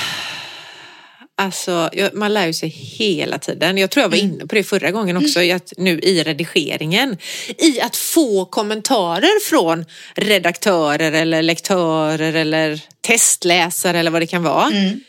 Alltså, 1.42 1.90
jag- 1.94 2.14
man 2.14 2.34
lär 2.34 2.48
ju 2.48 2.54
sig 2.54 2.70
hela 2.70 3.38
tiden. 3.40 3.78
Jag 3.78 3.90
tror 3.92 4.02
jag 4.02 4.10
var 4.10 4.18
Mm. 4.18 4.32
inne 4.34 4.48
på 4.48 4.56
det 4.56 4.64
förra 4.64 4.92
gången 4.92 5.18
också, 5.18 5.42
i 5.42 5.52
att 5.52 5.74
nu 5.78 6.00
i 6.00 6.24
redigeringen. 6.24 7.18
I 7.58 7.82
att 7.82 7.96
få 7.96 8.46
kommentarer 8.46 9.40
från 9.50 9.86
redaktörer 10.16 11.12
eller 11.12 11.42
lektörer 11.42 12.34
eller 12.34 12.82
testläsare 13.02 14.00
eller 14.00 14.12
vad 14.12 14.22
det 14.22 14.28
kan 14.28 14.44
vara. 14.44 14.68
Mm. 14.68 15.00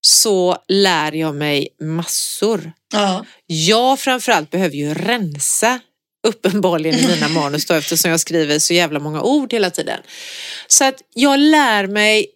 så 0.00 0.56
lär 0.68 1.12
jag 1.12 1.34
mig 1.34 1.68
massor. 1.80 2.72
Ja. 2.92 3.24
Jag 3.46 4.00
framförallt 4.00 4.50
behöver 4.50 4.76
ju 4.76 4.94
rensa 4.94 5.80
uppenbarligen 6.26 6.98
i 7.00 7.06
mina 7.14 7.28
manus 7.28 7.66
då, 7.66 7.74
eftersom 7.74 8.10
jag 8.10 8.20
skriver 8.20 8.58
så 8.58 8.74
jävla 8.74 8.98
många 8.98 9.22
ord 9.22 9.52
hela 9.52 9.70
tiden. 9.70 10.00
Så 10.66 10.84
att 10.84 11.02
jag 11.14 11.38
lär 11.40 11.86
mig 11.86 12.26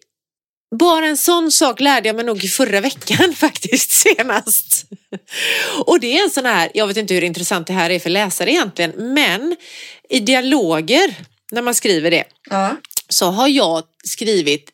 bara 0.79 1.05
en 1.07 1.17
sån 1.17 1.51
sak 1.51 1.79
lärde 1.79 2.09
jag 2.09 2.15
mig 2.15 2.25
nog 2.25 2.43
i 2.43 2.47
förra 2.47 2.81
veckan 2.81 3.33
faktiskt 3.37 3.91
senast. 3.91 4.83
Och 5.85 5.99
det 5.99 6.17
är 6.17 6.23
en 6.23 6.29
sån 6.31 6.45
här, 6.45 6.71
jag 6.73 6.87
vet 6.87 6.97
inte 6.97 7.13
hur 7.13 7.23
intressant 7.23 7.67
det 7.67 7.73
här 7.73 7.89
är 7.89 7.99
för 7.99 8.09
läsare 8.09 8.51
egentligen, 8.51 8.91
men 9.13 9.55
i 10.09 10.19
dialoger 10.19 11.15
när 11.51 11.61
man 11.61 11.75
skriver 11.75 12.11
det 12.11 12.23
Ja. 12.49 12.75
så 13.09 13.25
har 13.31 13.47
jag 13.47 13.83
skrivit 14.03 14.69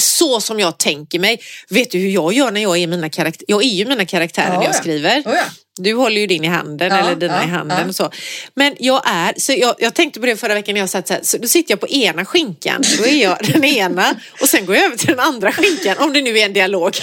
så 0.00 0.40
som 0.40 0.60
jag 0.60 0.78
tänker 0.78 1.18
mig. 1.18 1.40
Vet 1.68 1.90
du 1.90 1.98
hur 1.98 2.08
jag 2.10 2.32
gör 2.32 2.50
när 2.50 2.60
jag 2.60 2.76
är 2.78 2.86
mina 2.86 3.08
karaktärer? 3.08 3.44
Jag 3.48 3.62
är 3.64 3.68
ju 3.68 3.84
mina 3.86 4.04
karaktärer 4.04 4.46
Ja, 4.52 4.58
när 4.58 4.64
jag 4.64 4.74
ja. 4.74 4.78
skriver. 4.78 5.22
Ja. 5.24 5.44
Du 5.80 5.94
håller 5.94 6.20
ju 6.20 6.26
din 6.26 6.44
i 6.44 6.48
handen 6.48 6.88
Ja, 6.90 6.98
eller 6.98 7.16
dina 7.16 7.36
ja, 7.36 7.44
i 7.44 7.50
handen 7.50 7.88
och 7.88 7.94
så. 7.94 8.10
Men 8.54 8.76
jag 8.78 9.02
är, 9.04 9.34
så 9.36 9.52
jag, 9.52 9.74
jag 9.78 9.94
tänkte 9.94 10.20
på 10.20 10.26
det 10.26 10.36
förra 10.36 10.54
veckan 10.54 10.74
när 10.74 10.80
jag 10.80 10.90
satt 10.90 11.08
så 11.08 11.14
här, 11.14 11.20
så 11.22 11.38
då 11.38 11.48
sitter 11.48 11.72
jag 11.72 11.80
på 11.80 11.88
ena 11.88 12.24
skinkan, 12.24 12.82
då 12.98 13.04
är 13.04 13.22
jag 13.22 13.38
den 13.52 13.64
ena 13.64 14.14
och 14.40 14.48
sen 14.48 14.66
går 14.66 14.76
jag 14.76 14.84
över 14.84 14.96
till 14.96 15.06
den 15.06 15.20
andra 15.20 15.52
skinkan 15.52 15.96
om 15.98 16.12
det 16.12 16.22
nu 16.22 16.38
är 16.38 16.46
en 16.46 16.52
dialog. 16.52 16.96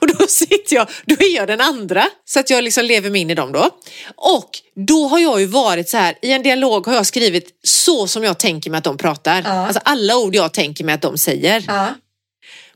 Och 0.00 0.06
då 0.06 0.26
sitter 0.26 0.76
jag, 0.76 0.88
då 1.04 1.14
är 1.18 1.36
jag 1.36 1.48
den 1.48 1.60
andra 1.60 2.08
så 2.24 2.40
att 2.40 2.50
jag 2.50 2.64
liksom 2.64 2.84
lever 2.84 3.10
mig 3.10 3.20
in 3.20 3.30
i 3.30 3.34
dem 3.34 3.52
då. 3.52 3.70
Och 4.16 4.50
då 4.86 5.08
har 5.08 5.18
jag 5.18 5.40
ju 5.40 5.46
varit 5.46 5.88
så 5.88 5.96
här, 5.96 6.14
i 6.22 6.32
en 6.32 6.42
dialog 6.42 6.86
har 6.86 6.94
jag 6.94 7.06
skrivit 7.06 7.48
så 7.64 8.06
som 8.06 8.24
jag 8.24 8.38
tänker 8.38 8.70
mig 8.70 8.78
att 8.78 8.84
de 8.84 8.96
pratar. 8.96 9.42
Ja. 9.44 9.50
Alltså 9.50 9.80
alla 9.84 10.16
ord 10.16 10.34
jag 10.34 10.52
tänker 10.52 10.84
mig 10.84 10.94
att 10.94 11.02
de 11.02 11.18
säger. 11.18 11.64
Ja. 11.66 11.88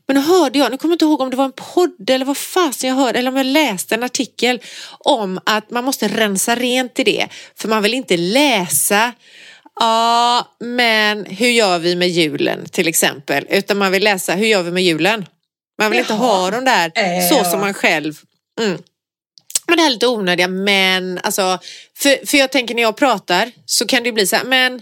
Men 0.07 0.15
då 0.15 0.21
hörde 0.21 0.59
jag, 0.59 0.71
nu 0.71 0.77
kommer 0.77 0.91
jag 0.91 0.95
inte 0.95 1.05
ihåg 1.05 1.21
om 1.21 1.29
det 1.29 1.37
var 1.37 1.45
en 1.45 1.51
podd 1.51 2.09
eller 2.09 2.25
vad 2.25 2.37
fasen 2.37 2.89
jag 2.89 2.95
hörde, 2.95 3.19
eller 3.19 3.31
om 3.31 3.37
jag 3.37 3.45
läste 3.45 3.95
en 3.95 4.03
artikel 4.03 4.61
om 4.99 5.39
att 5.45 5.71
man 5.71 5.83
måste 5.83 6.07
rensa 6.07 6.55
rent 6.55 6.99
i 6.99 7.03
det. 7.03 7.27
För 7.55 7.67
man 7.67 7.83
vill 7.83 7.93
inte 7.93 8.17
läsa, 8.17 9.13
ja 9.79 10.55
men 10.59 11.25
hur 11.25 11.49
gör 11.49 11.79
vi 11.79 11.95
med 11.95 12.09
julen 12.09 12.65
till 12.69 12.87
exempel. 12.87 13.45
Utan 13.49 13.77
man 13.77 13.91
vill 13.91 14.03
läsa, 14.03 14.33
hur 14.33 14.47
gör 14.47 14.63
vi 14.63 14.71
med 14.71 14.83
julen? 14.83 15.25
Man 15.79 15.91
vill 15.91 15.99
inte 15.99 16.13
Jaha. 16.13 16.37
ha 16.37 16.51
de 16.51 16.65
där 16.65 16.91
så 17.29 17.35
ja. 17.35 17.43
som 17.43 17.59
man 17.59 17.73
själv 17.73 18.19
mm. 18.59 18.77
Men 19.67 19.77
det 19.77 19.81
här 19.81 19.89
är 19.89 19.93
lite 19.93 20.07
onödiga 20.07 20.47
men, 20.47 21.19
alltså, 21.23 21.59
för, 21.97 22.25
för 22.25 22.37
jag 22.37 22.51
tänker 22.51 22.75
när 22.75 22.81
jag 22.81 22.97
pratar 22.97 23.51
så 23.65 23.85
kan 23.85 24.03
det 24.03 24.11
bli 24.11 24.27
så 24.27 24.35
här, 24.35 24.43
men 24.43 24.81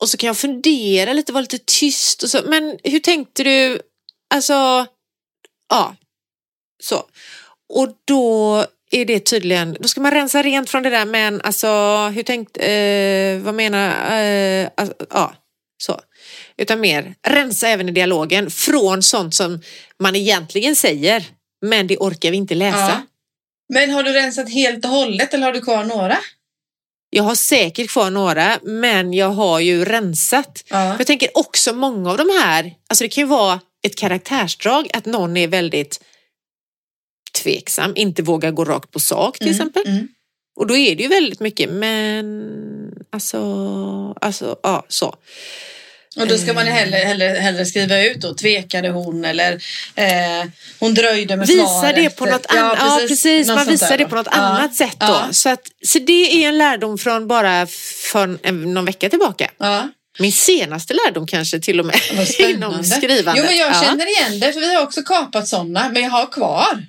och 0.00 0.08
så 0.08 0.16
kan 0.16 0.26
jag 0.26 0.36
fundera 0.36 1.12
lite, 1.12 1.32
vara 1.32 1.40
lite 1.40 1.58
tyst 1.58 2.22
och 2.22 2.30
så, 2.30 2.40
men 2.46 2.78
hur 2.84 2.98
tänkte 2.98 3.44
du? 3.44 3.80
Alltså, 4.34 4.86
ja, 5.68 5.96
så. 6.82 7.04
Och 7.72 7.88
då 8.04 8.64
är 8.90 9.04
det 9.04 9.20
tydligen, 9.20 9.76
då 9.80 9.88
ska 9.88 10.00
man 10.00 10.10
rensa 10.10 10.42
rent 10.42 10.70
från 10.70 10.82
det 10.82 10.90
där 10.90 11.04
men 11.04 11.40
alltså, 11.40 11.68
hur 12.14 12.22
tänkte, 12.22 12.66
eh, 12.66 13.40
vad 13.40 13.54
menar, 13.54 14.18
eh, 14.22 14.68
alltså, 14.74 14.94
ja, 15.10 15.34
så. 15.82 16.00
Utan 16.56 16.80
mer 16.80 17.14
rensa 17.22 17.68
även 17.68 17.88
i 17.88 17.92
dialogen 17.92 18.50
från 18.50 19.02
sånt 19.02 19.34
som 19.34 19.60
man 19.98 20.16
egentligen 20.16 20.76
säger, 20.76 21.24
men 21.66 21.86
det 21.86 21.96
orkar 21.96 22.30
vi 22.30 22.36
inte 22.36 22.54
läsa. 22.54 22.78
Ja. 22.78 23.02
Men 23.72 23.90
har 23.90 24.02
du 24.02 24.12
rensat 24.12 24.52
helt 24.52 24.84
och 24.84 24.90
hållet 24.90 25.34
eller 25.34 25.46
har 25.46 25.52
du 25.52 25.60
kvar 25.60 25.84
några? 25.84 26.18
Jag 27.10 27.22
har 27.22 27.34
säkert 27.34 27.90
kvar 27.90 28.10
några, 28.10 28.58
men 28.62 29.12
jag 29.12 29.30
har 29.30 29.60
ju 29.60 29.84
rensat. 29.84 30.64
Ja. 30.68 30.96
Jag 30.98 31.06
tänker 31.06 31.38
också 31.38 31.72
många 31.72 32.10
av 32.10 32.16
de 32.16 32.28
här, 32.42 32.74
alltså 32.88 33.04
det 33.04 33.08
kan 33.08 33.22
ju 33.22 33.28
vara 33.28 33.60
ett 33.82 33.96
karaktärsdrag 33.96 34.88
att 34.92 35.06
någon 35.06 35.36
är 35.36 35.48
väldigt 35.48 36.00
tveksam, 37.42 37.92
inte 37.96 38.22
vågar 38.22 38.50
gå 38.50 38.64
rakt 38.64 38.90
på 38.90 39.00
sak 39.00 39.38
till 39.38 39.50
exempel. 39.50 39.82
Mm. 39.86 40.08
Och 40.56 40.66
då 40.66 40.76
är 40.76 40.96
det 40.96 41.02
ju 41.02 41.08
väldigt 41.08 41.40
mycket, 41.40 41.70
men 41.70 42.50
alltså, 43.12 43.38
alltså 44.20 44.56
ja 44.62 44.84
så. 44.88 45.14
Och 46.16 46.26
då 46.26 46.38
ska 46.38 46.52
man 46.52 46.66
hellre, 46.66 46.96
hellre, 46.96 47.24
hellre 47.28 47.66
skriva 47.66 48.02
ut 48.02 48.20
då, 48.20 48.34
tvekade 48.34 48.88
hon 48.88 49.24
eller 49.24 49.52
eh, 49.94 50.48
hon 50.80 50.94
dröjde 50.94 51.36
med 51.36 51.46
Visa 51.46 51.66
svaret. 51.66 51.96
det 51.96 52.10
på 52.10 52.24
något 52.26 52.46
annat, 52.46 52.78
ja 52.80 53.00
precis, 53.08 53.48
något 53.48 53.56
man 53.56 53.64
sånt 53.64 53.74
visar 53.74 53.98
det 53.98 54.04
på 54.04 54.14
något 54.14 54.28
Ja. 54.30 54.36
annat 54.36 54.74
sätt 54.74 54.96
då. 55.00 55.06
Ja. 55.06 55.28
Så, 55.32 55.48
att, 55.48 55.60
så 55.86 55.98
det 55.98 56.44
är 56.44 56.48
en 56.48 56.58
lärdom 56.58 56.98
från 56.98 57.28
bara 57.28 57.66
för 58.12 58.52
någon 58.52 58.84
vecka 58.84 59.08
tillbaka. 59.10 59.50
Ja. 60.20 60.22
Min 60.22 60.32
senaste 60.32 60.94
lärdom 60.94 61.26
kanske 61.26 61.60
till 61.60 61.80
och 61.80 61.86
med 61.86 61.96
inom 62.10 62.26
skrivandet. 62.26 63.34
Jo, 63.36 63.44
men 63.44 63.56
jag 63.56 63.70
Ja. 63.70 63.82
känner 63.82 64.06
igen 64.06 64.40
det, 64.40 64.52
för 64.52 64.60
vi 64.60 64.74
har 64.74 64.82
också 64.82 65.02
kapat 65.02 65.48
sådana, 65.48 65.88
men 65.92 66.02
jag 66.02 66.10
har 66.10 66.26
kvar. 66.26 66.86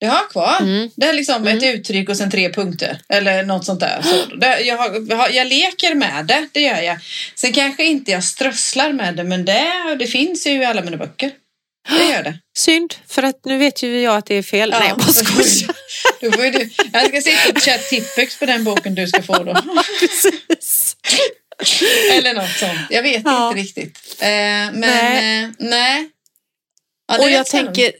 Det 0.00 0.06
har 0.06 0.16
jag 0.16 0.30
kvar. 0.30 0.56
Mm. 0.60 0.90
Det 0.96 1.06
är 1.06 1.12
liksom 1.12 1.46
ett 1.46 1.62
uttryck 1.62 2.08
och 2.08 2.16
sen 2.16 2.30
tre 2.30 2.52
punkter. 2.52 3.00
Eller 3.08 3.42
något 3.42 3.64
sånt 3.64 3.80
där. 3.80 4.02
Så 4.02 4.34
det, 4.36 4.60
jag, 4.60 4.76
har, 4.76 5.28
jag 5.30 5.46
leker 5.46 5.94
med 5.94 6.26
det, 6.26 6.48
det 6.52 6.60
gör 6.60 6.80
jag. 6.80 6.98
Sen 7.34 7.52
kanske 7.52 7.84
inte 7.84 8.10
jag 8.10 8.24
strösslar 8.24 8.92
med 8.92 9.16
det, 9.16 9.24
men 9.24 9.44
det, 9.44 9.96
det 9.98 10.06
finns 10.06 10.46
ju 10.46 10.50
i 10.50 10.64
alla 10.64 10.82
mina 10.82 10.96
böcker. 10.96 11.30
Det 11.88 12.04
gör 12.04 12.22
det. 12.22 12.38
Synd, 12.58 12.94
för 13.08 13.22
att 13.22 13.44
nu 13.44 13.58
vet 13.58 13.82
ju 13.82 14.00
jag 14.00 14.16
att 14.16 14.26
det 14.26 14.34
är 14.34 14.42
fel. 14.42 14.70
Nej, 14.70 14.88
jag 14.88 14.98
bara 14.98 15.12
skojar. 15.12 15.74
Jag 16.92 17.08
ska 17.08 17.20
sitta 17.20 17.52
och 17.54 17.60
köra 17.60 17.78
tippex 17.78 18.38
på 18.38 18.46
den 18.46 18.64
boken 18.64 18.94
du 18.94 19.06
ska 19.06 19.22
få 19.22 19.44
då. 19.44 19.54
Precis. 20.00 20.96
Eller 22.12 22.34
något 22.34 22.50
sånt. 22.58 22.78
Jag 22.90 23.02
vet 23.02 23.22
Ja. 23.24 23.48
inte 23.48 23.60
riktigt. 23.62 23.98
Eh, 24.20 24.28
men 24.28 24.80
Nej. 24.80 25.42
Eh, 25.44 25.50
nej. 25.58 26.08
Ja, 27.08 27.18
och 27.18 27.30
jag 27.30 27.46
spännande. 27.46 27.74
tänker, 27.74 27.92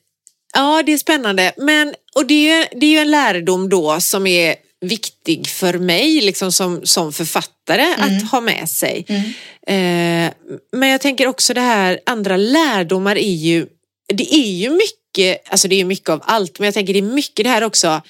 ja 0.55 0.83
det 0.87 0.93
är 0.93 0.99
spännande. 0.99 1.53
Men, 1.57 1.95
och 2.15 2.27
det 2.27 2.35
är, 2.51 2.59
ju, 2.59 2.67
det 2.81 2.87
är 2.87 2.91
ju 2.91 2.99
en 2.99 3.11
lärdom 3.11 3.69
då 3.69 4.01
som 4.01 4.27
är 4.27 4.55
viktig 4.81 5.47
för 5.49 5.79
mig 5.79 6.21
liksom 6.21 6.53
som, 6.53 6.81
som 6.87 7.13
författare 7.13 7.87
att 7.99 8.31
ha 8.31 8.41
med 8.41 8.69
sig. 8.71 9.07
Mm. 9.09 9.23
Eh, 10.27 10.33
men 10.73 10.89
jag 10.89 11.01
tänker 11.01 11.27
också 11.27 11.55
det 11.55 11.61
här, 11.61 12.01
andra 12.07 12.37
lärdomar 12.37 13.17
är 13.19 13.35
ju, 13.35 13.67
det 14.13 14.35
är 14.35 14.51
ju 14.53 14.71
mycket, 14.71 15.51
alltså 15.51 15.69
det 15.69 15.81
är 15.81 15.85
mycket 15.85 16.09
av 16.09 16.21
allt, 16.25 16.59
men 16.59 16.65
jag 16.67 16.75
tänker 16.75 16.93
det 16.93 16.99
är 16.99 17.03
mycket 17.03 17.45
det 17.45 17.51
här 17.51 17.65
också, 17.65 18.03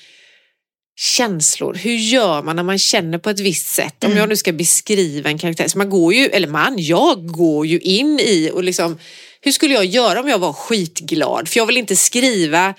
känslor. 1.00 1.74
Hur 1.74 1.94
gör 1.94 2.42
man 2.42 2.56
när 2.56 2.62
man 2.62 2.78
känner 2.78 3.18
på 3.18 3.30
ett 3.30 3.40
visst 3.40 3.66
sätt? 3.66 4.04
Om 4.04 4.16
jag 4.16 4.28
nu 4.28 4.36
ska 4.36 4.52
beskriva 4.52 5.30
en 5.30 5.38
karaktär, 5.38 5.68
så 5.68 5.78
man 5.78 5.90
går 5.90 6.14
ju, 6.14 6.26
eller 6.26 6.48
man, 6.48 6.74
jag 6.78 7.26
går 7.26 7.66
ju 7.66 7.78
in 7.78 8.20
i 8.20 8.50
och 8.54 8.64
liksom, 8.64 8.98
hur 9.40 9.52
skulle 9.52 9.74
jag 9.74 9.84
göra 9.84 10.20
om 10.20 10.28
jag 10.28 10.38
var 10.38 10.52
skitglad? 10.52 11.48
För 11.48 11.60
jag 11.60 11.66
vill 11.66 11.76
inte 11.76 11.96
skriva 11.96 12.74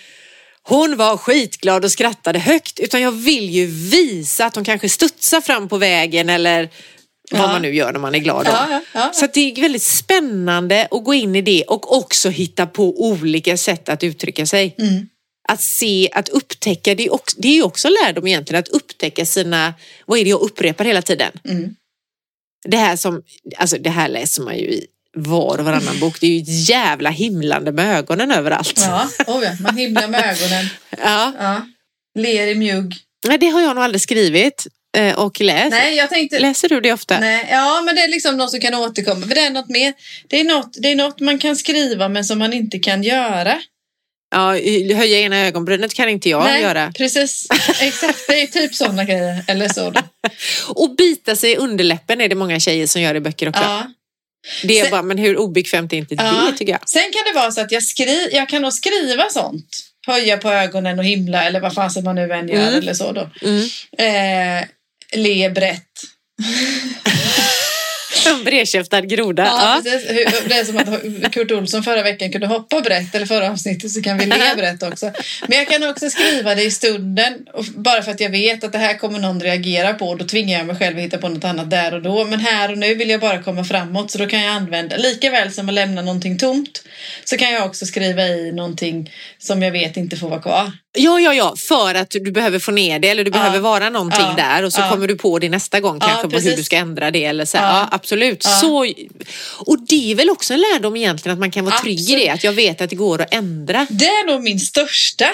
hon 0.63 0.97
var 0.97 1.17
skitglad 1.17 1.85
och 1.85 1.91
skrattade 1.91 2.39
högt 2.39 2.79
utan 2.79 3.01
jag 3.01 3.11
vill 3.11 3.49
ju 3.49 3.65
visa 3.65 4.45
att 4.45 4.55
hon 4.55 4.63
kanske 4.63 4.89
studsar 4.89 5.41
fram 5.41 5.67
på 5.69 5.77
vägen 5.77 6.29
eller 6.29 6.69
vad 7.31 7.41
Ja. 7.41 7.47
man 7.47 7.61
nu 7.61 7.75
gör 7.75 7.91
när 7.91 7.99
man 7.99 8.15
är 8.15 8.19
glad. 8.19 8.47
Ja, 8.49 8.81
ja. 8.93 9.11
Så 9.13 9.27
det 9.33 9.51
är 9.51 9.61
väldigt 9.61 9.81
spännande 9.83 10.87
att 10.91 11.03
gå 11.03 11.13
in 11.13 11.35
i 11.35 11.41
det 11.41 11.63
och 11.63 11.97
också 11.97 12.29
hitta 12.29 12.67
på 12.67 13.09
olika 13.09 13.57
sätt 13.57 13.89
att 13.89 14.03
uttrycka 14.03 14.45
sig. 14.45 14.75
Mm. 14.79 15.07
Att 15.51 15.61
se, 15.61 16.09
att 16.13 16.29
upptäcka, 16.29 16.95
det 16.95 17.05
är, 17.05 17.13
också, 17.13 17.37
det 17.39 17.57
är 17.57 17.65
också 17.65 17.89
lärdom 17.89 18.27
egentligen, 18.27 18.59
att 18.59 18.67
upptäcka 18.67 19.25
sina, 19.25 19.73
vad 20.05 20.19
är 20.19 20.23
det 20.23 20.29
jag 20.29 20.41
upprepar 20.41 20.85
hela 20.85 21.01
tiden? 21.01 21.31
Mm. 21.45 21.75
Det 22.63 22.77
här 22.77 22.95
som, 22.95 23.23
alltså 23.57 23.77
det 23.77 23.89
här 23.89 24.09
läser 24.09 24.41
man 24.41 24.57
ju 24.57 24.63
i 24.63 24.87
var 25.13 25.57
och 25.57 25.65
varannan 25.65 25.99
bok, 25.99 26.21
det 26.21 26.27
är 26.27 26.31
ju 26.31 26.41
ett 26.41 26.69
jävla 26.69 27.09
himlande 27.09 27.71
med 27.71 27.97
ögonen 27.97 28.31
överallt. 28.31 28.73
Ja, 28.77 29.09
oh 29.27 29.43
ja, 29.43 29.51
man 29.59 29.77
himlar 29.77 30.07
med 30.07 30.19
ögonen. 30.19 30.65
Ja. 31.03 31.33
Ja. 31.39 31.67
Ler 32.19 32.47
i 32.47 32.55
mjugg. 32.55 32.95
Nej, 33.27 33.37
det 33.37 33.47
har 33.47 33.61
jag 33.61 33.75
nog 33.75 33.83
aldrig 33.83 34.01
skrivit 34.01 34.67
eh, 34.97 35.19
och 35.19 35.41
läst. 35.41 35.71
Nej, 35.71 35.95
jag 35.95 36.09
tänkte... 36.09 36.39
Läser 36.39 36.69
du 36.69 36.81
det 36.81 36.93
ofta? 36.93 37.19
Nej, 37.19 37.47
ja, 37.51 37.81
men 37.85 37.95
det 37.95 38.01
är 38.01 38.07
liksom 38.07 38.37
något 38.37 38.51
som 38.51 38.59
kan 38.59 38.75
återkomma. 38.75 39.27
För 39.27 39.35
det 39.35 39.41
är 39.41 39.49
något 39.49 39.69
mer. 39.69 39.93
Det 40.27 40.39
är 40.39 40.43
något, 40.43 40.77
det 40.79 40.91
är 40.91 40.95
något 40.95 41.19
man 41.19 41.39
kan 41.39 41.55
skriva 41.55 42.09
men 42.09 42.25
som 42.25 42.39
man 42.39 42.53
inte 42.53 42.79
kan 42.79 43.03
göra. 43.03 43.61
Ja, 44.31 44.51
höja 44.95 45.19
ena 45.19 45.37
ögonbrynet 45.37 45.93
kan 45.93 46.09
inte 46.09 46.29
jag 46.29 46.43
Nej, 46.43 46.61
göra. 46.61 46.91
precis. 46.97 47.47
Exakt, 47.81 48.19
det 48.27 48.41
är 48.41 48.47
typ 48.47 48.75
sådana 48.75 49.03
grejer. 49.05 49.43
Eller 49.47 49.69
så. 49.69 49.93
Och 50.73 50.95
bita 50.95 51.35
sig 51.35 51.51
i 51.51 51.55
underläppen 51.55 52.21
är 52.21 52.29
det 52.29 52.35
många 52.35 52.59
tjejer 52.59 52.87
som 52.87 53.01
gör 53.01 53.15
i 53.15 53.19
böcker 53.19 53.49
också. 53.49 53.61
Ja. 53.61 53.83
Det 54.63 54.79
är 54.79 54.83
Sen- 54.83 54.91
bara, 54.91 55.01
men 55.01 55.17
hur 55.17 55.37
obekvämt 55.37 55.93
är 55.93 55.97
inte 55.97 56.15
Ja. 56.15 56.47
det 56.51 56.57
tycker 56.57 56.71
jag? 56.73 56.89
Sen 56.89 57.01
kan 57.13 57.33
det 57.33 57.39
vara 57.39 57.51
så 57.51 57.61
att 57.61 57.71
jag, 57.71 57.83
skri 57.83 58.29
jag 58.31 58.49
kan 58.49 58.61
nog 58.61 58.73
skriva 58.73 59.29
sånt. 59.29 59.79
Höja 60.07 60.37
på 60.37 60.49
ögonen 60.51 60.99
och 60.99 61.05
himla 61.05 61.43
eller 61.43 61.59
vad 61.59 61.73
fasen 61.73 62.03
man 62.03 62.15
nu 62.15 62.31
än 62.33 62.47
gör 62.49 62.67
Mm. 62.67 62.73
eller 62.79 62.93
så 62.93 63.11
då. 63.11 63.29
Mm. 63.41 63.61
Eh, 63.97 64.67
le 65.19 65.49
brett. 65.49 65.87
Bredkäftad 68.45 69.01
groda. 69.01 69.43
Ja, 69.43 69.71
Ja. 69.71 69.81
Det 70.47 70.53
är 70.53 70.65
som 70.65 70.77
att 70.77 71.31
Kurt 71.31 71.51
Olsson 71.51 71.83
förra 71.83 72.03
veckan 72.03 72.31
kunde 72.31 72.47
hoppa 72.47 72.81
brett, 72.81 73.15
eller 73.15 73.25
förra 73.25 73.51
avsnittet 73.51 73.91
så 73.91 74.01
kan 74.01 74.17
vi 74.17 74.25
le 74.25 74.55
brett 74.55 74.83
också. 74.83 75.11
Men 75.47 75.57
jag 75.57 75.67
kan 75.67 75.89
också 75.89 76.09
skriva 76.09 76.55
det 76.55 76.63
i 76.63 76.71
stunden, 76.71 77.33
och 77.53 77.65
bara 77.75 78.01
för 78.01 78.11
att 78.11 78.19
jag 78.19 78.29
vet 78.29 78.63
att 78.63 78.71
det 78.71 78.77
här 78.77 78.97
kommer 78.97 79.19
någon 79.19 79.41
reagera 79.41 79.93
på. 79.93 80.15
Då 80.15 80.25
tvingar 80.25 80.57
jag 80.57 80.67
mig 80.67 80.75
själv 80.75 80.97
att 80.97 81.03
hitta 81.03 81.17
på 81.17 81.29
något 81.29 81.43
annat 81.43 81.69
där 81.69 81.93
och 81.93 82.01
då. 82.01 82.25
Men 82.25 82.39
här 82.39 82.71
och 82.71 82.77
nu 82.77 82.95
vill 82.95 83.09
jag 83.09 83.19
bara 83.19 83.43
komma 83.43 83.63
framåt, 83.63 84.11
så 84.11 84.17
då 84.17 84.27
kan 84.27 84.41
jag 84.41 84.53
använda, 84.55 84.97
lika 84.97 85.31
väl 85.31 85.51
som 85.51 85.69
att 85.69 85.75
lämna 85.75 86.01
någonting 86.01 86.37
tomt, 86.37 86.83
så 87.23 87.37
kan 87.37 87.51
jag 87.51 87.65
också 87.65 87.85
skriva 87.85 88.27
i 88.27 88.51
någonting 88.51 89.11
som 89.37 89.63
jag 89.63 89.71
vet 89.71 89.97
inte 89.97 90.17
får 90.17 90.29
vara 90.29 90.41
kvar. 90.41 90.71
Ja, 90.97 91.19
ja, 91.19 91.33
ja, 91.33 91.55
för 91.57 91.95
att 91.95 92.09
du 92.09 92.31
behöver 92.31 92.59
få 92.59 92.71
ner 92.71 92.99
det 92.99 93.09
eller 93.09 93.23
du 93.23 93.29
Ja. 93.31 93.37
behöver 93.37 93.59
vara 93.59 93.89
någonting 93.89 94.25
Ja. 94.37 94.43
där 94.43 94.63
och 94.63 94.73
så 94.73 94.81
Ja. 94.81 94.89
kommer 94.89 95.07
du 95.07 95.15
på 95.15 95.39
det 95.39 95.49
nästa 95.49 95.79
gång 95.79 95.99
kanske 95.99 96.29
på 96.29 96.39
hur 96.39 96.55
du 96.55 96.63
ska 96.63 96.75
ändra 96.75 97.11
det 97.11 97.25
eller 97.25 97.45
så. 97.45 97.57
Ja. 97.57 97.87
Absolut. 97.91 98.43
Så, 98.43 98.85
och 99.57 99.77
det 99.87 100.11
är 100.11 100.15
väl 100.15 100.29
också 100.29 100.53
en 100.53 100.59
lärdom 100.73 100.95
egentligen 100.95 101.33
att 101.33 101.39
man 101.39 101.51
kan 101.51 101.65
vara 101.65 101.77
trygg 101.77 101.99
i 101.99 102.01
Absolut. 102.03 102.23
det, 102.25 102.29
att 102.29 102.43
jag 102.43 102.53
vet 102.53 102.81
att 102.81 102.89
det 102.89 102.95
går 102.95 103.21
att 103.21 103.33
ändra. 103.33 103.87
Det 103.89 104.05
är 104.05 104.27
nog 104.27 104.41
min 104.43 104.59
största 104.59 105.25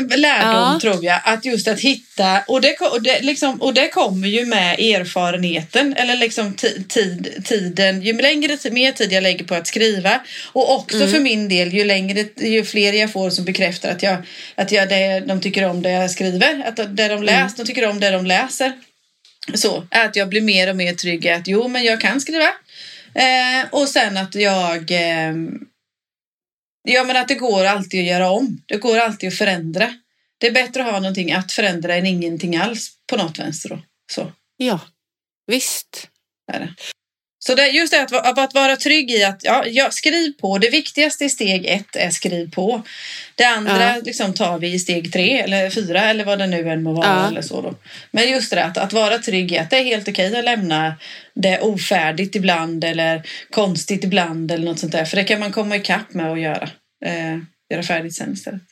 lärdom 0.00 0.50
Ja. 0.52 0.78
tror 0.82 1.04
jag. 1.04 1.20
Att 1.24 1.44
just 1.44 1.68
att 1.68 1.80
hitta, 1.80 2.40
och 2.48 2.60
det, 2.60 2.76
och, 2.80 3.02
det, 3.02 3.22
liksom, 3.22 3.62
och 3.62 3.74
det 3.74 3.88
kommer 3.88 4.28
ju 4.28 4.46
med 4.46 4.80
erfarenheten 4.80 5.94
eller 5.96 6.16
liksom 6.16 6.54
ti- 6.54 6.88
tid, 6.88 7.42
tiden. 7.44 8.02
Ju 8.02 8.12
längre, 8.12 8.70
mer 8.70 8.92
tid 8.92 9.12
jag 9.12 9.22
lägger 9.22 9.44
på 9.44 9.54
att 9.54 9.66
skriva 9.66 10.20
och 10.52 10.74
också 10.74 10.96
Mm. 10.96 11.10
för 11.10 11.20
min 11.20 11.48
del 11.48 11.74
ju 11.74 11.84
längre, 11.84 12.24
ju 12.36 12.64
fler 12.64 12.92
jag 12.92 13.12
får 13.12 13.30
som 13.30 13.44
bekräftar 13.44 13.90
att, 13.90 14.02
jag, 14.02 14.16
att 14.54 14.72
jag, 14.72 14.88
det, 14.88 15.20
de 15.20 15.40
tycker 15.40 15.64
om 15.64 15.82
det 15.82 15.90
jag 15.90 16.10
skriver. 16.10 16.62
Att 16.68 16.96
det 16.96 17.08
de 17.08 17.22
läser, 17.22 17.56
de 17.56 17.64
tycker 17.64 17.88
om 17.88 18.00
det 18.00 18.10
de 18.10 18.26
läser. 18.26 18.72
Så, 19.54 19.86
att 19.90 20.16
jag 20.16 20.28
blir 20.28 20.40
mer 20.40 20.70
och 20.70 20.76
mer 20.76 20.94
trygg 20.94 21.24
i 21.24 21.30
att 21.30 21.48
jo 21.48 21.68
men 21.68 21.84
jag 21.84 22.00
kan 22.00 22.20
skriva. 22.20 22.48
Eh, 23.14 23.66
och 23.70 23.88
sen 23.88 24.16
att 24.16 24.34
jag 24.34 24.90
ehm, 24.90 25.50
Ja, 26.88 27.04
men 27.04 27.16
att 27.16 27.28
det 27.28 27.34
går 27.34 27.64
alltid 27.64 28.00
att 28.00 28.06
göra 28.06 28.30
om. 28.30 28.62
Det 28.66 28.76
går 28.76 28.98
alltid 28.98 29.28
att 29.28 29.34
förändra. 29.38 29.94
Det 30.38 30.46
är 30.46 30.52
bättre 30.52 30.84
att 30.84 30.92
ha 30.92 31.00
någonting 31.00 31.32
att 31.32 31.52
förändra 31.52 31.94
än 31.94 32.06
ingenting 32.06 32.56
alls 32.56 32.90
på 33.06 33.16
något 33.16 33.38
vänster. 33.38 33.68
Då. 33.68 33.78
Så 34.12 34.32
Ja, 34.56 34.80
visst. 35.46 36.08
är 36.52 36.60
det. 36.60 36.74
Så 37.46 37.54
det, 37.54 37.68
just 37.68 37.92
det 37.92 38.02
att, 38.02 38.38
att 38.38 38.54
vara 38.54 38.76
trygg 38.76 39.10
i 39.10 39.24
att 39.24 39.44
ja, 39.44 39.64
ja, 39.66 39.90
skriv 39.90 40.32
på. 40.32 40.58
Det 40.58 40.70
viktigaste 40.70 41.24
i 41.24 41.28
steg 41.28 41.66
ett 41.66 41.96
är 41.96 42.10
skriv 42.10 42.50
på. 42.50 42.82
Det 43.34 43.44
andra 43.44 43.82
Ja. 43.82 44.00
liksom, 44.04 44.34
tar 44.34 44.58
vi 44.58 44.72
i 44.72 44.78
steg 44.78 45.12
tre 45.12 45.40
eller 45.40 45.70
fyra 45.70 46.00
eller 46.02 46.24
vad 46.24 46.38
det 46.38 46.46
nu 46.46 46.70
än 46.70 46.82
må 46.82 46.92
vara. 46.92 47.06
Ja. 47.06 47.28
Eller 47.28 47.42
så 47.42 47.60
då. 47.62 47.74
Men 48.10 48.30
just 48.30 48.50
det 48.50 48.64
att, 48.64 48.78
att 48.78 48.92
vara 48.92 49.18
trygg 49.18 49.52
i 49.52 49.58
att 49.58 49.70
det 49.70 49.78
är 49.78 49.84
helt 49.84 50.08
okej 50.08 50.38
att 50.38 50.44
lämna 50.44 50.94
det 51.34 51.60
ofärdigt 51.60 52.36
ibland 52.36 52.84
eller 52.84 53.22
konstigt 53.50 54.04
ibland 54.04 54.50
eller 54.50 54.64
något 54.64 54.78
sånt 54.78 54.92
där. 54.92 55.04
För 55.04 55.16
det 55.16 55.24
kan 55.24 55.40
man 55.40 55.52
komma 55.52 55.76
ikapp 55.76 56.14
med 56.14 56.32
att 56.32 56.40
göra. 56.40 56.68
Eh, 57.04 57.38
göra 57.70 57.82
färdigt 57.82 58.14
sen 58.14 58.32
istället. 58.32 58.62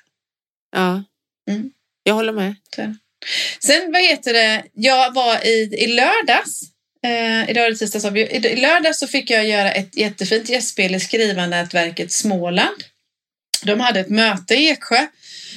Ja. 0.77 1.05
Mm. 1.51 1.71
Jag 2.03 2.15
håller 2.15 2.33
med. 2.33 2.55
Sen 3.61 3.93
vad 3.93 4.03
heter 4.03 4.33
det, 4.33 4.65
jag 4.73 5.15
var 5.15 5.47
i, 5.47 5.75
i 5.79 5.87
lördags, 5.87 6.61
eh, 7.05 7.51
idag 7.51 7.67
är 7.67 7.71
det 7.71 7.77
tisdag, 7.77 8.01
så, 8.01 8.11
vi, 8.11 8.21
i 8.21 8.57
lördags 8.57 8.99
så 8.99 9.07
fick 9.07 9.31
jag 9.31 9.47
göra 9.47 9.73
ett 9.73 9.97
jättefint 9.97 10.49
gästspel 10.49 10.95
i 10.95 11.01
skrivarnätverket 11.01 12.13
Småland. 12.13 12.85
De 13.63 13.81
hade 13.81 14.01
ett 14.01 14.11
möte 14.11 14.55
i 14.55 14.71
Eksjö. 14.71 15.07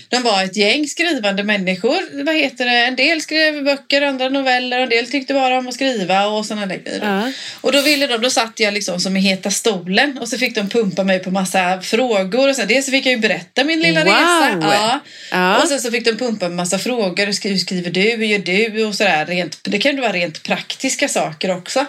De 0.10 0.24
var 0.24 0.44
ett 0.44 0.56
gäng 0.58 0.88
skrivande 0.88 1.44
människor. 1.44 2.24
Vad 2.24 2.36
heter 2.36 2.66
det? 2.66 2.72
En 2.86 2.96
del 2.96 3.22
skrev 3.22 3.64
böcker, 3.64 4.02
andra 4.02 4.30
noveller, 4.30 4.80
en 4.80 4.90
del 4.90 5.12
tyckte 5.12 5.34
bara 5.34 5.58
om 5.58 5.68
att 5.68 5.74
skriva 5.74 6.28
och 6.28 6.46
sådana 6.46 6.66
där 6.66 6.76
grejer. 6.76 7.00
Ja. 7.04 7.32
Och 7.62 7.72
då 7.72 7.82
ville 7.82 8.08
de, 8.08 8.18
då 8.22 8.30
satt 8.30 8.60
jag 8.60 8.74
liksom 8.74 9.00
som 9.00 9.18
i 9.18 9.20
heta 9.20 9.52
stolen 9.52 10.18
och 10.18 10.28
så 10.28 10.38
fick 10.38 10.56
de 10.56 10.70
pumpa 10.70 11.04
mig 11.04 11.20
på 11.20 11.32
massa 11.32 11.82
frågor 11.82 12.50
och 12.50 12.56
så. 12.56 12.66
Dels 12.66 12.86
så 12.86 12.92
fick 12.92 13.06
jag 13.06 13.12
ju 13.14 13.20
berätta 13.20 13.64
min 13.64 13.80
lilla 13.80 14.00
Wow. 14.04 14.14
resa. 14.14 14.58
Ja. 14.62 15.00
Ja. 15.32 15.62
Och 15.62 15.68
sen 15.68 15.80
så 15.82 15.92
fick 15.92 16.06
de 16.06 16.12
pumpa 16.18 16.46
en 16.46 16.56
massa 16.56 16.80
frågor. 16.80 17.26
Hur 17.26 17.58
skriver 17.58 17.90
du? 17.90 18.02
Hur 18.02 18.26
gör 18.26 18.40
du? 18.40 18.86
Och 18.86 18.96
sådär. 18.96 19.26
Rent, 19.26 19.60
det 19.64 19.80
kan 19.80 19.96
ju 19.96 20.02
vara 20.02 20.12
rent 20.14 20.44
praktiska 20.44 21.08
saker 21.08 21.58
också. 21.58 21.86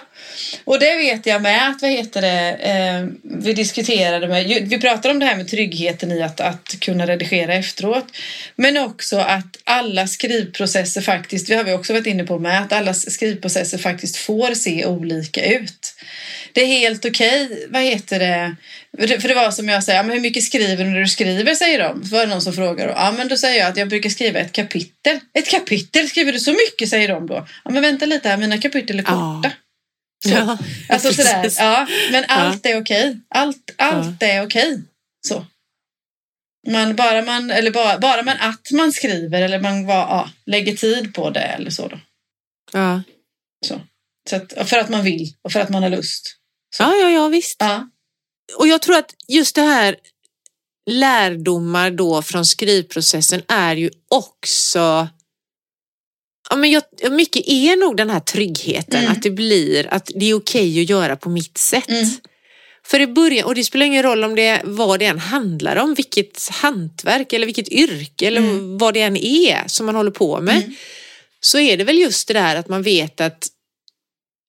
Och 0.63 0.79
det 0.79 0.95
vet 0.95 1.25
jag 1.25 1.41
med 1.41 1.69
att, 1.69 1.81
vad 1.81 1.91
heter 1.91 2.21
det, 2.21 2.49
eh, 2.49 3.07
vi 3.23 3.53
diskuterade 3.53 4.27
med, 4.27 4.67
vi 4.69 4.79
pratade 4.79 5.13
om 5.13 5.19
det 5.19 5.25
här 5.25 5.35
med 5.35 5.47
tryggheten 5.47 6.11
i 6.11 6.21
att, 6.21 6.39
att 6.39 6.79
kunna 6.79 7.07
redigera 7.07 7.53
efteråt. 7.53 8.05
Men 8.55 8.77
också 8.77 9.17
att 9.17 9.57
alla 9.63 10.07
skrivprocesser 10.07 11.01
faktiskt, 11.01 11.49
vi 11.49 11.55
har 11.55 11.63
vi 11.63 11.73
också 11.73 11.93
varit 11.93 12.07
inne 12.07 12.23
på 12.23 12.39
med, 12.39 12.61
att 12.61 12.73
alla 12.73 12.93
skrivprocesser 12.93 13.77
faktiskt 13.77 14.17
får 14.17 14.53
se 14.53 14.85
olika 14.85 15.45
ut. 15.45 15.93
Det 16.53 16.61
är 16.61 16.67
helt 16.67 17.05
okej, 17.05 17.67
vad 17.69 17.81
heter 17.81 18.19
det, 18.19 18.55
för 19.19 19.27
det 19.27 19.35
var 19.35 19.51
som 19.51 19.69
jag 19.69 19.83
säger, 19.83 20.03
men 20.03 20.11
hur 20.11 20.21
mycket 20.21 20.43
skriver 20.43 20.83
du 20.83 20.89
när 20.89 20.99
du 20.99 21.07
skriver, 21.07 21.55
säger 21.55 21.79
de. 21.79 22.05
Så 22.05 22.15
var 22.15 22.25
det 22.25 22.29
någon 22.29 22.41
som 22.41 22.53
frågar. 22.53 22.87
då. 22.87 22.93
Ja, 22.93 23.13
men 23.17 23.27
då 23.27 23.37
säger 23.37 23.59
jag 23.59 23.67
att 23.69 23.77
jag 23.77 23.89
brukar 23.89 24.09
skriva 24.09 24.39
ett 24.39 24.51
kapitel. 24.51 25.19
Ett 25.33 25.49
kapitel, 25.49 26.09
skriver 26.09 26.33
du 26.33 26.39
så 26.39 26.51
mycket, 26.51 26.89
säger 26.89 27.07
de 27.07 27.27
då. 27.27 27.47
Ja, 27.65 27.71
men 27.71 27.81
vänta 27.81 28.05
lite 28.05 28.29
här, 28.29 28.37
mina 28.37 28.57
kapitel 28.57 28.99
är 28.99 29.03
Ja. 29.07 29.51
Så. 30.23 30.29
Ja, 30.29 30.57
Alltså 30.89 31.13
sådär, 31.13 31.51
ja, 31.57 31.87
men 32.11 32.25
allt 32.27 32.65
är 32.65 32.81
okej. 32.81 33.19
Allt, 33.29 33.71
allt 33.77 34.21
Ja. 34.21 34.27
är 34.27 34.45
okej. 34.45 34.83
Så. 35.27 35.45
Man, 36.67 36.95
bara, 36.95 37.21
man, 37.21 37.51
eller 37.51 37.71
bara, 37.71 37.99
bara 37.99 38.23
man 38.23 38.37
att 38.39 38.71
man 38.71 38.93
skriver 38.93 39.41
eller 39.41 39.59
man 39.59 39.85
var, 39.85 39.95
ja, 39.95 40.29
lägger 40.45 40.75
tid 40.75 41.13
på 41.13 41.29
det 41.29 41.39
eller 41.39 41.69
så. 41.71 41.87
Då. 41.87 41.99
Ja. 42.73 43.01
så. 43.65 43.81
så 44.29 44.35
att, 44.35 44.69
för 44.69 44.77
att 44.77 44.89
man 44.89 45.03
vill 45.03 45.33
och 45.41 45.51
för 45.51 45.59
att 45.59 45.69
man 45.69 45.83
har 45.83 45.89
lust. 45.89 46.35
ja, 46.79 46.95
ja, 46.95 47.09
ja, 47.09 47.27
visst. 47.27 47.55
Ja. 47.59 47.89
Och 48.57 48.67
jag 48.67 48.81
tror 48.81 48.97
att 48.97 49.15
just 49.27 49.55
det 49.55 49.61
här 49.61 49.95
lärdomar 50.89 51.91
då 51.91 52.21
från 52.21 52.45
skrivprocessen 52.45 53.41
är 53.47 53.75
ju 53.75 53.89
också 54.07 55.07
Ja, 56.49 56.55
men 56.55 56.71
jag, 56.71 56.83
mycket 57.11 57.43
är 57.47 57.75
nog 57.77 57.97
den 57.97 58.09
här 58.09 58.19
tryggheten, 58.19 58.99
Mm. 58.99 59.11
att 59.11 59.23
det 59.23 59.29
blir 59.31 59.93
att 59.93 60.11
det 60.15 60.29
är 60.29 60.33
okej 60.33 60.81
att 60.81 60.89
göra 60.89 61.15
på 61.15 61.29
mitt 61.29 61.57
sätt. 61.57 61.89
Mm. 61.89 62.05
För 62.85 62.99
i 62.99 63.07
början, 63.07 63.45
och 63.45 63.55
det 63.55 63.63
spelar 63.63 63.85
ingen 63.85 64.03
roll 64.03 64.23
om 64.23 64.35
det 64.35 64.61
vad 64.63 64.99
det 64.99 65.05
än 65.05 65.19
handlar 65.19 65.75
om, 65.75 65.93
vilket 65.93 66.49
hantverk 66.51 67.33
eller 67.33 67.45
vilket 67.45 67.69
yrke 67.69 68.27
eller 68.27 68.41
Mm. 68.41 68.77
vad 68.77 68.93
det 68.93 69.01
än 69.01 69.17
är 69.17 69.63
som 69.67 69.85
man 69.85 69.95
håller 69.95 70.11
på 70.11 70.41
med, 70.41 70.55
Mm. 70.57 70.75
så 71.39 71.59
är 71.59 71.77
det 71.77 71.83
väl 71.83 71.97
just 71.99 72.27
det 72.27 72.33
där 72.33 72.55
att 72.55 72.67
man 72.69 72.83
vet 72.83 73.21
att 73.21 73.47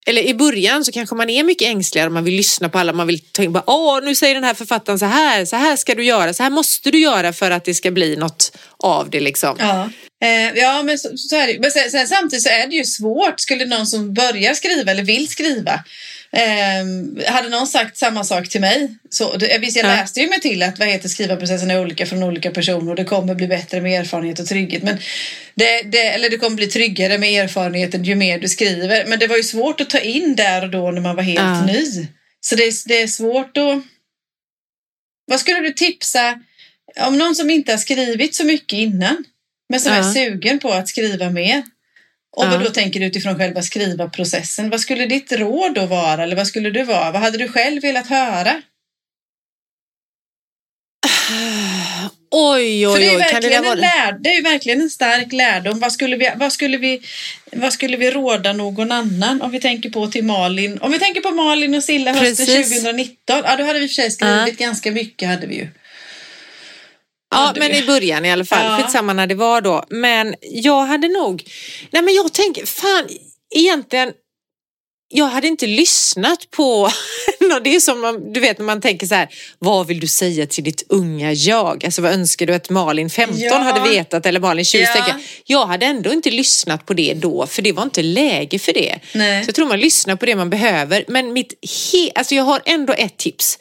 eller 0.07 0.23
i 0.23 0.35
början 0.35 0.85
så 0.85 0.93
kanske 0.93 1.15
man 1.15 1.31
är 1.31 1.45
mycket 1.45 1.69
ängsligare, 1.69 2.11
man 2.11 2.25
vill 2.25 2.35
lyssna 2.35 2.69
på 2.69 2.79
alla, 2.79 2.93
man 2.93 3.07
vill 3.07 3.19
tänka 3.21 3.51
bara, 3.51 3.65
åh 3.67 4.01
nu 4.03 4.15
säger 4.15 4.35
den 4.35 4.45
här 4.45 4.55
författaren 4.55 4.99
så 4.99 5.07
här, 5.07 5.45
så 5.45 5.57
här 5.57 5.77
ska 5.77 5.95
du 5.95 6.05
göra, 6.05 6.35
så 6.35 6.43
här 6.43 6.51
måste 6.51 6.91
du 6.91 6.99
göra 6.99 7.33
för 7.33 7.51
att 7.51 7.65
det 7.65 7.75
ska 7.75 7.91
bli 7.91 8.17
något 8.17 8.53
av 8.77 9.11
det 9.11 9.21
liksom. 9.21 9.57
Ja, 9.59 9.91
eh, 10.25 10.59
ja 10.63 10.83
men 10.83 10.99
så, 10.99 11.17
så 11.17 11.37
är 11.37 11.47
det. 11.47 11.59
Men 11.61 11.71
sen, 11.71 11.91
sen 11.91 12.09
samtidigt 12.09 12.43
så 12.43 12.49
är 12.49 12.67
det 12.67 12.77
ju 12.77 12.85
svårt. 12.85 13.41
Skulle 13.41 13.65
någon 13.67 13.87
som 13.87 14.15
börjar 14.15 14.55
skriva 14.55 14.91
eller 14.91 15.03
vill 15.03 15.29
skriva 15.29 15.85
eh, 16.33 17.33
hade 17.33 17.49
någon 17.49 17.67
sagt 17.67 17.97
samma 17.97 18.25
sak 18.25 18.49
till 18.49 18.61
mig. 18.61 18.95
Så, 19.11 19.37
det, 19.37 19.59
visst, 19.59 19.77
jag 19.77 19.85
Ja. 19.87 19.89
läste 19.89 20.21
ju 20.21 20.29
mig 20.29 20.41
till 20.41 20.63
att 20.63 20.79
vad 20.79 20.89
heter 20.89 21.09
skrivarprocessen 21.09 21.71
är 21.71 21.81
olika 21.81 22.07
från 22.07 22.23
olika 22.23 22.51
personer 22.51 22.91
och 22.91 22.97
det 22.97 23.05
kommer 23.05 23.35
bli 23.35 23.47
bättre 23.47 23.81
med 23.81 24.01
erfarenhet 24.01 24.39
och 24.39 24.47
trygghet. 24.47 24.83
Men 24.83 24.99
det, 25.55 25.83
det, 25.83 25.99
eller 26.09 26.31
det 26.31 26.37
kommer 26.37 26.57
bli 26.57 26.67
tryggare 26.67 27.19
med 27.19 27.45
erfarenheten 27.45 28.05
ju 28.05 28.15
mer 28.15 28.39
du 28.39 28.49
skriver. 28.49 29.05
Men 29.07 29.19
det 29.19 29.27
var 29.27 29.37
ju 29.37 29.43
svårt 29.43 29.81
att 29.81 29.91
ta 29.91 29.99
in 29.99 30.37
där 30.37 30.63
och 30.63 30.71
då 30.71 30.91
när 30.91 31.01
man 31.01 31.17
var 31.17 31.23
helt 31.23 31.39
Ja. 31.39 31.67
ny. 31.67 32.07
Så 32.41 32.55
det, 32.55 32.73
det 32.87 33.03
är 33.03 33.07
svårt 33.07 33.57
att... 33.57 33.83
Vad 35.27 35.41
skulle 35.41 35.61
du 35.61 35.73
tipsa 35.73 36.41
om 37.01 37.19
någon 37.19 37.35
som 37.37 37.51
inte 37.51 37.73
har 37.73 37.79
skrivit 37.79 38.35
så 38.35 38.45
mycket 38.45 38.73
innan? 38.79 39.25
Men 39.71 39.81
som 39.81 39.93
Ja. 39.93 39.99
är 39.99 40.03
sugen 40.03 40.59
på 40.59 40.73
att 40.73 40.89
skriva 40.89 41.31
mer. 41.31 41.63
Och 42.37 42.45
Ja. 42.45 42.57
då 42.65 42.71
tänker 42.71 43.01
du 43.01 43.07
utifrån 43.07 43.39
själva 43.39 43.63
skrivarprocessen? 43.63 44.71
Vad 44.71 44.81
skulle 44.81 45.07
ditt 45.07 45.33
råd 45.33 45.75
då 45.75 45.87
vara? 45.87 46.23
Eller 46.23 46.37
vad 46.37 46.47
skulle 46.47 46.71
du 46.71 46.83
vara? 46.83 47.11
Vad 47.11 47.23
hade 47.23 47.39
du 47.39 47.49
själv 47.49 47.83
velat 47.83 48.07
höra? 48.07 48.63
Oj, 52.33 52.87
oj, 52.87 52.89
oj, 52.89 53.01
det 53.01 53.11
där 53.11 53.19
verkligen 53.19 53.63
vara 53.63 53.73
en 53.73 53.79
lär, 53.79 54.19
det 54.21 54.29
är 54.31 54.35
ju 54.35 54.43
verkligen 54.43 54.81
en 54.81 54.91
stark 54.91 55.33
lärdom. 55.33 55.81
Vad 55.81 55.93
skulle, 55.93 56.17
vi, 56.17 56.31
vad, 56.37 56.53
skulle 56.53 56.77
vi, 56.77 57.01
vad 57.53 57.73
skulle 57.73 57.97
vi 57.97 58.11
råda 58.11 58.53
någon 58.53 58.93
annan? 58.93 59.43
Om 59.43 59.51
vi 59.51 59.61
tänker 59.61 59.91
på 59.91 60.07
till 60.07 60.25
Malin. 60.25 60.79
Om 60.79 60.93
vi 60.93 60.99
tänker 60.99 61.21
på 61.21 61.31
Malin 61.31 61.75
och 61.75 61.85
Silla 61.85 62.13
hösten 62.13 62.47
Precis. 62.47 62.83
2019. 62.83 63.43
Ja, 63.45 63.57
då 63.57 63.65
hade 63.65 63.79
vi 63.79 63.89
för 63.89 63.95
sig 63.95 64.11
skrivit 64.11 64.59
ganska 64.59 64.91
mycket. 64.91 65.29
hade 65.29 65.47
vi 65.47 65.55
ju. 65.55 65.69
Ja, 67.31 67.55
men 67.57 67.71
i 67.75 67.83
början 67.87 68.25
i 68.25 68.33
alla 68.33 68.45
fall. 68.45 68.65
Ja. 68.65 68.79
Skitsamma 68.79 69.13
när 69.13 69.27
det 69.27 69.35
var 69.35 69.61
då. 69.61 69.85
Men 69.89 70.35
jag 70.41 70.85
hade 70.85 71.09
nog... 71.09 71.45
Nej, 71.91 72.03
men 72.03 72.15
jag 72.15 72.33
tänker, 72.33 72.67
fan, 72.67 73.09
egentligen... 73.55 74.13
Jag 75.13 75.27
hade 75.27 75.47
inte 75.49 75.67
lyssnat 75.67 76.51
på 76.51 76.91
det 77.59 77.75
är 77.77 77.81
som 77.81 78.01
man, 78.01 78.33
du 78.33 78.41
vet 78.41 78.59
när 78.59 78.65
man 78.67 78.81
tänker 78.81 79.07
så 79.07 79.15
här, 79.15 79.29
vad 79.59 79.87
vill 79.87 80.01
du 80.01 80.07
säga 80.07 80.47
till 80.47 80.65
ditt 80.65 80.85
unga 80.89 81.33
jag? 81.33 81.85
Alltså 81.85 82.03
vad 82.03 82.13
önskar 82.13 82.47
du 82.47 82.55
att 82.55 82.71
Malin 82.71 83.11
15 83.11 83.39
Ja. 83.41 83.57
hade 83.59 83.91
vetat 83.91 84.27
eller 84.27 84.41
Malin 84.41 84.65
20? 84.65 84.83
Ja. 84.83 84.89
Ja. 85.09 85.15
Jag 85.45 85.67
hade 85.67 85.87
ändå 85.87 86.13
inte 86.13 86.31
lyssnat 86.31 86.87
på 86.87 86.95
det 86.95 87.15
då 87.15 87.47
för 87.47 87.63
det 87.63 87.73
var 87.73 87.83
inte 87.83 88.03
läge 88.03 88.59
för 88.59 88.73
det. 88.73 88.99
Nej. 89.15 89.45
Så 89.45 89.49
jag 89.49 89.55
tror 89.55 89.69
man 89.69 89.81
lyssnar 89.81 90.17
på 90.17 90.27
det 90.27 90.37
man 90.37 90.51
behöver. 90.51 91.05
Men 91.09 91.33
mitt 91.33 91.53
he- 91.63 92.11
alltså 92.15 92.35
jag 92.35 92.45
har 92.45 92.61
ändå 92.65 92.93
ett 92.93 93.17
tips 93.17 93.59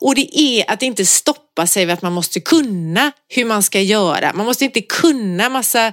och 0.00 0.14
det 0.14 0.38
är 0.40 0.70
att 0.70 0.82
inte 0.82 1.06
stoppa 1.06 1.66
sig 1.66 1.84
vid 1.84 1.92
att 1.94 2.02
man 2.02 2.12
måste 2.12 2.40
kunna 2.40 3.12
hur 3.28 3.44
man 3.44 3.62
ska 3.62 3.80
göra. 3.80 4.32
Man 4.34 4.46
måste 4.46 4.64
inte 4.64 4.80
kunna 4.80 5.48
massa 5.48 5.92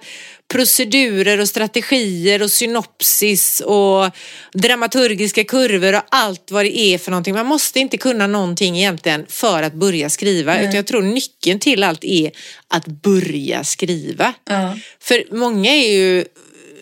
procedurer 0.54 1.40
och 1.40 1.50
strategier 1.50 2.42
och 2.44 2.52
synopsis 2.52 3.60
och 3.62 4.10
dramaturgiska 4.54 5.44
kurvor 5.44 5.96
och 5.96 6.02
allt 6.10 6.52
vad 6.52 6.66
det 6.66 6.78
är 6.80 6.98
för 6.98 7.12
någonting. 7.12 7.33
Man 7.34 7.46
måste 7.46 7.80
inte 7.80 7.98
kunna 7.98 8.28
någonting 8.28 8.78
egentligen 8.78 9.26
för 9.30 9.64
att 9.64 9.74
börja 9.74 10.10
skriva. 10.10 10.60
Utan 10.60 10.76
jag 10.76 10.88
tror 10.88 11.02
nyckeln 11.02 11.60
till 11.60 11.84
allt 11.84 12.04
är 12.04 12.32
att 12.68 12.86
börja 12.86 13.64
skriva. 13.64 14.34
Ja. 14.46 14.78
För 15.00 15.36
många 15.36 15.72
är 15.72 15.92
ju, 15.92 16.26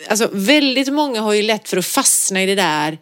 alltså 0.08 0.28
väldigt 0.32 0.92
många 0.92 1.20
har 1.20 1.32
ju 1.32 1.42
lätt 1.42 1.68
för 1.68 1.76
att 1.76 1.86
fastna 1.86 2.42
i 2.42 2.46
det 2.46 2.54
där 2.54 2.98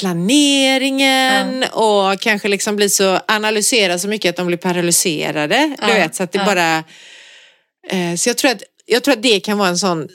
planeringen 0.00 1.64
och 1.72 2.20
kanske 2.20 2.48
liksom 2.48 2.76
bli 2.76 2.88
så 2.88 3.20
analysera 3.28 3.98
så 3.98 4.08
mycket 4.08 4.30
att 4.30 4.36
de 4.36 4.46
blir 4.46 4.56
paralyserade. 4.56 5.76
Ja, 5.80 5.86
Du 5.86 5.92
vet, 5.92 6.14
så 6.14 6.22
att 6.22 6.32
det 6.32 6.38
ja. 6.38 6.44
bara... 6.44 6.84
Eh, 7.88 8.16
så 8.16 8.28
jag 8.28 8.38
tror, 8.38 8.50
att, 8.50 8.62
jag 8.86 9.02
tror 9.02 9.12
att 9.12 9.22
det 9.22 9.40
kan 9.40 9.58
vara 9.58 9.68
en 9.68 9.78
sån 9.78 10.08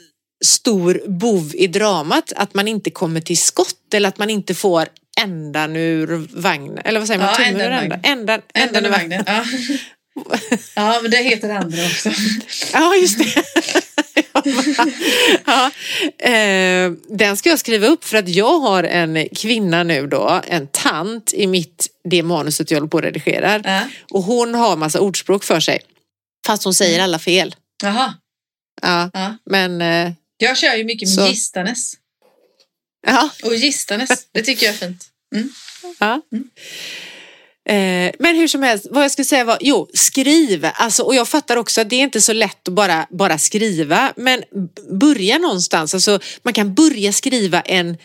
stor 0.44 1.02
bov 1.06 1.52
i 1.54 1.66
dramat, 1.66 2.32
att 2.36 2.54
man 2.54 2.68
inte 2.68 2.90
kommer 2.90 3.20
till 3.20 3.38
skott 3.38 3.94
eller 3.94 4.08
att 4.08 4.18
man 4.18 4.30
inte 4.30 4.54
får 4.54 4.88
ändan 5.22 5.76
ur 5.76 6.28
vagnen. 6.40 6.78
Eller 6.84 6.98
vad 7.00 7.06
säger 7.06 7.20
man? 7.20 7.28
Ja, 7.28 7.34
Tummen 7.44 7.60
ur 7.60 7.70
ändan 7.70 8.00
ändan. 8.02 8.40
Ändan, 8.54 8.86
ur 8.86 8.90
vagnen. 8.90 9.24
Ja. 9.26 9.44
ja, 10.74 10.98
men 11.02 11.10
det 11.10 11.16
heter 11.16 11.50
andra 11.50 11.84
också. 11.86 12.10
Ja, 12.72 12.94
just 12.96 13.18
det. 13.18 13.44
ja, 15.46 15.70
eh, 16.28 16.92
den 17.08 17.36
ska 17.36 17.48
jag 17.48 17.58
skriva 17.58 17.86
upp 17.86 18.04
för 18.04 18.16
att 18.16 18.28
jag 18.28 18.58
har 18.60 18.84
en 18.84 19.28
kvinna 19.36 19.82
nu 19.82 20.06
då, 20.06 20.40
en 20.48 20.66
tant 20.66 21.32
i 21.34 21.46
mitt, 21.46 21.86
det 22.10 22.22
manuset 22.22 22.70
jag 22.70 22.78
håller 22.78 22.88
på 22.88 22.98
att 22.98 23.04
redigera. 23.04 23.60
Ja. 23.64 23.80
Och 24.10 24.22
hon 24.22 24.54
har 24.54 24.76
massa 24.76 25.00
ordspråk 25.00 25.44
för 25.44 25.60
sig. 25.60 25.80
Fast 26.46 26.64
hon 26.64 26.74
säger 26.74 27.02
alla 27.02 27.18
fel. 27.18 27.54
Jaha. 27.82 28.14
Ja, 28.82 29.10
Ja. 29.12 29.36
men 29.50 29.80
eh, 29.82 30.12
Jag 30.36 30.56
kör 30.58 30.74
ju 30.74 30.84
mycket 30.84 31.08
med 31.08 31.14
Så. 31.24 31.26
gistanes. 31.28 31.92
Ja. 33.06 33.30
Och 33.44 33.54
gistanes, 33.54 34.26
det 34.32 34.42
tycker 34.42 34.66
jag 34.66 34.74
är 34.74 34.78
fint. 34.78 35.04
Mm. 35.34 35.48
Ja. 35.98 36.22
Eh, 37.68 38.12
men 38.18 38.36
hur 38.36 38.48
som 38.48 38.62
helst, 38.62 38.86
vad 38.90 39.04
jag 39.04 39.10
skulle 39.10 39.24
säga 39.24 39.44
var, 39.44 39.58
jo, 39.60 39.88
skriv. 39.94 40.68
Alltså, 40.74 41.02
och 41.02 41.14
jag 41.14 41.28
fattar 41.28 41.56
också 41.56 41.80
att 41.80 41.90
det 41.90 41.96
är 41.96 42.00
inte 42.00 42.20
så 42.20 42.32
lätt 42.32 42.68
att 42.68 42.74
bara, 42.74 43.06
bara 43.10 43.38
skriva, 43.38 44.12
men 44.16 44.42
börja 44.90 45.38
någonstans. 45.38 45.94
Alltså, 45.94 46.20
man 46.42 46.54
kan 46.54 46.74
börja 46.74 47.12
skriva 47.12 47.60
en, 47.60 47.96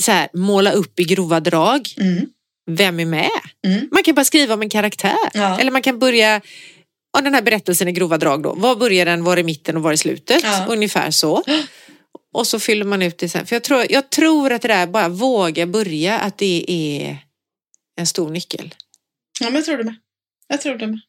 så 0.00 0.12
här, 0.12 0.28
måla 0.34 0.72
upp 0.72 1.00
i 1.00 1.04
grova 1.04 1.40
drag. 1.40 1.88
Mm. 1.96 2.26
Vem 2.70 3.00
är 3.00 3.04
med? 3.04 3.30
Mm. 3.66 3.88
Man 3.92 4.02
kan 4.02 4.14
bara 4.14 4.24
skriva 4.24 4.54
om 4.54 4.62
en 4.62 4.68
karaktär. 4.68 5.16
Ja. 5.32 5.60
Eller 5.60 5.70
man 5.70 5.82
kan 5.82 5.98
börja, 5.98 6.40
ja, 7.12 7.20
den 7.20 7.34
här 7.34 7.42
berättelsen 7.42 7.88
i 7.88 7.92
grova 7.92 8.18
drag 8.18 8.42
då. 8.42 8.54
Var 8.54 8.76
börjar 8.76 9.06
den, 9.06 9.24
var 9.24 9.36
är 9.36 9.42
mitten 9.42 9.76
och 9.76 9.82
var 9.82 9.92
är 9.92 9.96
slutet? 9.96 10.42
Ja. 10.42 10.66
Ungefär 10.68 11.10
så. 11.10 11.44
Och 12.34 12.46
så 12.46 12.60
fyller 12.60 12.84
man 12.84 13.02
ut 13.02 13.18
det 13.18 13.28
sen. 13.28 13.46
För 13.46 13.56
jag 13.56 13.64
tror, 13.64 13.86
jag 13.90 14.10
tror 14.10 14.52
att 14.52 14.62
det 14.62 14.68
där, 14.68 14.86
bara 14.86 15.08
våga 15.08 15.66
börja, 15.66 16.18
att 16.18 16.38
det 16.38 16.64
är 16.68 17.18
en 18.00 18.06
stor 18.06 18.30
nyckel. 18.30 18.74
Ja, 19.40 19.46
men 19.46 19.54
jag 19.54 19.64
tror 19.64 19.76
det 19.76 19.84
med. 19.84 19.94
Jag 20.48 20.60
tror 20.60 20.74
det 20.78 20.86
med. 20.86 21.00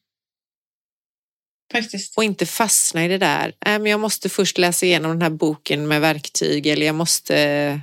Faktiskt. 1.72 2.16
Och 2.16 2.24
inte 2.24 2.46
fastna 2.46 3.04
i 3.04 3.08
det 3.08 3.18
där. 3.18 3.54
Nej, 3.66 3.78
men 3.78 3.90
jag 3.90 4.00
måste 4.00 4.28
först 4.28 4.58
läsa 4.58 4.86
igenom 4.86 5.10
den 5.10 5.22
här 5.22 5.30
boken 5.30 5.88
med 5.88 6.00
verktyg 6.00 6.66
eller 6.66 6.86
jag 6.86 6.94
måste 6.94 7.80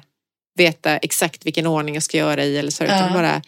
veta 0.55 0.97
exakt 0.97 1.45
vilken 1.45 1.67
ordning 1.67 1.95
jag 1.95 2.03
ska 2.03 2.17
göra 2.17 2.43
i 2.45 2.57
eller 2.57 2.71
så. 2.71 2.83
Utan 2.83 2.97
Ja. 3.07 3.13
bara... 3.13 3.41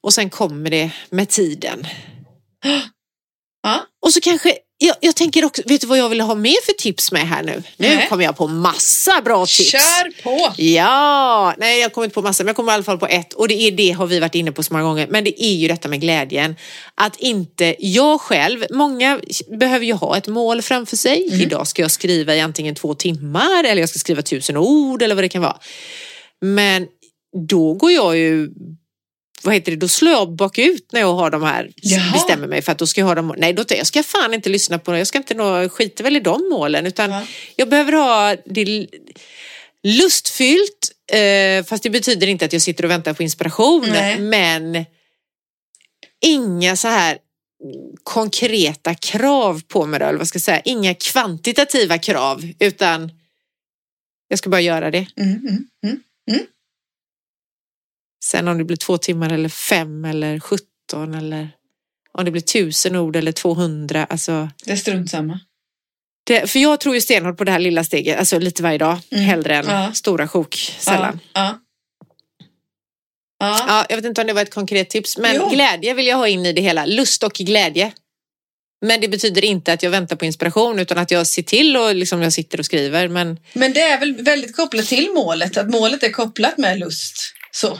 Och 0.00 0.14
sen 0.14 0.30
kommer 0.30 0.70
det 0.70 0.92
med 1.10 1.28
tiden. 1.28 1.86
Ja. 3.64 3.86
Och 4.00 4.12
så 4.12 4.20
kanske, 4.20 4.58
jag, 4.86 4.96
jag 5.00 5.16
tänker 5.16 5.44
också, 5.44 5.62
vet 5.66 5.80
du 5.80 5.86
vad 5.86 5.98
jag 5.98 6.08
vill 6.08 6.20
ha 6.20 6.34
med 6.34 6.54
för 6.66 6.72
tips 6.72 7.12
med 7.12 7.28
här 7.28 7.42
nu? 7.42 7.62
Nu 7.76 7.88
Nej. 7.88 8.06
kommer 8.08 8.24
jag 8.24 8.36
på 8.36 8.46
massa 8.46 9.20
bra 9.24 9.46
tips. 9.46 9.70
Kör 9.70 10.22
på! 10.22 10.52
Ja, 10.62 11.54
nej 11.58 11.80
jag 11.80 11.92
kommer 11.92 12.04
inte 12.04 12.14
på 12.14 12.22
massa 12.22 12.42
men 12.42 12.48
jag 12.48 12.56
kommer 12.56 12.72
i 12.72 12.74
alla 12.74 12.84
fall 12.84 12.98
på 12.98 13.06
ett 13.06 13.32
och 13.32 13.48
det 13.48 13.54
är 13.54 13.70
det 13.70 13.90
har 13.90 14.06
vi 14.06 14.20
varit 14.20 14.34
inne 14.34 14.52
på 14.52 14.62
så 14.62 14.72
många 14.72 14.84
gånger 14.84 15.06
men 15.10 15.24
det 15.24 15.44
är 15.44 15.54
ju 15.54 15.68
detta 15.68 15.88
med 15.88 16.00
glädjen. 16.00 16.56
Att 16.94 17.16
inte, 17.16 17.76
jag 17.78 18.20
själv, 18.20 18.64
många 18.70 19.20
behöver 19.58 19.86
ju 19.86 19.92
ha 19.92 20.16
ett 20.16 20.28
mål 20.28 20.62
framför 20.62 20.96
sig. 20.96 21.28
Mm. 21.28 21.40
Idag 21.40 21.66
ska 21.66 21.82
jag 21.82 21.90
skriva 21.90 22.34
i 22.34 22.40
antingen 22.40 22.74
två 22.74 22.94
timmar 22.94 23.64
eller 23.64 23.82
jag 23.82 23.88
ska 23.88 23.98
skriva 23.98 24.22
tusen 24.22 24.56
ord 24.56 25.02
eller 25.02 25.14
vad 25.14 25.24
det 25.24 25.28
kan 25.28 25.42
vara. 25.42 25.58
Men 26.40 26.86
då 27.48 27.74
går 27.74 27.92
jag 27.92 28.18
ju 28.18 28.48
vad 29.42 29.54
heter 29.54 29.72
det, 29.72 29.76
då 29.78 29.88
slår 29.88 30.12
jag 30.12 30.32
bakut 30.32 30.92
när 30.92 31.00
jag 31.00 31.14
har 31.14 31.30
de 31.30 31.42
här, 31.42 31.70
Jaha. 31.76 32.12
bestämmer 32.12 32.46
mig 32.46 32.62
för 32.62 32.72
att 32.72 32.78
då 32.78 32.86
ska 32.86 33.00
jag 33.00 33.06
ha 33.06 33.14
dem, 33.14 33.34
nej 33.38 33.52
då, 33.52 33.64
jag 33.68 33.86
ska 33.86 34.02
fan 34.02 34.34
inte 34.34 34.48
lyssna 34.48 34.78
på 34.78 34.92
det, 34.92 34.98
jag 34.98 35.06
ska 35.06 35.18
inte 35.18 35.34
nå, 35.34 35.68
skita 35.68 36.02
väl 36.02 36.16
i 36.16 36.20
de 36.20 36.48
målen 36.50 36.86
utan 36.86 37.10
Ja. 37.10 37.26
jag 37.56 37.68
behöver 37.68 37.92
ha 37.92 38.36
det 38.46 38.86
lustfyllt, 39.82 40.92
eh, 41.12 41.64
fast 41.64 41.82
det 41.82 41.90
betyder 41.90 42.26
inte 42.26 42.44
att 42.44 42.52
jag 42.52 42.62
sitter 42.62 42.84
och 42.84 42.90
väntar 42.90 43.12
på 43.14 43.22
inspiration, 43.22 43.86
Nej. 43.88 44.20
men 44.20 44.84
inga 46.24 46.76
så 46.76 46.88
här 46.88 47.18
konkreta 48.02 48.94
krav 48.94 49.62
på 49.68 49.86
mig 49.86 50.00
då, 50.00 50.06
eller 50.06 50.18
vad 50.18 50.28
ska 50.28 50.36
jag 50.36 50.42
säga, 50.42 50.60
inga 50.64 50.94
kvantitativa 50.94 51.98
krav, 51.98 52.52
utan 52.58 53.12
jag 54.28 54.38
ska 54.38 54.50
bara 54.50 54.60
göra 54.60 54.90
det. 54.90 55.06
Mm, 55.16 55.30
mm, 55.84 56.00
mm. 56.30 56.46
Sen 58.24 58.48
om 58.48 58.58
det 58.58 58.64
blir 58.64 58.76
två 58.76 58.98
timmar 58.98 59.32
eller 59.32 59.48
fem 59.48 60.04
eller 60.04 60.40
sjutton 60.40 61.14
eller 61.14 61.50
om 62.18 62.24
det 62.24 62.30
blir 62.30 62.42
tusen 62.42 62.96
ord 62.96 63.16
eller 63.16 63.32
200, 63.32 64.04
alltså 64.10 64.48
Det 64.64 64.72
är 64.72 64.76
strunt 64.76 65.10
samma. 65.10 65.40
det, 66.24 66.50
för 66.50 66.58
jag 66.58 66.80
tror 66.80 66.94
ju 66.94 67.00
stenhårt 67.00 67.36
på 67.38 67.44
det 67.44 67.50
här 67.52 67.58
lilla 67.58 67.84
steget, 67.84 68.18
alltså 68.18 68.38
lite 68.38 68.62
varje 68.62 68.78
dag, 68.78 68.98
Mm. 69.10 69.24
hellre 69.24 69.56
än 69.56 69.64
Ja. 69.66 69.92
stora 69.92 70.28
sjok, 70.28 70.54
sällan. 70.78 71.20
Ja. 71.32 71.58
Ja. 73.38 73.64
Ja, 73.68 73.86
jag 73.88 73.96
vet 73.96 74.04
inte 74.04 74.20
om 74.20 74.26
det 74.26 74.32
var 74.32 74.42
ett 74.42 74.54
konkret 74.54 74.90
tips, 74.90 75.18
men 75.18 75.36
Jo. 75.36 75.48
glädje 75.48 75.94
vill 75.94 76.06
jag 76.06 76.16
ha 76.16 76.28
in 76.28 76.46
i 76.46 76.52
det 76.52 76.60
hela. 76.62 76.86
Lust 76.86 77.22
och 77.22 77.32
glädje. 77.32 77.92
Men 78.84 79.00
det 79.00 79.08
betyder 79.08 79.44
inte 79.44 79.72
att 79.72 79.82
jag 79.82 79.90
väntar 79.90 80.16
på 80.16 80.24
inspiration 80.24 80.78
utan 80.78 80.98
att 80.98 81.10
jag 81.10 81.26
ser 81.26 81.42
till 81.42 81.76
och 81.76 81.94
liksom 81.94 82.22
jag 82.22 82.32
sitter 82.32 82.58
och 82.58 82.64
skriver. 82.64 83.08
Men 83.08 83.40
Men 83.52 83.72
det 83.72 83.80
är 83.80 84.00
väl 84.00 84.14
väldigt 84.22 84.56
kopplat 84.56 84.86
till 84.86 85.10
målet, 85.14 85.56
att 85.56 85.70
målet 85.70 86.02
är 86.02 86.10
kopplat 86.10 86.58
med 86.58 86.78
lust. 86.78 87.16
Så. 87.50 87.78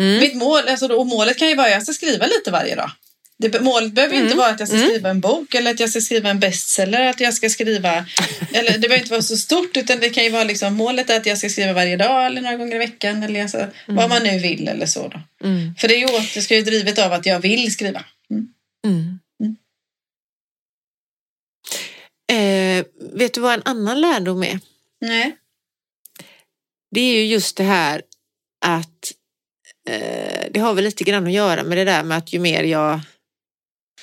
Mm, 0.00 0.20
Mitt 0.20 0.34
mål, 0.34 0.68
alltså, 0.68 0.92
och 0.92 1.06
målet 1.06 1.38
kan 1.38 1.48
ju 1.48 1.54
vara 1.54 1.66
att 1.66 1.72
jag 1.72 1.82
ska 1.82 1.92
skriva 1.92 2.26
lite 2.26 2.50
varje 2.50 2.74
dag. 2.74 2.90
Det, 3.38 3.60
målet 3.60 3.92
behöver 3.92 4.14
ju 4.14 4.20
inte 4.20 4.32
Mm. 4.32 4.38
vara 4.42 4.50
att 4.50 4.60
jag 4.60 4.68
ska 4.68 4.76
Mm. 4.76 4.88
skriva 4.88 5.10
en 5.10 5.20
bok 5.20 5.54
eller 5.54 5.70
att 5.70 5.80
jag 5.80 5.90
ska 5.90 6.00
skriva 6.00 6.30
en 6.30 6.40
bestseller. 6.40 7.00
Att 7.06 7.20
jag 7.20 7.34
ska 7.34 7.48
skriva, 7.50 8.04
eller 8.52 8.72
det 8.72 8.78
behöver 8.78 8.96
inte 8.98 9.10
vara 9.10 9.22
så 9.22 9.36
stort 9.36 9.76
utan 9.76 10.00
det 10.00 10.10
kan 10.10 10.24
ju 10.24 10.30
vara 10.30 10.44
liksom 10.44 10.74
målet 10.74 11.10
är 11.10 11.16
att 11.16 11.26
jag 11.26 11.38
ska 11.38 11.48
skriva 11.48 11.72
varje 11.72 11.96
dag 11.96 12.26
eller 12.26 12.40
några 12.42 12.56
gånger 12.56 12.74
i 12.74 12.78
veckan 12.78 13.22
eller 13.22 13.42
alltså, 13.42 13.66
vad 13.88 14.08
man 14.08 14.22
nu 14.22 14.38
vill 14.38 14.68
eller 14.68 14.86
så. 14.86 15.08
Då. 15.08 15.46
mm, 15.48 15.74
För 15.78 15.88
det 15.88 15.94
är 15.94 15.98
ju 15.98 16.04
åt, 16.04 16.34
det 16.34 16.42
ska 16.42 16.56
ju 16.56 16.62
drivet 16.62 16.98
av 16.98 17.12
att 17.12 17.26
jag 17.26 17.40
vill 17.40 17.72
skriva. 17.72 18.04
Mm. 18.30 18.48
mm. 18.86 19.18
Mm. 19.40 19.56
Eh, 22.32 22.84
vet 23.12 23.34
du 23.34 23.40
vad 23.40 23.54
en 23.54 23.62
annan 23.64 24.00
lärdom 24.00 24.42
är? 24.42 24.60
Nej. 25.00 25.36
Det 26.90 27.00
är 27.00 27.14
ju 27.16 27.24
just 27.26 27.56
det 27.56 27.64
här 27.64 28.02
att 28.66 29.12
eh, 29.88 30.44
det 30.50 30.60
har 30.60 30.74
väl 30.74 30.84
lite 30.84 31.04
grann 31.04 31.26
att 31.26 31.32
göra 31.32 31.62
med 31.62 31.78
det 31.78 31.84
där 31.84 32.02
med 32.04 32.18
att 32.18 32.32
ju 32.32 32.38
mer 32.38 32.62
jag 32.62 33.00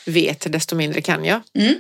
vet 0.06 0.52
desto 0.52 0.76
mindre 0.76 1.02
kan 1.02 1.26
jag. 1.26 1.42
Mm. 1.56 1.76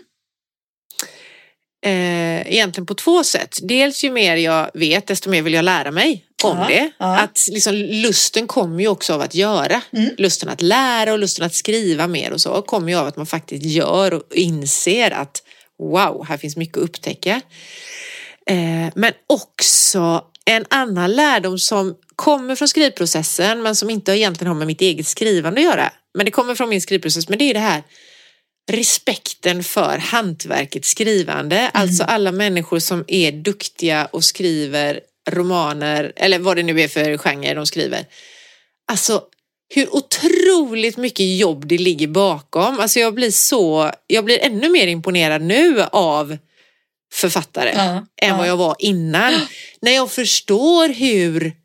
eh, 1.86 2.54
egentligen 2.54 2.86
på 2.86 2.95
två 2.95 3.24
sätt. 3.24 3.60
Dels 3.62 4.04
ju 4.04 4.12
mer 4.12 4.36
jag 4.36 4.72
vet 4.74 5.08
desto 5.08 5.30
mer 5.30 5.41
vill 5.41 5.54
jag 5.54 5.66
lära 5.66 5.91
mig 5.91 6.26
om 6.43 6.58
Ja, 6.58 6.68
det. 6.68 6.91
ja. 6.99 7.18
Att 7.20 7.47
liksom, 7.52 7.74
lusten 7.76 8.47
kommer 8.47 8.80
ju 8.82 8.88
också 8.88 9.14
av 9.14 9.22
att 9.22 9.36
göra. 9.36 9.82
Mm. 9.93 10.10
Lusten 10.18 10.49
att 10.49 10.62
lära 10.62 11.14
och 11.14 11.20
lusten 11.20 11.45
att 11.45 11.54
skriva 11.56 12.08
mer 12.08 12.32
och 12.34 12.41
så 12.41 12.62
kommer 12.62 12.89
ju 12.91 12.97
av 12.97 13.08
att 13.08 13.18
man 13.18 13.26
faktiskt 13.26 13.66
gör 13.66 14.14
och 14.14 14.24
inser 14.36 15.12
att 15.12 15.43
wow, 15.80 16.26
här 16.28 16.38
finns 16.38 16.58
mycket 16.58 16.78
att 16.78 16.84
upptäcka. 16.84 17.41
Eh, 18.45 18.89
men 18.95 19.14
också 19.28 20.26
en 20.45 20.66
annan 20.70 21.12
lärdom 21.12 21.60
som 21.60 21.95
kommer 22.22 22.56
från 22.56 22.68
skrivprocessen 22.68 23.62
men 23.62 23.76
som 23.76 23.90
inte 23.90 24.12
egentligen 24.12 24.48
har 24.48 24.56
med 24.56 24.68
mitt 24.68 24.82
eget 24.82 25.08
skrivande 25.08 25.62
att 25.62 25.66
göra. 25.66 25.92
Men 26.14 26.26
det 26.26 26.32
kommer 26.32 26.56
från 26.56 26.70
min 26.70 26.82
skrivprocess, 26.82 27.30
men 27.30 27.40
det 27.40 27.50
är 27.50 27.54
det 27.54 27.60
här 27.60 27.84
respekten 28.72 29.64
för 29.64 29.98
hantverket 29.98 30.86
skrivande. 30.86 31.70
Alltså 31.74 32.04
alla 32.04 32.32
människor 32.32 32.80
som 32.80 33.06
är 33.08 33.32
duktiga 33.32 34.06
och 34.06 34.24
skriver 34.24 35.00
romaner 35.30 36.14
eller 36.16 36.40
vad 36.40 36.58
det 36.58 36.64
nu 36.64 36.82
är 36.82 36.88
för 36.88 37.18
genre 37.18 37.54
de 37.54 37.66
skriver. 37.66 38.06
Alltså 38.92 39.24
hur 39.74 39.96
otroligt 39.96 40.98
mycket 40.98 41.38
jobb 41.38 41.68
det 41.68 41.78
ligger 41.78 42.08
bakom. 42.08 42.80
Alltså 42.80 43.00
jag 43.00 43.14
blir 43.14 43.32
så, 43.32 43.92
jag 44.08 44.26
blir 44.26 44.40
ännu 44.40 44.70
mer 44.70 44.88
imponerad 44.88 45.42
nu 45.42 45.84
av 45.92 46.38
författare 47.14 47.72
Ja, 47.76 48.06
än 48.22 48.30
ja. 48.30 48.38
vad 48.38 48.48
jag 48.48 48.58
var 48.58 48.76
innan. 48.80 49.34
När 49.82 49.92
jag 49.92 50.12
förstår 50.12 50.90
hur 50.90 51.61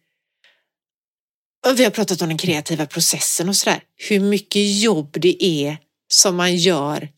vi 1.73 1.85
har 1.85 1.91
pratat 1.91 2.23
om 2.23 2.29
den 2.29 2.39
kreativa 2.39 2.87
processen 2.87 3.49
och 3.49 3.57
sådär. 3.57 3.81
Hur 4.09 4.21
mycket 4.21 4.81
jobb 4.81 5.17
det 5.21 5.45
är 5.45 5.77
som 6.09 6.37
man 6.37 6.57
gör 6.57 7.09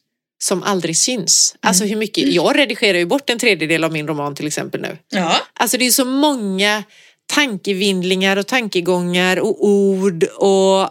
som 0.45 0.63
aldrig 0.63 0.97
syns. 0.97 1.55
Alltså 1.61 1.85
hur 1.85 1.97
mycket, 1.97 2.29
jag 2.29 2.59
redigerar 2.59 2.99
ju 2.99 3.07
bort 3.07 3.31
en 3.31 3.39
tredjedel 3.39 3.85
av 3.85 3.93
min 3.93 4.09
roman 4.09 4.35
till 4.35 4.47
exempel 4.47 4.81
nu. 4.81 4.99
Ja, 5.09 5.37
Alltså 5.53 5.79
det 5.79 5.87
är 5.87 5.91
så 5.91 6.05
många 6.05 6.85
tankevindlingar 7.27 8.37
och 8.37 8.47
tankegångar 8.47 9.37
och 9.39 9.67
ord 9.69 10.25
och 10.25 10.91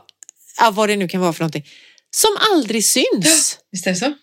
ja, 0.60 0.72
vad 0.72 0.89
det 0.89 0.95
nu 0.95 1.08
kan 1.08 1.22
vara 1.22 1.34
för 1.34 1.41
någonting 1.41 1.66
som 2.12 2.30
aldrig 2.53 2.86
syns. 2.86 3.60
visst 3.72 3.88
är 3.88 3.91
det 3.91 3.97
så? 3.97 4.14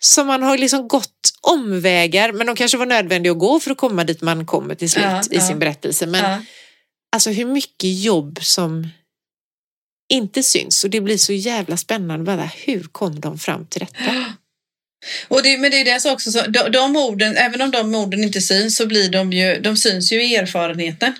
Som 0.00 0.26
man 0.26 0.42
har 0.42 0.58
liksom 0.58 0.88
gått 0.88 1.30
omvägar 1.40 2.32
men 2.32 2.46
de 2.46 2.56
kanske 2.56 2.78
var 2.78 2.86
nödvändiga 2.86 3.32
att 3.32 3.38
gå 3.38 3.60
för 3.60 3.70
att 3.70 3.76
komma 3.78 4.04
dit 4.04 4.20
man 4.22 4.46
kommer 4.46 4.74
till 4.74 4.90
slut 4.90 5.04
Ja, 5.04 5.22
i 5.30 5.36
ja. 5.36 5.40
sin 5.40 5.58
berättelse. 5.58 6.06
Men. 6.06 6.44
Alltså 7.16 7.30
hur 7.30 7.44
mycket 7.44 7.98
jobb 8.02 8.38
som 8.42 8.88
inte 10.12 10.42
syns 10.42 10.84
och 10.84 10.90
det 10.90 11.00
blir 11.00 11.18
så 11.18 11.32
jävla 11.32 11.76
spännande 11.76 12.24
bara 12.24 12.50
hur 12.64 12.82
kom 12.92 13.20
de 13.20 13.38
fram 13.38 13.66
till 13.66 13.80
detta? 13.80 14.24
Och 15.28 15.42
det, 15.42 15.58
men 15.58 15.70
det 15.70 15.80
är 15.80 15.84
det 15.84 16.00
som 16.00 16.12
också 16.12 16.30
så, 16.32 16.42
de, 16.42 16.70
de 16.72 16.96
orden, 16.96 17.36
även 17.36 17.60
om 17.62 17.70
de 17.70 17.94
orden 17.94 18.24
inte 18.24 18.40
syns 18.40 18.76
så 18.76 18.86
blir 18.86 19.08
de 19.10 19.32
ju, 19.32 19.60
de 19.60 19.76
syns 19.76 20.12
ju 20.12 20.22
i 20.24 20.36
erfarenheten. 20.36 21.12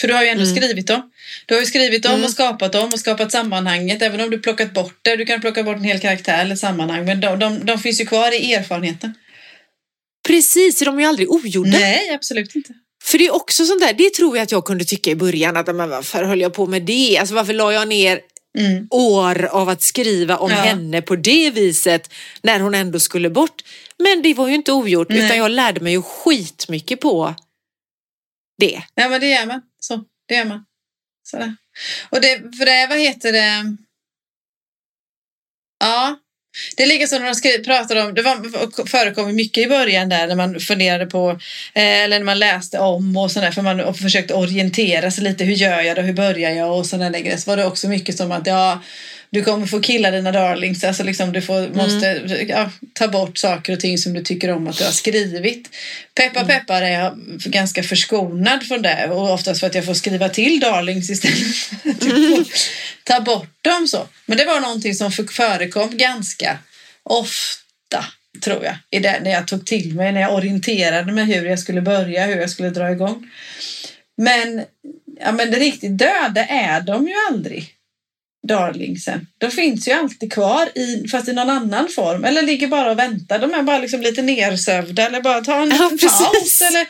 För 0.00 0.08
du 0.08 0.14
har 0.14 0.22
ju 0.22 0.28
ändå 0.28 0.44
Mm. 0.44 0.56
skrivit 0.56 0.86
dem. 0.86 1.10
Du 1.46 1.54
har 1.54 1.60
ju 1.60 1.66
skrivit 1.66 2.02
dem 2.02 2.12
Mm. 2.12 2.24
och 2.24 2.30
skapat 2.30 2.72
dem 2.72 2.90
och 2.92 3.00
skapat 3.00 3.32
sammanhanget. 3.32 4.02
Även 4.02 4.20
om 4.20 4.30
du 4.30 4.38
plockat 4.38 4.74
bort 4.74 4.98
det. 5.02 5.16
Du 5.16 5.26
kan 5.26 5.40
plocka 5.40 5.62
bort 5.62 5.76
en 5.76 5.84
hel 5.84 6.00
karaktär 6.00 6.38
eller 6.42 6.56
sammanhang. 6.56 7.04
Men 7.04 7.20
de, 7.20 7.38
de, 7.38 7.64
de 7.66 7.78
finns 7.78 8.00
ju 8.00 8.06
kvar 8.06 8.32
i 8.34 8.54
erfarenheten. 8.54 9.14
Precis, 10.28 10.78
de 10.80 10.96
är 10.98 11.02
ju 11.02 11.08
aldrig 11.08 11.30
ogjorda. 11.30 11.70
Nej, 11.70 12.10
absolut 12.14 12.54
inte. 12.56 12.74
För 13.10 13.18
det 13.18 13.26
är 13.26 13.34
också 13.34 13.64
sånt 13.64 13.80
där, 13.80 13.92
det 13.92 14.10
tror 14.14 14.36
jag 14.36 14.42
att 14.44 14.52
jag 14.52 14.64
kunde 14.64 14.84
tycka 14.84 15.10
i 15.10 15.14
början 15.16 15.56
att 15.56 15.74
men 15.76 15.90
varför 15.90 16.24
höll 16.24 16.40
jag 16.40 16.54
på 16.54 16.66
med 16.66 16.82
det? 16.82 17.18
Alltså 17.18 17.34
varför 17.34 17.52
la 17.52 17.72
jag 17.72 17.88
ner 17.88 18.20
Mm. 18.58 18.86
år 18.90 19.44
av 19.46 19.68
att 19.68 19.82
skriva 19.82 20.36
om 20.36 20.50
Ja. 20.50 20.56
henne 20.56 21.02
på 21.02 21.16
det 21.16 21.50
viset 21.50 22.12
när 22.42 22.60
hon 22.60 22.74
ändå 22.74 23.00
skulle 23.00 23.30
bort? 23.30 23.62
Men 23.98 24.22
det 24.22 24.34
var 24.34 24.48
ju 24.48 24.54
inte 24.54 24.72
ogjort 24.72 25.08
Nej. 25.08 25.24
utan 25.24 25.36
jag 25.38 25.50
lärde 25.50 25.80
mig 25.80 25.92
ju 25.92 26.02
skitmycket 26.02 27.00
på 27.00 27.34
det. 28.58 28.82
Ja, 28.94 29.08
men 29.08 29.20
det 29.20 29.26
gör 29.28 29.46
man. 29.46 29.62
Så, 29.80 30.04
det 30.28 30.34
gör 30.34 30.44
man. 30.44 30.64
Sådär. 31.22 31.56
Och 32.10 32.20
det, 32.20 32.38
för 32.38 32.64
det, 32.66 32.86
vad 32.90 32.98
heter 32.98 33.32
det? 33.32 33.76
Ja, 35.80 36.18
det 36.76 36.82
är 36.82 36.86
lika 36.86 37.06
som 37.06 37.22
när 37.22 37.34
de 37.34 37.40
pratade 37.40 37.64
pratar 37.64 38.06
om, 38.06 38.14
det 38.14 38.22
var, 38.22 38.86
förekom 38.86 39.34
mycket 39.34 39.64
i 39.64 39.68
början 39.68 40.08
där 40.08 40.26
när 40.26 40.34
man 40.34 40.60
funderade 40.60 41.06
på, 41.06 41.30
eh, 41.74 42.02
eller 42.02 42.18
när 42.18 42.24
man 42.24 42.38
läste 42.38 42.78
om 42.78 43.16
och 43.16 43.30
sådär, 43.30 43.50
för 43.50 43.62
man 43.62 43.94
försökte 43.94 44.34
orientera 44.34 45.10
sig 45.10 45.24
lite, 45.24 45.44
hur 45.44 45.54
gör 45.54 45.80
jag 45.80 45.96
då, 45.96 46.02
hur 46.02 46.12
börjar 46.12 46.50
jag? 46.50 46.78
Och 46.78 46.86
sådana 46.86 47.18
grejer. 47.18 47.36
Så 47.36 47.50
var 47.50 47.56
det 47.56 47.66
också 47.66 47.88
mycket 47.88 48.16
som 48.16 48.32
att, 48.32 48.46
ja, 48.46 48.82
du 49.30 49.44
kommer 49.44 49.66
få 49.66 49.80
killa 49.80 50.10
dina 50.10 50.32
darlings, 50.32 50.84
alltså 50.84 51.02
liksom 51.02 51.32
du 51.32 51.42
får, 51.42 51.68
måste 51.74 52.06
ja, 52.48 52.70
ta 52.92 53.08
bort 53.08 53.38
saker 53.38 53.72
och 53.72 53.80
ting 53.80 53.98
som 53.98 54.12
du 54.12 54.22
tycker 54.22 54.50
om 54.50 54.68
att 54.68 54.78
du 54.78 54.84
har 54.84 54.90
skrivit. 54.92 55.70
Peppa 56.14 56.44
peppar 56.44 56.82
är 56.82 57.00
jag 57.00 57.18
ganska 57.44 57.82
förskonad 57.82 58.62
från 58.62 58.82
det 58.82 59.08
och 59.10 59.32
oftast 59.32 59.60
för 59.60 59.66
att 59.66 59.74
jag 59.74 59.84
får 59.84 59.94
skriva 59.94 60.28
till 60.28 60.60
darlings 60.60 61.10
istället 61.10 61.56
får 61.82 62.44
ta 63.04 63.20
bort 63.20 63.64
dem 63.64 63.86
så. 63.88 64.08
Men 64.26 64.38
det 64.38 64.44
var 64.44 64.60
någonting 64.60 64.94
som 64.94 65.12
för- 65.12 65.32
förekom 65.32 65.96
ganska 65.96 66.58
ofta 67.02 68.04
tror 68.44 68.64
jag, 68.64 68.76
i 68.90 68.98
det, 68.98 69.20
när 69.22 69.30
jag 69.30 69.46
tog 69.46 69.66
till 69.66 69.94
mig, 69.94 70.12
när 70.12 70.20
jag 70.20 70.34
orienterade 70.34 71.12
mig 71.12 71.24
hur 71.24 71.46
jag 71.46 71.58
skulle 71.58 71.80
börja, 71.80 72.26
hur 72.26 72.36
jag 72.36 72.50
skulle 72.50 72.70
dra 72.70 72.90
igång. 72.90 73.30
Men, 74.16 74.64
ja, 75.20 75.32
men 75.32 75.50
det 75.50 75.58
riktigt 75.58 75.98
döda 75.98 76.46
är 76.46 76.80
de 76.80 77.08
ju 77.08 77.14
aldrig. 77.30 77.77
Darlingsen. 78.48 79.26
De 79.38 79.50
finns 79.50 79.88
ju 79.88 79.92
alltid 79.92 80.32
kvar 80.32 80.68
i, 80.78 81.08
fast 81.08 81.28
i 81.28 81.32
någon 81.32 81.50
annan 81.50 81.88
form. 81.88 82.24
Eller 82.24 82.42
ligger 82.42 82.68
bara 82.68 82.90
och 82.90 82.98
väntar. 82.98 83.38
De 83.38 83.54
är 83.54 83.62
bara 83.62 83.78
liksom 83.78 84.00
lite 84.00 84.22
nersövda 84.22 85.06
eller 85.06 85.20
bara 85.20 85.40
ta 85.40 85.54
en 85.62 85.70
Ja, 85.70 85.90
paus 86.08 86.62
eller 86.62 86.86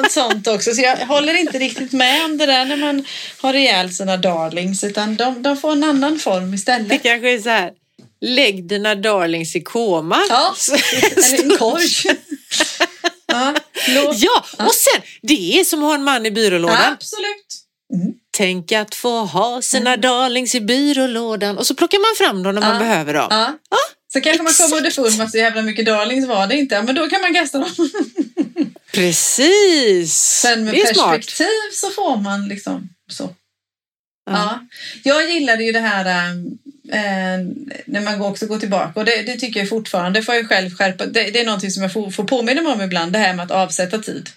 något 0.00 0.12
sånt 0.12 0.46
också. 0.48 0.74
Så 0.74 0.80
jag 0.82 0.96
håller 0.96 1.34
inte 1.34 1.58
riktigt 1.58 1.92
med 1.92 2.24
om 2.24 2.38
det 2.38 2.46
där 2.46 2.64
när 2.64 2.76
man 2.76 3.04
har 3.40 3.54
ihjäl 3.54 3.92
sina 3.94 4.16
darlings 4.16 4.84
utan 4.84 5.16
de, 5.16 5.42
de 5.42 5.56
får 5.56 5.72
en 5.72 5.84
annan 5.84 6.18
form 6.18 6.50
Det 6.50 6.54
istället. 6.56 7.02
kanske 7.02 7.32
är 7.34 7.38
så 7.38 7.48
här, 7.48 7.72
lägg 8.20 8.68
dina 8.68 8.94
darlings 8.94 9.56
i 9.56 9.60
koma. 9.60 10.20
Ja, 10.28 10.54
eller 11.16 11.42
en 11.52 11.58
korg. 11.58 11.82
ja, 13.26 13.54
ja, 14.14 14.44
och 14.66 14.74
sen, 14.74 15.02
det 15.22 15.60
är 15.60 15.64
som 15.64 15.78
att 15.82 15.88
ha 15.88 15.94
en 15.94 16.04
man 16.04 16.26
i 16.26 16.30
byrålådan. 16.30 16.92
Absolut. 16.92 17.60
Tänk 18.36 18.72
att 18.72 18.94
få 18.94 19.24
ha 19.24 19.62
sina 19.62 19.96
darlings 19.96 20.54
i 20.54 20.60
byrålådan 20.60 21.58
och 21.58 21.66
så 21.66 21.74
plockar 21.74 21.98
man 21.98 22.26
fram 22.26 22.42
dem 22.42 22.54
när 22.54 22.62
man 22.62 22.78
behöver 22.78 23.14
dem. 23.14 23.26
Ja. 23.30 23.58
Så 24.12 24.20
kanske 24.20 24.42
man 24.42 24.52
kommer 24.52 24.76
underfund 24.76 25.16
med 25.16 25.24
att 25.24 25.30
så 25.30 25.38
jävla 25.38 25.62
mycket 25.62 25.86
darlings 25.86 26.26
var 26.26 26.46
det 26.46 26.56
inte. 26.56 26.82
Men 26.82 26.94
då 26.94 27.08
kan 27.08 27.20
man 27.20 27.34
kasta 27.34 27.58
dem. 27.58 27.70
Precis! 28.92 30.14
Sen 30.14 30.64
med 30.64 30.74
det 30.74 30.80
är 30.80 30.94
smart. 30.94 31.10
perspektiv 31.10 31.46
så 31.72 31.90
får 31.90 32.16
man 32.16 32.48
liksom 32.48 32.88
så. 33.10 33.34
Ja. 34.30 34.66
Jag 35.02 35.30
gillade 35.30 35.64
ju 35.64 35.72
det 35.72 35.80
här 35.80 36.30
äh, 36.88 37.38
när 37.84 38.00
man 38.00 38.20
också 38.20 38.46
går 38.46 38.58
tillbaka 38.58 39.00
och 39.00 39.06
det, 39.06 39.22
det 39.22 39.36
tycker 39.36 39.60
jag 39.60 39.68
fortfarande 39.68 40.22
får 40.22 40.34
jag 40.34 40.48
själv 40.48 40.70
skärpa. 40.70 41.06
Det, 41.06 41.30
det 41.30 41.40
är 41.40 41.44
någonting 41.44 41.70
som 41.70 41.82
jag 41.82 41.92
får, 41.92 42.10
får 42.10 42.24
påminna 42.24 42.62
mig 42.62 42.72
om 42.72 42.80
ibland, 42.80 43.12
det 43.12 43.18
här 43.18 43.34
med 43.34 43.44
att 43.44 43.50
avsätta 43.50 43.98
tid. 43.98 44.28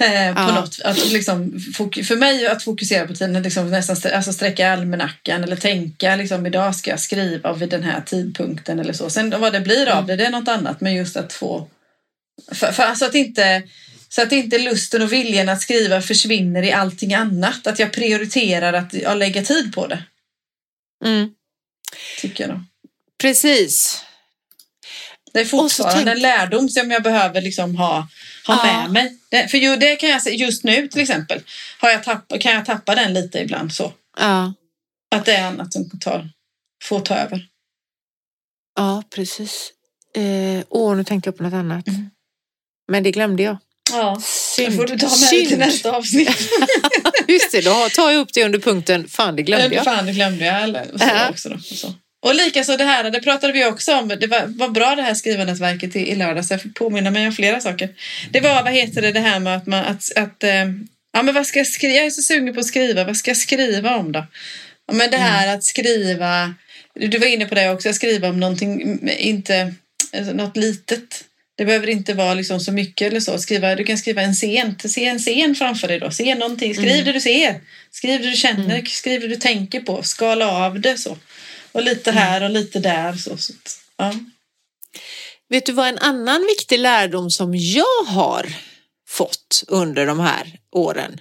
Eh, 0.00 0.34
på 0.34 0.40
Ja. 0.40 0.54
något, 0.54 0.80
att 0.84 1.12
liksom, 1.12 1.60
för 2.04 2.16
mig 2.16 2.46
att 2.46 2.62
fokusera 2.62 3.06
på 3.06 3.14
tiden, 3.14 3.42
liksom 3.42 3.70
nästan 3.70 3.96
st- 3.96 4.12
alltså 4.14 4.32
sträcka 4.32 4.72
almanackan 4.72 5.44
eller 5.44 5.56
tänka 5.56 6.16
liksom, 6.16 6.46
idag 6.46 6.76
ska 6.76 6.90
jag 6.90 7.00
skriva 7.00 7.52
vid 7.52 7.68
den 7.68 7.82
här 7.82 8.00
tidpunkten 8.00 8.78
eller 8.80 8.92
så. 8.92 9.10
Sen 9.10 9.40
vad 9.40 9.52
det 9.52 9.60
blir 9.60 9.88
av 9.88 10.06
det, 10.06 10.16
det 10.16 10.26
är 10.26 10.30
något 10.30 10.48
annat. 10.48 10.80
Men 10.80 10.94
just 10.94 11.16
att 11.16 11.32
få... 11.32 11.68
För, 12.52 12.72
för, 12.72 12.82
alltså 12.82 13.04
att 13.04 13.14
inte, 13.14 13.62
så 14.08 14.22
att 14.22 14.32
inte 14.32 14.58
lusten 14.58 15.02
och 15.02 15.12
viljan 15.12 15.48
att 15.48 15.60
skriva 15.60 16.00
försvinner 16.02 16.62
i 16.62 16.72
allting 16.72 17.14
annat. 17.14 17.66
Att 17.66 17.78
jag 17.78 17.92
prioriterar 17.92 18.72
att 18.72 18.94
ja, 18.94 19.14
lägga 19.14 19.42
tid 19.42 19.74
på 19.74 19.86
det, 19.86 20.02
Mm. 21.04 21.28
tycker 22.20 22.44
jag. 22.48 22.56
Då. 22.56 22.64
Precis. 23.22 24.04
Det 25.32 25.40
är 25.40 25.44
fortfarande 25.44 26.04
tänk- 26.04 26.08
en 26.16 26.22
lärdom 26.22 26.68
som 26.68 26.90
jag 26.90 27.02
behöver 27.02 27.40
liksom 27.40 27.76
ha, 27.76 28.08
ha 28.46 28.66
Ja. 28.66 28.80
med 28.82 28.90
mig. 28.92 29.18
Det, 29.30 29.48
för 29.48 29.58
ju, 29.58 29.76
det 29.76 29.96
kan 29.96 30.08
jag 30.08 30.22
säga, 30.22 30.34
just 30.46 30.64
nu 30.64 30.88
till 30.88 31.00
exempel, 31.00 31.40
har 31.80 31.90
jag 31.90 32.04
tapp, 32.04 32.32
kan 32.40 32.52
jag 32.52 32.64
tappa 32.64 32.94
den 32.94 33.14
lite 33.14 33.38
ibland 33.38 33.72
så. 33.72 33.92
Ja, 34.20 34.54
Att 35.16 35.24
det 35.24 35.32
är 35.34 35.46
annat 35.46 35.72
som 35.72 35.90
tar, 36.00 36.28
får 36.84 37.00
ta 37.00 37.14
över. 37.14 37.46
ja 38.76 39.02
precis. 39.14 39.70
Eh, 40.16 40.64
åh, 40.68 40.96
nu 40.96 41.04
tänkte 41.04 41.28
jag 41.28 41.36
på 41.36 41.42
något 41.42 41.52
annat. 41.54 41.88
Mm. 41.88 42.10
Men 42.88 43.02
det 43.02 43.10
glömde 43.10 43.42
jag. 43.42 43.56
Ja, 43.92 44.20
Synd. 44.24 44.70
det 44.72 44.76
får 44.76 44.86
du 44.86 44.98
ta 44.98 45.06
med 45.08 45.18
dig 45.30 45.40
till 45.40 45.48
Synd. 45.48 45.58
nästa 45.58 45.92
avsnitt. 45.92 46.50
Just 47.28 47.52
det, 47.52 47.60
då 47.60 47.88
tar 47.94 48.10
jag 48.10 48.20
upp 48.20 48.32
det 48.32 48.44
under 48.44 48.58
punkten 48.58 49.08
Fan, 49.08 49.36
det 49.36 49.42
glömde 49.42 49.74
jag. 49.76 49.84
Fan, 49.84 50.06
det 50.06 50.12
glömde 50.12 50.44
jag. 50.44 50.62
Eller, 50.62 50.84
så 50.98 51.30
också 51.30 51.48
då, 51.48 51.54
och 51.54 51.62
så. 51.62 51.94
Och 52.24 52.34
likaså 52.34 52.76
det 52.76 52.84
här, 52.84 53.10
det 53.10 53.20
pratade 53.20 53.52
vi 53.52 53.64
också 53.64 53.94
om. 53.94 54.08
Det 54.08 54.26
var, 54.26 54.46
var 54.46 54.68
bra 54.68 54.94
det 54.94 55.02
här 55.02 55.14
skrivanätverket 55.14 55.96
i, 55.96 56.10
i 56.10 56.14
lördags. 56.14 56.50
Jag 56.50 56.62
fick 56.62 56.74
påminna 56.74 57.10
mig 57.10 57.26
om 57.26 57.32
flera 57.32 57.60
saker. 57.60 57.88
Det 58.30 58.40
var, 58.40 58.62
vad 58.62 58.72
heter 58.72 59.02
det, 59.02 59.12
det 59.12 59.20
här 59.20 59.40
med 59.40 59.56
att 59.56 59.66
man, 59.66 59.84
att, 59.84 60.16
att 60.16 60.42
eh, 60.44 60.64
ja 61.12 61.22
men 61.22 61.34
vad 61.34 61.46
ska 61.46 61.58
jag 61.58 61.66
skriva? 61.66 61.94
Jag 61.94 62.06
är 62.06 62.10
så 62.10 62.22
sugen 62.22 62.54
på 62.54 62.60
att 62.60 62.66
skriva. 62.66 63.04
Vad 63.04 63.16
ska 63.16 63.30
jag 63.30 63.36
skriva 63.36 63.96
om 63.96 64.12
då? 64.12 64.26
Ja, 64.86 64.94
men 64.94 65.10
det 65.10 65.16
här 65.16 65.54
att 65.54 65.64
skriva, 65.64 66.54
du 66.94 67.18
var 67.18 67.26
inne 67.26 67.46
på 67.46 67.54
det 67.54 67.70
också, 67.70 67.88
att 67.88 67.94
skriva 67.94 68.28
om 68.28 68.40
någonting, 68.40 68.82
mm, 68.82 69.08
inte, 69.18 69.74
alltså, 70.16 70.32
något 70.32 70.56
litet. 70.56 71.24
Det 71.56 71.64
behöver 71.64 71.88
inte 71.88 72.14
vara 72.14 72.34
liksom 72.34 72.60
så 72.60 72.72
mycket 72.72 73.06
eller 73.10 73.20
så. 73.20 73.38
Skriva, 73.38 73.74
du 73.74 73.84
kan 73.84 73.98
skriva 73.98 74.22
en 74.22 74.34
scen, 74.34 74.76
se 74.84 75.04
en 75.04 75.18
scen 75.18 75.54
framför 75.54 75.88
dig 75.88 75.98
då. 75.98 76.10
Se 76.10 76.34
någonting, 76.34 76.74
skriv 76.74 76.92
Mm. 76.92 77.04
det 77.04 77.12
du 77.12 77.20
ser. 77.20 77.60
Skriv 77.90 78.22
det 78.22 78.30
du 78.30 78.36
känner, 78.36 78.82
skriv 78.84 79.20
det 79.20 79.28
du 79.28 79.36
tänker 79.36 79.80
på. 79.80 80.02
Skala 80.02 80.50
av 80.50 80.80
det 80.80 80.98
så. 80.98 81.16
Och 81.74 81.82
lite 81.82 82.10
Mm. 82.10 82.22
här 82.22 82.42
och 82.42 82.50
lite 82.50 82.78
där. 82.78 83.12
Så, 83.12 83.36
så. 83.36 83.52
Ja. 83.96 84.12
Vet 85.48 85.66
du 85.66 85.72
vad 85.72 85.88
en 85.88 85.98
annan 85.98 86.42
viktig 86.42 86.78
lärdom 86.78 87.30
som 87.30 87.54
jag 87.54 88.04
har 88.06 88.46
fått 89.08 89.64
under 89.68 90.06
de 90.06 90.20
här 90.20 90.58
åren? 90.72 91.20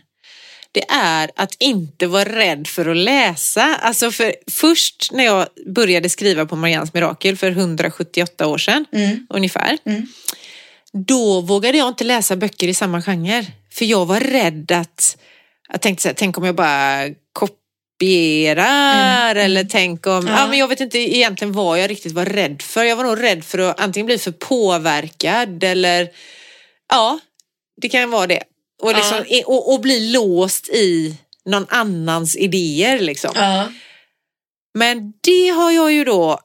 Det 0.71 0.89
är 0.89 1.31
att 1.35 1.55
inte 1.59 2.07
vara 2.07 2.25
rädd 2.35 2.67
för 2.67 2.85
att 2.89 2.97
läsa. 2.97 3.75
Alltså 3.75 4.11
för 4.11 4.35
först 4.51 5.09
när 5.11 5.23
jag 5.23 5.47
började 5.75 6.09
skriva 6.09 6.45
på 6.45 6.55
Marians 6.55 6.93
mirakel 6.93 7.37
för 7.37 7.51
178 7.51 8.47
år 8.47 8.57
sedan 8.57 8.85
Mm. 8.93 9.27
ungefär. 9.29 9.77
Mm. 9.85 10.07
Då 11.07 11.41
vågade 11.41 11.77
jag 11.77 11.87
inte 11.87 12.03
läsa 12.03 12.35
böcker 12.35 12.67
i 12.67 12.73
samma 12.73 13.01
genre. 13.01 13.45
För 13.71 13.85
jag 13.85 14.05
var 14.05 14.19
rädd 14.19 14.71
att, 14.71 15.17
jag 15.71 15.81
tänkte 15.81 16.01
så 16.01 16.09
här, 16.09 16.15
tänk 16.15 16.37
om 16.37 16.43
jag 16.43 16.55
bara 16.55 17.09
kopierar 17.99 19.35
eller 19.35 19.63
tänk 19.63 20.07
om, 20.07 20.27
ja. 20.27 20.39
Ja. 20.39 20.47
men 20.47 20.59
jag 20.59 20.67
vet 20.67 20.79
inte 20.79 20.99
egentligen 20.99 21.53
vad 21.53 21.79
jag 21.79 21.89
riktigt 21.89 22.11
var 22.11 22.25
rädd 22.25 22.61
för. 22.61 22.83
Jag 22.83 22.95
var 22.95 23.03
nog 23.03 23.23
rädd 23.23 23.43
för 23.43 23.59
att 23.59 23.79
antingen 23.79 24.05
bli 24.05 24.17
för 24.17 24.31
påverkad 24.31 25.63
eller 25.63 26.09
ja, 26.89 27.19
det 27.81 27.89
kan 27.89 28.11
vara 28.11 28.27
det. 28.27 28.43
Och, 28.81 28.95
liksom, 28.95 29.23
och, 29.45 29.73
och 29.73 29.81
bli 29.81 30.11
låst 30.11 30.69
i 30.69 31.17
någon 31.45 31.65
annans 31.69 32.35
idéer 32.35 32.99
liksom. 32.99 33.31
Ja. 33.35 33.71
Men 34.73 35.13
det 35.21 35.47
har 35.47 35.71
jag 35.71 35.93
ju 35.93 36.03
då 36.03 36.39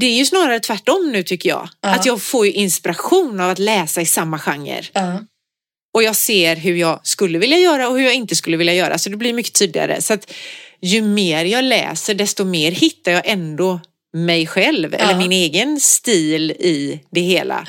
det 0.00 0.06
är 0.06 0.18
ju 0.18 0.24
snarare 0.24 0.60
tvärtom 0.60 1.10
nu 1.12 1.22
tycker 1.22 1.48
jag. 1.48 1.68
Ja. 1.80 1.88
Att 1.88 2.06
jag 2.06 2.22
får 2.22 2.46
ju 2.46 2.52
inspiration 2.52 3.40
av 3.40 3.50
att 3.50 3.58
läsa 3.58 4.00
i 4.00 4.06
samma 4.06 4.38
genre. 4.38 4.82
Ja. 5.98 6.00
Och 6.00 6.02
jag 6.02 6.16
ser 6.16 6.56
hur 6.56 6.76
jag 6.76 7.00
skulle 7.02 7.38
vilja 7.38 7.58
göra 7.58 7.88
och 7.88 7.98
hur 7.98 8.04
jag 8.04 8.14
inte 8.14 8.36
skulle 8.36 8.56
vilja 8.56 8.74
göra. 8.74 8.98
Så 8.98 9.10
det 9.10 9.16
blir 9.16 9.32
mycket 9.32 9.54
tydligare. 9.54 10.02
Så 10.02 10.14
att 10.14 10.32
ju 10.80 11.02
mer 11.02 11.44
jag 11.44 11.64
läser 11.64 12.14
desto 12.14 12.44
mer 12.44 12.72
hittar 12.72 13.12
jag 13.12 13.22
ändå 13.26 13.80
mig 14.12 14.46
själv 14.46 14.94
eller 14.94 15.14
min 15.14 15.32
egen 15.32 15.80
stil 15.80 16.50
i 16.50 17.00
det 17.10 17.20
hela. 17.20 17.66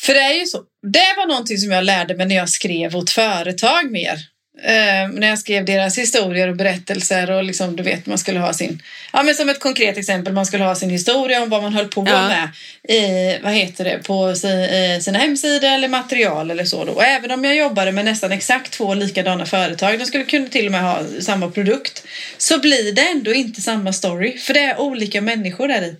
För 0.00 0.14
det 0.14 0.20
är 0.20 0.34
ju 0.34 0.46
så. 0.46 0.62
Det 0.92 1.14
var 1.16 1.26
någonting 1.26 1.58
som 1.58 1.70
jag 1.70 1.84
lärde 1.84 2.16
mig 2.16 2.26
när 2.26 2.36
jag 2.36 2.48
skrev 2.48 2.96
åt 2.96 3.10
företag 3.10 3.90
mer. 3.90 4.18
Eh, 4.62 5.08
när 5.12 5.28
jag 5.28 5.38
skrev 5.38 5.64
deras 5.64 5.98
historier 5.98 6.48
och 6.48 6.56
berättelser 6.56 7.30
och 7.30 7.44
liksom, 7.44 7.76
du 7.76 7.82
vet, 7.82 8.06
man 8.06 8.18
skulle 8.18 8.40
ha 8.40 8.52
sin... 8.52 8.82
Ja, 9.12 9.22
men 9.22 9.34
som 9.34 9.48
ett 9.48 9.60
konkret 9.60 9.96
exempel, 9.96 10.32
man 10.32 10.46
skulle 10.46 10.64
ha 10.64 10.74
sin 10.74 10.90
historia 10.90 11.42
om 11.42 11.48
vad 11.48 11.62
man 11.62 11.72
höll 11.72 11.88
på 11.88 12.04
Ja. 12.08 12.28
med 12.28 12.48
i, 12.96 13.38
vad 13.42 13.52
heter 13.52 13.84
det, 13.84 13.98
på 13.98 14.34
si, 14.34 14.48
eh, 14.48 15.00
sina 15.02 15.18
hemsidor 15.18 15.68
eller 15.68 15.88
material 15.88 16.50
eller 16.50 16.64
så. 16.64 16.84
Då. 16.84 16.92
Och 16.92 17.04
även 17.04 17.30
om 17.30 17.44
jag 17.44 17.56
jobbade 17.56 17.92
med 17.92 18.04
nästan 18.04 18.32
exakt 18.32 18.72
två 18.72 18.94
likadana 18.94 19.46
företag, 19.46 19.98
de 19.98 20.04
skulle 20.06 20.24
kunna 20.24 20.48
till 20.48 20.66
och 20.66 20.72
med 20.72 20.82
ha 20.82 21.00
samma 21.20 21.50
produkt, 21.50 22.02
så 22.38 22.58
blir 22.58 22.92
det 22.92 23.02
ändå 23.02 23.34
inte 23.34 23.60
samma 23.60 23.92
story, 23.92 24.38
för 24.38 24.54
det 24.54 24.60
är 24.60 24.80
olika 24.80 25.20
människor 25.20 25.68
där 25.68 25.82
i. 25.82 25.96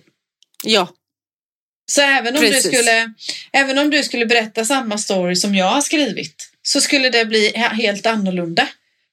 Ja, 0.65 0.87
Så 1.89 2.01
även 2.01 2.35
om, 2.37 2.41
du 2.43 2.53
skulle, 2.61 3.13
även 3.51 3.77
om 3.77 3.89
du 3.89 4.03
skulle 4.03 4.25
berätta 4.25 4.65
samma 4.65 4.97
story 4.97 5.35
som 5.35 5.55
jag 5.55 5.69
har 5.69 5.81
skrivit 5.81 6.49
så 6.61 6.81
skulle 6.81 7.09
det 7.09 7.25
bli 7.25 7.51
he- 7.55 7.73
helt 7.73 8.05
annorlunda. 8.05 8.67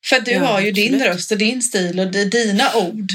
För 0.05 0.20
du 0.20 0.31
Ja, 0.31 0.45
har 0.47 0.61
ju 0.61 0.70
din 0.72 0.95
absolut. 0.95 1.14
röst 1.14 1.33
och 1.33 1.39
din 1.39 1.62
stil 1.62 2.01
och 2.01 2.07
det 2.07 2.24
dina 2.24 2.74
ord. 2.74 3.11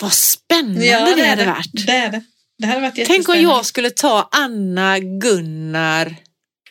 vad 0.00 0.12
spännande 0.12 0.80
det 0.80 1.14
det 1.16 1.22
är 1.22 1.28
hade 1.28 1.42
det. 1.44 1.50
varit. 1.50 1.86
Det 1.86 1.92
är 1.92 2.10
det. 2.10 2.22
Det 2.58 2.66
hade 2.66 2.80
varit 2.80 3.06
Tänk 3.06 3.28
om 3.28 3.40
jag 3.40 3.66
skulle 3.66 3.90
ta 3.90 4.28
Anna, 4.32 4.98
Gunnar, 4.98 6.16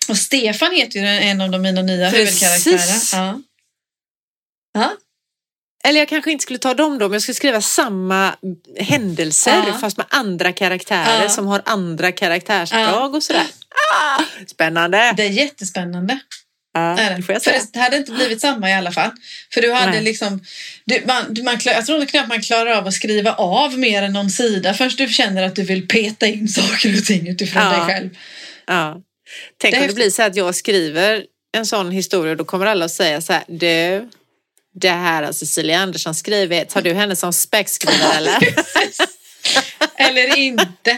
Och 0.09 0.17
Stefan 0.17 0.71
heter 0.75 0.99
ju 0.99 1.05
en 1.05 1.41
av 1.41 1.49
de 1.51 1.61
mina 1.61 1.81
nya 1.81 2.11
Precis. 2.11 2.43
huvudkaraktärer. 2.43 3.19
Ja. 3.23 3.41
Ja. 4.73 4.91
Eller 5.83 5.99
jag 5.99 6.07
kanske 6.09 6.31
inte 6.31 6.41
skulle 6.43 6.59
ta 6.59 6.73
dem 6.73 6.97
då, 6.99 7.05
men 7.05 7.13
jag 7.13 7.21
skulle 7.21 7.35
skriva 7.35 7.61
samma 7.61 8.35
händelser 8.79 9.63
Ja. 9.67 9.73
fast 9.81 9.97
med 9.97 10.05
andra 10.09 10.51
karaktärer 10.53 11.23
Ja. 11.23 11.29
som 11.29 11.47
har 11.47 11.61
andra 11.65 12.11
karaktärsdrag 12.11 13.15
och 13.15 13.23
sådär. 13.23 13.45
Ah, 13.95 14.21
spännande! 14.47 15.13
Det 15.17 15.23
är 15.23 15.29
jättespännande. 15.29 16.19
Ja, 16.73 16.97
är 16.99 17.15
det 17.17 17.23
får 17.23 17.33
jag 17.35 17.43
För 17.43 17.51
säga. 17.51 17.63
det 17.73 17.79
hade 17.79 17.97
inte 17.97 18.11
blivit 18.11 18.41
samma 18.41 18.69
i 18.69 18.73
alla 18.73 18.91
fall. 18.91 19.11
För 19.53 19.61
du 19.61 19.71
hade 19.71 19.91
Nej. 19.91 20.01
liksom, 20.03 20.41
du, 20.85 21.03
man, 21.07 21.35
man, 21.43 21.57
jag 21.65 21.85
tror 21.85 22.05
knappt 22.05 22.29
man 22.29 22.41
klarar 22.41 22.71
av 22.71 22.87
att 22.87 22.93
skriva 22.93 23.33
av 23.33 23.79
mer 23.79 24.03
än 24.03 24.13
någon 24.13 24.29
sida 24.29 24.73
först 24.73 24.97
du 24.97 25.07
känner 25.07 25.43
att 25.43 25.55
du 25.55 25.63
vill 25.63 25.87
peta 25.87 26.27
in 26.27 26.47
saker 26.59 26.97
och 26.97 27.05
ting 27.05 27.27
utifrån 27.27 27.63
Ja. 27.63 27.69
dig 27.69 27.95
själv. 27.95 28.09
Ja. 28.67 29.01
Tänk 29.61 29.75
Det 29.75 29.81
om 29.81 29.87
det 29.87 29.93
blir 29.93 30.09
så 30.09 30.23
att 30.23 30.35
jag 30.35 30.55
skriver 30.55 31.23
en 31.57 31.65
sån 31.65 31.91
historia 31.91 32.35
då 32.35 32.45
kommer 32.45 32.65
alla 32.65 32.85
att 32.85 32.91
säga 32.91 33.21
så 33.21 33.33
här, 33.33 33.43
du, 33.47 34.09
det 34.73 34.89
här 34.89 35.23
har 35.23 35.31
Cecilia 35.31 35.79
Andersson 35.79 36.15
skrivit, 36.15 36.73
har 36.73 36.81
du 36.81 36.93
henne 36.93 37.15
som 37.15 37.33
späckskrivare 37.33 38.13
eller? 38.13 38.37
Eller 39.95 40.37
inte. 40.37 40.97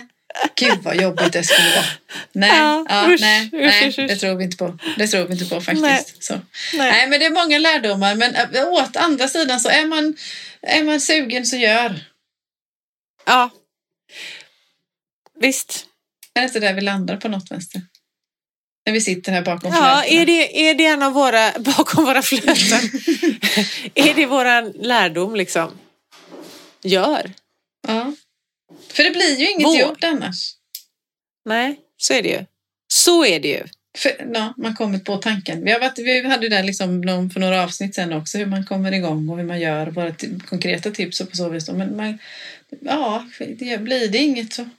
Gud 0.55 0.79
vad 0.83 1.01
jobbigt 1.01 1.33
det 1.33 1.43
skulle 1.43 1.69
vara. 1.75 1.85
Nej, 2.31 2.49
Ja, 2.49 2.85
ja, 2.89 3.13
usch, 3.13 3.21
nej, 3.21 3.45
usch, 3.45 3.51
nej 3.53 3.87
usch, 3.89 3.95
det 3.95 4.15
tror 4.15 4.35
vi 4.35 4.43
inte 4.43 4.57
på. 4.57 4.79
Det 4.97 5.07
tror 5.07 5.25
vi 5.25 5.33
inte 5.33 5.45
på 5.45 5.61
faktiskt. 5.61 5.81
Nej. 5.81 6.05
Så. 6.19 6.33
Nej. 6.33 6.91
Nej, 6.91 7.07
men 7.07 7.19
det 7.19 7.25
är 7.25 7.29
många 7.29 7.57
lärdomar. 7.57 8.15
Men 8.15 8.35
äh, 8.35 8.67
åt 8.67 8.95
andra 8.95 9.27
sidan 9.27 9.59
så 9.59 9.69
är 9.69 9.85
man, 9.85 10.15
är 10.61 10.83
man 10.83 11.01
sugen 11.01 11.45
så 11.45 11.55
gör. 11.55 11.99
Ja. 13.25 13.49
Visst. 15.39 15.85
Är 16.33 16.41
det 16.41 16.47
inte 16.47 16.59
där 16.59 16.73
vi 16.73 16.81
landar 16.81 17.17
på 17.17 17.27
något 17.27 17.51
vänster? 17.51 17.81
När 18.85 18.93
vi 18.93 19.01
sitter 19.01 19.31
här 19.31 19.41
bakom 19.41 19.71
Ja, 19.71 20.01
flötena. 20.03 20.21
är 20.21 20.25
det, 20.25 20.69
är 20.69 20.75
det 20.75 20.85
en 20.85 21.03
av 21.03 21.13
våra, 21.13 21.51
bakom 21.59 22.05
våra 22.05 22.21
flöten, 22.21 22.79
är 23.95 24.13
det 24.13 24.25
våran 24.25 24.71
lärdom 24.71 25.35
liksom? 25.35 25.71
Gör. 26.83 27.31
Ja. 27.87 28.13
För 28.87 29.03
det 29.03 29.11
blir 29.11 29.39
ju 29.39 29.51
inget 29.51 29.67
Vår. 29.67 29.79
gjort 29.79 30.03
annars. 30.03 30.55
Nej, 31.45 31.79
så 31.97 32.13
är 32.13 32.23
det 32.23 32.29
ju. 32.29 32.45
Så 32.87 33.25
är 33.25 33.39
det 33.39 33.47
ju. 33.47 33.63
För, 33.97 34.29
ja, 34.33 34.53
man 34.57 34.75
kommit 34.75 35.05
på 35.05 35.17
tanken. 35.17 35.63
Vi, 35.63 35.71
har 35.71 35.79
varit, 35.79 35.99
vi 35.99 36.27
hade 36.27 36.43
ju 36.43 36.49
där 36.49 36.63
liksom 36.63 37.01
någon, 37.01 37.29
för 37.29 37.39
några 37.39 37.63
avsnitt 37.63 37.95
sen 37.95 38.13
också 38.13 38.37
hur 38.37 38.45
man 38.45 38.65
kommer 38.65 38.91
igång 38.91 39.29
och 39.29 39.37
hur 39.37 39.43
man 39.43 39.59
gör 39.59 39.87
våra 39.87 40.15
konkreta 40.45 40.91
tips 40.91 41.21
och 41.21 41.29
på 41.29 41.35
så 41.35 41.49
vis. 41.49 41.69
Men 41.69 41.95
man, 41.97 42.19
ja, 42.81 43.27
det, 43.39 43.77
blir 43.81 44.07
det 44.07 44.17
inget 44.17 44.53
så 44.53 44.69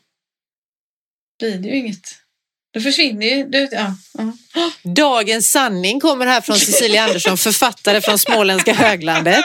blir 1.38 1.59
det 1.59 1.68
ju 1.68 1.76
inget. 1.76 2.24
Då 2.75 2.81
försvinner 2.81 3.27
ju... 3.27 3.45
Det, 3.45 3.68
ja. 3.72 3.95
Dagens 4.83 5.53
sanning 5.53 6.01
kommer 6.01 6.27
här 6.27 6.41
från 6.41 6.59
Cecilia 6.59 7.05
Andersson, 7.05 7.39
författare 7.39 8.01
från 8.01 8.18
småländska 8.18 8.75
höglandet. 8.75 9.45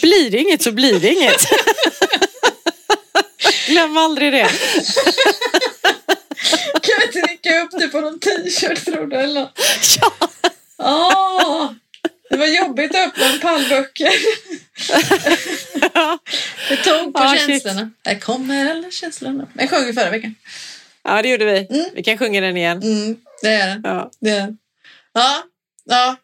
Blir 0.00 0.30
det 0.30 0.38
inget 0.38 0.62
så 0.62 0.72
blir 0.72 1.00
det 1.00 1.08
inget. 1.12 1.46
Glöm 3.66 3.96
aldrig 3.96 4.32
det. 4.32 4.48
Kan 6.82 6.94
vi 7.06 7.20
trycka 7.20 7.60
upp 7.60 7.70
det 7.78 7.88
på 7.88 8.00
någon 8.00 8.18
t-shirt 8.20 8.84
tror 8.84 9.06
du? 9.06 9.16
Eller? 9.16 9.40
något? 9.40 9.58
Ja. 10.00 10.12
Åh, 10.78 11.70
det 12.30 12.36
var 12.36 12.46
jobbigt 12.46 12.90
att 12.94 13.06
öppna 13.08 13.24
en 13.26 13.40
pall 13.40 13.68
böcker. 13.68 14.12
Det 16.68 16.76
tog 16.76 17.14
på 17.14 17.20
Ah, 17.22 17.36
shit. 17.36 17.46
känslorna. 17.46 17.90
Här 18.04 18.20
kommer 18.20 18.70
alla 18.70 18.90
känslorna. 18.90 19.46
Jag 19.58 19.70
sjöng 19.70 19.86
ju 19.86 19.92
förra 19.92 20.10
veckan. 20.10 20.34
Ja, 21.04 21.22
det 21.22 21.28
gjorde 21.28 21.44
vi. 21.44 21.66
Mm. 21.70 21.84
Vi 21.94 22.02
kan 22.02 22.18
sjunga 22.18 22.40
den 22.40 22.56
igen. 22.56 22.82
Mm, 22.82 23.16
det 23.42 23.48
är 23.48 23.66
det. 23.68 23.80
Ja. 23.88 24.10
det, 24.20 24.30
är 24.30 24.46
det. 24.46 24.56
Ja, 25.14 25.42
ja. 25.84 26.16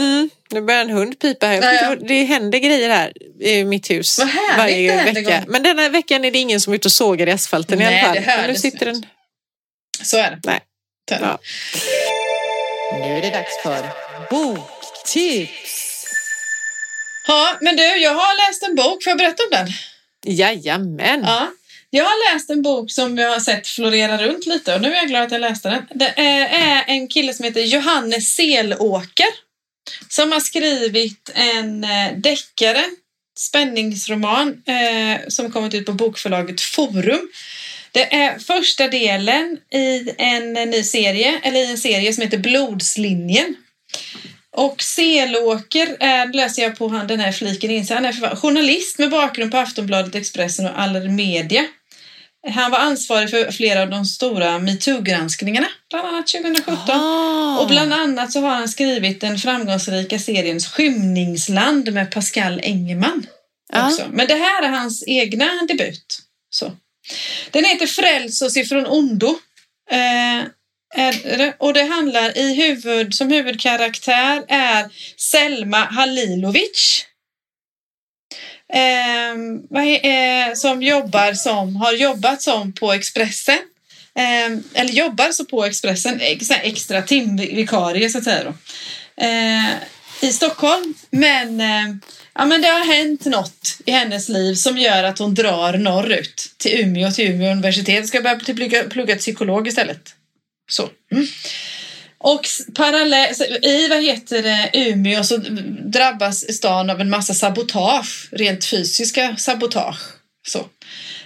Mm, 0.00 0.30
nu 0.50 0.60
börjar 0.60 0.80
en 0.80 0.90
hund 0.90 1.18
pipa 1.18 1.46
här. 1.46 1.62
Ja, 1.62 1.72
ja. 1.90 1.96
Det 1.96 2.24
händer 2.24 2.58
grejer 2.58 2.90
här 2.90 3.12
i 3.42 3.64
mitt 3.64 3.90
hus 3.90 4.18
Vad 4.18 4.28
varje 4.58 5.04
vecka. 5.04 5.20
gång. 5.22 5.44
Men 5.48 5.62
denna 5.62 5.88
veckan 5.88 6.24
är 6.24 6.30
det 6.30 6.38
ingen 6.38 6.60
som 6.60 6.72
är 6.72 6.76
ute 6.76 6.88
och 6.88 6.92
sågar 6.92 7.26
i 7.26 7.30
asfalten 7.30 7.80
i 7.80 7.84
Nej, 7.84 8.00
alla 8.00 8.14
fall. 8.14 8.24
det 8.24 8.36
Men 8.36 8.50
nu 8.50 8.56
sitter 8.56 8.88
inte. 8.88 9.08
den... 10.00 10.06
Så 10.06 10.16
är 10.18 10.30
det. 10.30 10.40
Nej. 10.44 10.60
Ja. 11.10 11.38
Nu 12.92 13.04
är 13.16 13.22
det 13.22 13.30
dags 13.30 13.62
för 13.62 13.86
boktips. 14.30 16.04
Ja, 17.26 17.56
men 17.60 17.76
du, 17.76 17.82
jag 17.82 18.14
har 18.14 18.48
läst 18.48 18.62
en 18.62 18.74
bok. 18.74 19.04
Får 19.04 19.10
jag 19.10 19.18
berätta 19.18 19.42
om 19.42 19.50
den? 19.50 19.68
Jajamän. 20.34 21.22
Ja. 21.26 21.48
Jag 21.96 22.04
har 22.04 22.34
läst 22.34 22.50
en 22.50 22.62
bok 22.62 22.90
som 22.90 23.18
jag 23.18 23.30
har 23.30 23.40
sett 23.40 23.66
florera 23.66 24.18
runt 24.26 24.46
lite 24.46 24.74
och 24.74 24.80
nu 24.80 24.88
är 24.88 24.96
jag 24.96 25.08
glad 25.08 25.22
att 25.22 25.32
jag 25.32 25.40
läste 25.40 25.68
den. 25.68 25.86
Det 25.90 26.12
är 26.20 26.84
en 26.86 27.08
kille 27.08 27.34
som 27.34 27.44
heter 27.44 27.60
Johannes 27.60 28.34
Selåker 28.34 29.26
som 30.08 30.32
har 30.32 30.40
skrivit 30.40 31.30
en 31.34 31.84
eh, 31.84 32.12
deckare, 32.16 32.84
spänningsroman 33.38 34.62
eh, 34.66 35.28
som 35.28 35.52
kommit 35.52 35.74
ut 35.74 35.86
på 35.86 35.92
bokförlaget 35.92 36.60
Forum. 36.60 37.30
Det 37.92 38.14
är 38.14 38.38
första 38.38 38.88
delen 38.88 39.58
i 39.70 40.10
en 40.18 40.52
ny 40.52 40.82
serie, 40.82 41.40
eller 41.42 41.60
i 41.60 41.70
en 41.70 41.78
serie 41.78 42.12
som 42.12 42.22
heter 42.22 42.38
Blodslinjen. 42.38 43.56
Och 44.56 44.82
Selåker 44.82 45.96
är, 46.00 46.32
läser 46.32 46.62
jag 46.62 46.78
på 46.78 46.88
han, 46.88 47.06
den 47.06 47.20
här 47.20 47.32
fliken 47.32 47.70
in, 47.70 47.86
så 47.86 47.94
han 47.94 48.04
är 48.04 48.36
journalist 48.36 48.98
med 48.98 49.10
bakgrund 49.10 49.50
på 49.50 49.58
Aftonbladet, 49.58 50.14
Expressen 50.14 50.66
och 50.66 50.80
Allermedia. 50.80 51.66
Han 52.50 52.70
var 52.70 52.78
ansvarig 52.78 53.30
för 53.30 53.52
flera 53.52 53.82
av 53.82 53.90
de 53.90 54.04
stora 54.04 54.58
metoo-granskningarna, 54.58 55.66
bland 55.90 56.08
annat 56.08 56.26
2017. 56.26 56.76
Ah. 56.88 57.58
Och 57.58 57.68
bland 57.68 57.92
annat 57.92 58.32
så 58.32 58.40
har 58.40 58.54
han 58.54 58.68
skrivit 58.68 59.20
den 59.20 59.38
framgångsrika 59.38 60.18
serien 60.18 60.60
Skymningsland 60.60 61.92
med 61.92 62.10
Pascal 62.10 62.60
Engemann. 62.62 63.26
Ja. 63.72 63.86
Också. 63.86 64.08
Men 64.12 64.26
det 64.26 64.34
här 64.34 64.62
är 64.62 64.68
hans 64.68 65.04
egna 65.06 65.50
debut. 65.68 66.18
Så. 66.50 66.72
Den 67.50 67.64
heter 67.64 67.86
Fräls 67.86 68.42
oss 68.42 68.56
ifrån 68.56 68.86
ondo. 68.86 69.38
Eh, 69.90 70.46
det, 71.22 71.54
och 71.58 71.72
det 71.74 71.82
handlar 71.82 72.38
i 72.38 72.54
huvud, 72.54 73.14
som 73.14 73.30
huvudkaraktär 73.30 74.44
är 74.48 74.90
Selma 75.16 75.84
Halilovic. 75.84 77.06
Eh, 78.74 79.34
vad 79.70 79.84
är, 79.84 80.48
eh, 80.48 80.54
som 80.54 80.82
jobbar 80.82 81.34
som, 81.34 81.76
har 81.76 81.92
jobbat 81.92 82.42
som 82.42 82.72
på 82.72 82.92
Expressen. 82.92 83.58
Eh, 84.18 84.80
eller 84.80 84.92
jobbar 84.92 85.32
så 85.32 85.44
på 85.44 85.64
Expressen, 85.64 86.20
så 86.40 86.54
extra 86.54 87.02
timvikarie 87.02 88.10
så 88.10 88.18
att 88.18 88.24
säga. 88.24 88.44
Då. 88.44 88.54
Eh, 89.24 89.74
i 90.20 90.32
Stockholm. 90.32 90.94
Men, 91.10 91.60
eh, 91.60 91.94
ja, 92.34 92.44
men 92.44 92.62
det 92.62 92.68
har 92.68 92.94
hänt 92.94 93.24
något 93.24 93.78
i 93.86 93.90
hennes 93.90 94.28
liv 94.28 94.54
som 94.54 94.78
gör 94.78 95.04
att 95.04 95.18
hon 95.18 95.34
drar 95.34 95.72
norrut 95.72 96.54
till 96.56 96.80
Umeå, 96.80 97.10
till 97.10 97.30
Umeå 97.30 97.52
universitet. 97.52 98.08
Ska 98.08 98.20
börja 98.20 98.40
typ 98.40 98.56
plugga, 98.56 98.84
plugga 98.84 99.16
psykolog 99.16 99.68
istället. 99.68 100.14
Så. 100.70 100.88
Mm. 101.12 101.26
Och 102.26 102.46
parallellt, 102.74 103.40
i 103.62 103.88
vad 103.88 104.02
heter 104.02 104.42
det, 104.42 104.70
Umeå 104.72 105.24
så 105.24 105.36
drabbas 105.84 106.54
stan 106.56 106.90
av 106.90 107.00
en 107.00 107.10
massa 107.10 107.34
sabotage, 107.34 108.28
rent 108.32 108.64
fysiska 108.64 109.36
sabotage. 109.36 110.00
Så. 110.46 110.66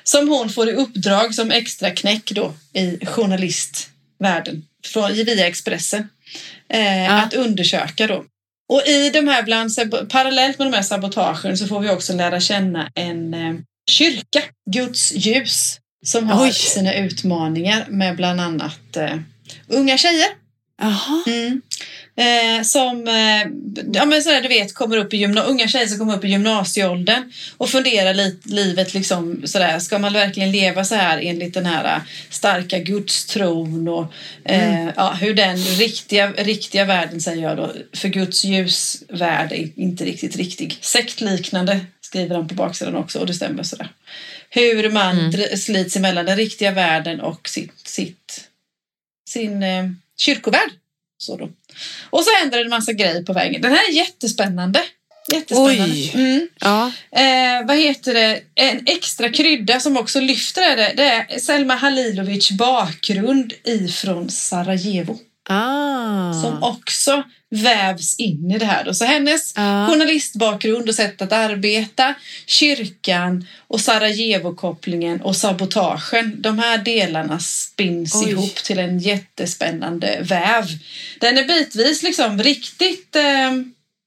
Som 0.03 0.28
hon 0.28 0.51
får 0.51 0.68
i 0.68 0.72
uppdrag 0.72 1.34
som 1.34 1.51
extra 1.51 1.90
knäck 1.90 2.30
då 2.30 2.55
i 2.72 3.07
journalistvärlden 3.07 4.64
från, 4.86 5.12
via 5.12 5.46
Expressen. 5.46 6.09
Eh, 6.68 7.05
Ja. 7.05 7.22
Att 7.22 7.34
undersöka 7.34 8.07
då. 8.07 8.24
Och 8.68 8.86
i 8.86 9.11
de 9.11 9.28
här 9.28 9.42
bland, 9.42 9.70
parallellt 10.09 10.59
med 10.59 10.66
de 10.66 10.76
här 10.76 10.82
sabotagen 10.82 11.59
så 11.59 11.66
får 11.66 11.80
vi 11.80 11.90
också 11.90 12.12
lära 12.12 12.40
känna 12.40 12.90
en 12.94 13.34
eh, 13.34 13.55
kyrka, 13.90 14.42
Guds 14.70 15.12
ljus, 15.12 15.78
som 16.07 16.28
har 16.28 16.46
Oj. 16.46 16.53
sina 16.53 16.94
utmaningar 16.94 17.86
med 17.88 18.16
bland 18.16 18.40
annat 18.40 18.96
eh, 18.96 19.16
unga 19.68 19.99
tjejer. 19.99 20.47
Jaha. 20.81 21.22
Mm. 21.26 21.62
Eh, 22.16 22.62
som, 22.62 23.09
eh, 23.09 23.47
ja 23.93 24.05
men 24.05 24.22
sådär 24.22 24.43
du 24.43 24.49
vet, 24.49 24.74
kommer 24.74 24.97
upp 24.97 25.14
i 25.14 25.16
gymna- 25.16 25.43
unga 25.43 25.68
tjejer 25.68 25.87
som 25.87 25.99
kommer 25.99 26.16
upp 26.16 26.24
i 26.24 26.29
gymnasieåldern 26.29 27.33
och 27.57 27.68
funderar 27.70 28.14
lite 28.14 28.49
livet 28.49 28.95
liksom 28.95 29.43
sådär, 29.45 29.79
ska 29.79 29.99
man 29.99 30.12
verkligen 30.12 30.53
leva 30.53 30.85
så 30.85 30.95
här 30.95 31.20
enligt 31.22 31.55
den 31.55 31.66
här 31.66 31.97
eh, 31.97 32.03
starka 32.31 32.79
gudstron 32.79 33.89
och 33.89 34.12
eh, 34.45 34.89
ja, 34.97 35.12
hur 35.12 35.35
den 35.35 35.57
riktiga, 35.57 36.33
riktiga 36.33 36.85
världen 36.85 37.20
säger 37.20 37.43
jag 37.43 37.57
då, 37.57 37.72
för 37.97 38.09
Guds 38.09 38.45
ljusvärld 38.45 39.53
är 39.53 39.68
inte 39.81 40.05
riktigt 40.05 40.37
riktig. 40.37 40.79
Sektliknande 40.81 41.81
skriver 42.01 42.35
han 42.37 42.49
på 42.49 42.55
baksidan 42.55 42.97
också 42.97 43.18
och 43.18 43.26
det 43.26 43.35
stämmer 43.35 43.62
sådär. 43.62 43.89
Hur 44.51 44.91
man 44.91 45.16
dr- 45.33 45.57
slits 45.57 45.97
emellan 45.97 46.26
den 46.26 46.37
riktiga 46.37 46.70
världen 46.70 47.20
och 47.20 47.49
sitt, 47.49 47.89
sitt 47.89 48.45
sin 49.29 49.62
kyrkovärld. 50.21 50.71
Så 51.19 51.37
då. 51.37 51.49
Och 52.11 52.25
så 52.25 52.31
händer 52.41 52.59
det 52.59 52.64
en 52.64 52.71
massa 52.71 52.93
grejer 52.93 53.23
på 53.23 53.33
vägen. 53.33 53.62
Den 53.62 53.73
här 53.73 53.89
är 53.89 53.93
jättespännande. 53.93 54.81
Jättespännande. 55.33 55.85
Oj. 55.85 56.12
Mm. 56.14 56.49
Ja. 56.61 56.93
Eh, 57.11 57.66
vad 57.66 57.77
heter 57.77 58.14
det? 58.14 58.41
En 58.55 58.87
extra 58.87 59.29
krydda 59.29 59.81
som 59.81 59.97
också 59.97 60.21
lyfter 60.21 60.77
det, 60.77 60.93
det 60.97 61.03
är 61.03 61.39
Selma 61.39 61.75
Halilovic 61.75 62.51
bakgrund 62.51 63.53
ifrån 63.64 64.31
Sarajevo. 64.31 65.19
Ah. 65.49 66.33
Som 66.33 66.62
också 66.62 67.25
vävs 67.51 68.18
in 68.18 68.51
i 68.51 68.59
det 68.59 68.64
här. 68.66 68.84
Då. 68.84 68.94
Så 68.94 69.05
hennes 69.05 69.53
Ja. 69.57 69.86
journalistbakgrund 69.90 70.88
och 70.88 70.94
sätt 70.94 71.22
att 71.22 71.32
arbeta, 71.32 72.14
kyrkan 72.46 73.46
och 73.66 73.80
Sarajevo-kopplingen 73.80 75.22
och 75.22 75.36
sabotagen. 75.36 76.42
De 76.42 76.59
här 76.59 76.78
delarna 76.78 77.38
spins 77.38 78.14
Oj. 78.14 78.30
ihop 78.30 78.55
till 78.55 78.78
en 78.78 78.99
jättespännande 78.99 80.18
väv. 80.22 80.64
Den 81.20 81.38
är 81.38 81.44
bitvis 81.44 82.03
liksom 82.03 82.42
riktigt, 82.42 83.16
eh, 83.16 83.53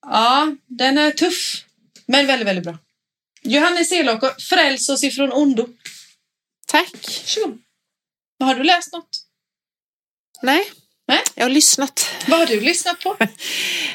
ja, 0.02 0.56
den 0.68 0.98
är 0.98 1.12
tuff. 1.12 1.64
Men 2.06 2.28
väldigt, 2.28 2.48
väldigt 2.48 2.64
bra. 2.66 2.78
Johannes 3.44 3.92
Elåker, 3.92 4.32
Fräls 4.40 4.90
oss 4.90 5.04
ifrån 5.04 5.32
ondo. 5.32 5.68
Tack. 6.68 6.92
Varsågod. 6.94 7.58
Har 8.40 8.56
du 8.56 8.64
läst 8.64 8.94
något? 8.94 9.10
Nej. 10.42 10.64
Nej. 11.12 11.22
Jag 11.36 11.44
har 11.46 11.50
lyssnat. 11.50 12.10
Vad 12.28 12.40
har 12.40 12.46
du 12.46 12.62
lyssnat 12.62 13.00
på? 13.00 13.18
I 13.24 13.28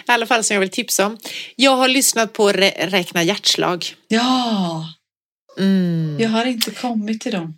alla 0.07 0.27
fall 0.27 0.45
som 0.45 0.55
jag 0.55 0.61
vill 0.61 0.71
tipsa 0.71 1.07
om. 1.07 1.19
Jag 1.57 1.77
har 1.77 1.89
lyssnat 1.89 2.33
på 2.33 2.49
Rä- 2.53 2.87
Räkna 2.91 3.23
hjärtslag. 3.23 3.95
Ja, 4.09 4.89
Mm. 5.59 6.17
jag 6.21 6.29
har 6.29 6.45
inte 6.45 6.71
kommit 6.71 7.21
till 7.21 7.33
dem. 7.33 7.57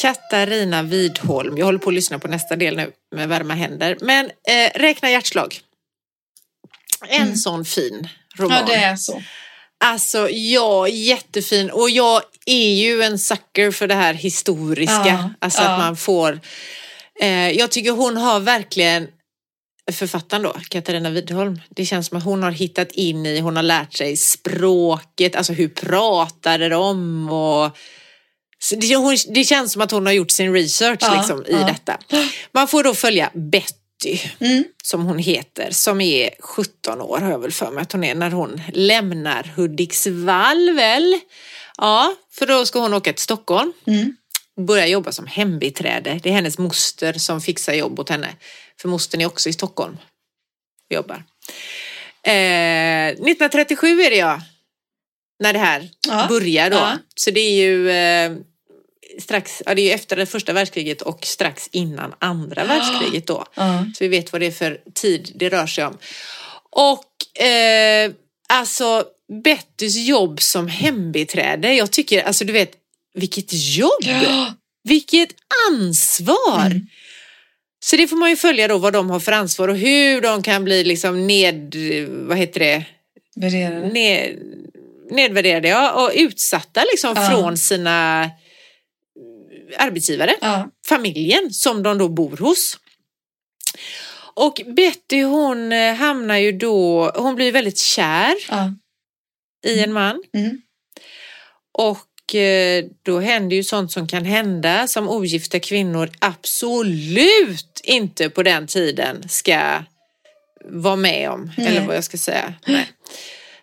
Katarina 0.00 0.82
Widholm. 0.82 1.58
Jag 1.58 1.64
håller 1.66 1.78
på 1.78 1.88
att 1.90 1.94
lyssna 1.94 2.18
på 2.18 2.28
nästa 2.28 2.56
del 2.56 2.76
nu 2.76 2.92
med 3.16 3.28
varma 3.28 3.54
händer. 3.54 3.96
Men 4.00 4.26
eh, 4.26 4.70
Räkna 4.80 5.10
hjärtslag. 5.10 5.60
En 7.08 7.22
Mm. 7.22 7.36
sån 7.36 7.64
fin 7.64 8.08
roman. 8.38 8.56
Ja, 8.60 8.66
det 8.66 8.74
är 8.74 8.96
så. 8.96 9.22
Alltså, 9.84 10.28
ja, 10.30 10.88
jättefin. 10.88 11.70
Och 11.70 11.90
jag 11.90 12.22
är 12.46 12.74
ju 12.74 13.02
en 13.02 13.18
sucker 13.18 13.70
för 13.70 13.86
det 13.88 13.94
här 13.94 14.14
historiska. 14.14 14.92
Ja, 15.06 15.30
alltså 15.40 15.62
ja. 15.62 15.68
att 15.68 15.78
man 15.78 15.96
får... 15.96 16.40
Eh, 17.20 17.50
jag 17.50 17.70
tycker 17.70 17.90
hon 17.90 18.16
har 18.16 18.40
verkligen, 18.40 19.08
författaren 19.92 20.42
då, 20.42 20.52
Katarina 20.68 21.10
Widholm, 21.10 21.60
det 21.70 21.84
känns 21.84 22.06
som 22.06 22.18
att 22.18 22.24
hon 22.24 22.42
har 22.42 22.50
hittat 22.50 22.92
in 22.92 23.26
i, 23.26 23.40
hon 23.40 23.56
har 23.56 23.62
lärt 23.62 23.94
sig 23.96 24.16
språket, 24.16 25.36
alltså 25.36 25.52
hur 25.52 25.68
pratade 25.68 26.68
de 26.68 27.28
och... 27.30 27.76
Det, 28.76 28.96
hon, 28.96 29.16
det 29.28 29.44
känns 29.44 29.72
som 29.72 29.82
att 29.82 29.90
hon 29.90 30.06
har 30.06 30.12
gjort 30.12 30.30
sin 30.30 30.52
research 30.52 30.98
Ja, 31.00 31.14
liksom, 31.18 31.40
i 31.46 31.52
ja. 31.52 31.66
detta. 31.66 31.98
Man 32.52 32.68
får 32.68 32.84
då 32.84 32.94
följa 32.94 33.30
Betty 33.34 34.18
Mm. 34.38 34.64
som 34.84 35.04
hon 35.04 35.18
heter, 35.18 35.68
som 35.70 36.00
är 36.00 36.30
17 36.40 37.00
år 37.00 37.18
har 37.18 37.30
jag 37.30 37.38
väl 37.38 37.52
för 37.52 37.70
mig 37.70 37.82
att 37.82 37.92
hon 37.92 38.04
är, 38.04 38.14
när 38.14 38.30
hon 38.30 38.60
lämnar 38.72 39.52
Hudiksvall 39.56 40.70
väl? 40.76 41.20
Ja, 41.76 42.14
för 42.32 42.46
då 42.46 42.66
ska 42.66 42.78
hon 42.80 42.94
åka 42.94 43.12
till 43.12 43.22
Stockholm 43.22 43.72
Mm. 43.86 44.16
Och 44.58 44.64
börja 44.64 44.86
jobba 44.86 45.12
som 45.12 45.26
hembiträde. 45.26 46.20
Det 46.22 46.28
är 46.28 46.32
hennes 46.32 46.58
moster 46.58 47.12
som 47.12 47.40
fixar 47.40 47.74
jobb 47.74 48.00
åt 48.00 48.08
henne. 48.08 48.36
För 48.80 48.88
mostern 48.88 49.20
är 49.20 49.26
också 49.26 49.48
i 49.48 49.52
Stockholm 49.52 49.96
och 50.90 50.94
jobbar. 50.96 51.24
Eh, 52.22 53.08
1937 53.08 53.86
är 54.00 54.10
det 54.10 54.16
ja, 54.16 54.40
när 55.42 55.52
det 55.52 55.58
här 55.58 55.88
Ja, 56.08 56.26
börjar 56.28 56.70
då. 56.70 56.76
ja. 56.76 56.98
Så 57.14 57.30
det 57.30 57.40
är 57.40 57.52
ju 57.52 57.90
eh, 57.90 58.32
strax, 59.20 59.62
ja, 59.66 59.74
det 59.74 59.82
är 59.82 59.84
ju 59.84 59.90
efter 59.90 60.16
det 60.16 60.26
första 60.26 60.52
världskriget 60.52 61.02
och 61.02 61.24
strax 61.24 61.68
innan 61.72 62.14
andra 62.18 62.64
världskriget 62.64 63.26
då. 63.26 63.44
Ja. 63.54 63.84
Så 63.94 64.04
vi 64.04 64.08
vet 64.08 64.32
vad 64.32 64.40
det 64.40 64.46
är 64.46 64.50
för 64.50 64.80
tid 64.94 65.32
det 65.34 65.48
rör 65.48 65.66
sig 65.66 65.84
om. 65.84 65.98
Och 66.70 67.42
eh, 67.42 68.12
alltså 68.48 69.04
Bettys 69.44 69.96
jobb 69.96 70.40
som 70.42 70.68
hembiträde, 70.68 71.74
jag 71.74 71.90
tycker, 71.90 72.22
alltså 72.22 72.44
du 72.44 72.52
vet, 72.52 72.72
vilket 73.18 73.52
jobb! 73.52 74.00
Ja. 74.00 74.54
Vilket 74.84 75.28
ansvar! 75.70 76.66
Mm. 76.66 76.86
Så 77.84 77.96
det 77.96 78.08
får 78.08 78.16
man 78.16 78.30
ju 78.30 78.36
följa 78.36 78.68
då 78.68 78.78
vad 78.78 78.92
de 78.92 79.10
har 79.10 79.20
för 79.20 79.32
ansvar 79.32 79.68
och 79.68 79.76
hur 79.76 80.20
de 80.20 80.42
kan 80.42 80.64
bli 80.64 80.84
liksom 80.84 81.26
ned, 81.26 81.74
vad 82.08 82.38
heter 82.38 82.60
det, 82.60 82.84
Värderade. 83.36 83.88
ned, 83.88 84.38
nedvärderade 85.10 85.68
ja, 85.68 85.92
och 86.04 86.10
utsatta 86.14 86.84
liksom 86.92 87.12
Ja. 87.16 87.28
från 87.30 87.56
sina 87.56 88.30
arbetsgivare 89.78 90.34
Ja. 90.40 90.70
familjen 90.86 91.50
som 91.50 91.82
de 91.82 91.98
då 91.98 92.08
bor 92.08 92.36
hos. 92.36 92.78
Och 94.34 94.60
Betty 94.66 95.22
hon 95.22 95.72
eh, 95.72 95.94
hamnar 95.94 96.36
ju 96.36 96.52
då, 96.52 97.10
hon 97.16 97.34
blir 97.34 97.52
väldigt 97.52 97.78
kär 97.78 98.34
Ja. 98.48 98.72
i 99.66 99.80
en 99.80 99.92
man 99.92 100.22
Mm. 100.34 100.60
och 101.78 101.98
eh, 101.98 102.07
då 103.02 103.20
händer 103.20 103.56
ju 103.56 103.64
sånt 103.64 103.92
som 103.92 104.08
kan 104.08 104.24
hända 104.24 104.88
som 104.88 105.08
ogifta 105.08 105.60
kvinnor 105.60 106.10
absolut 106.18 107.80
inte 107.84 108.30
på 108.30 108.42
den 108.42 108.66
tiden 108.66 109.28
ska 109.28 109.82
vara 110.64 110.96
med 110.96 111.30
om. 111.30 111.52
Nej. 111.56 111.66
Eller 111.66 111.86
vad 111.86 111.96
jag 111.96 112.04
ska 112.04 112.16
säga. 112.18 112.54
Nej. 112.66 112.86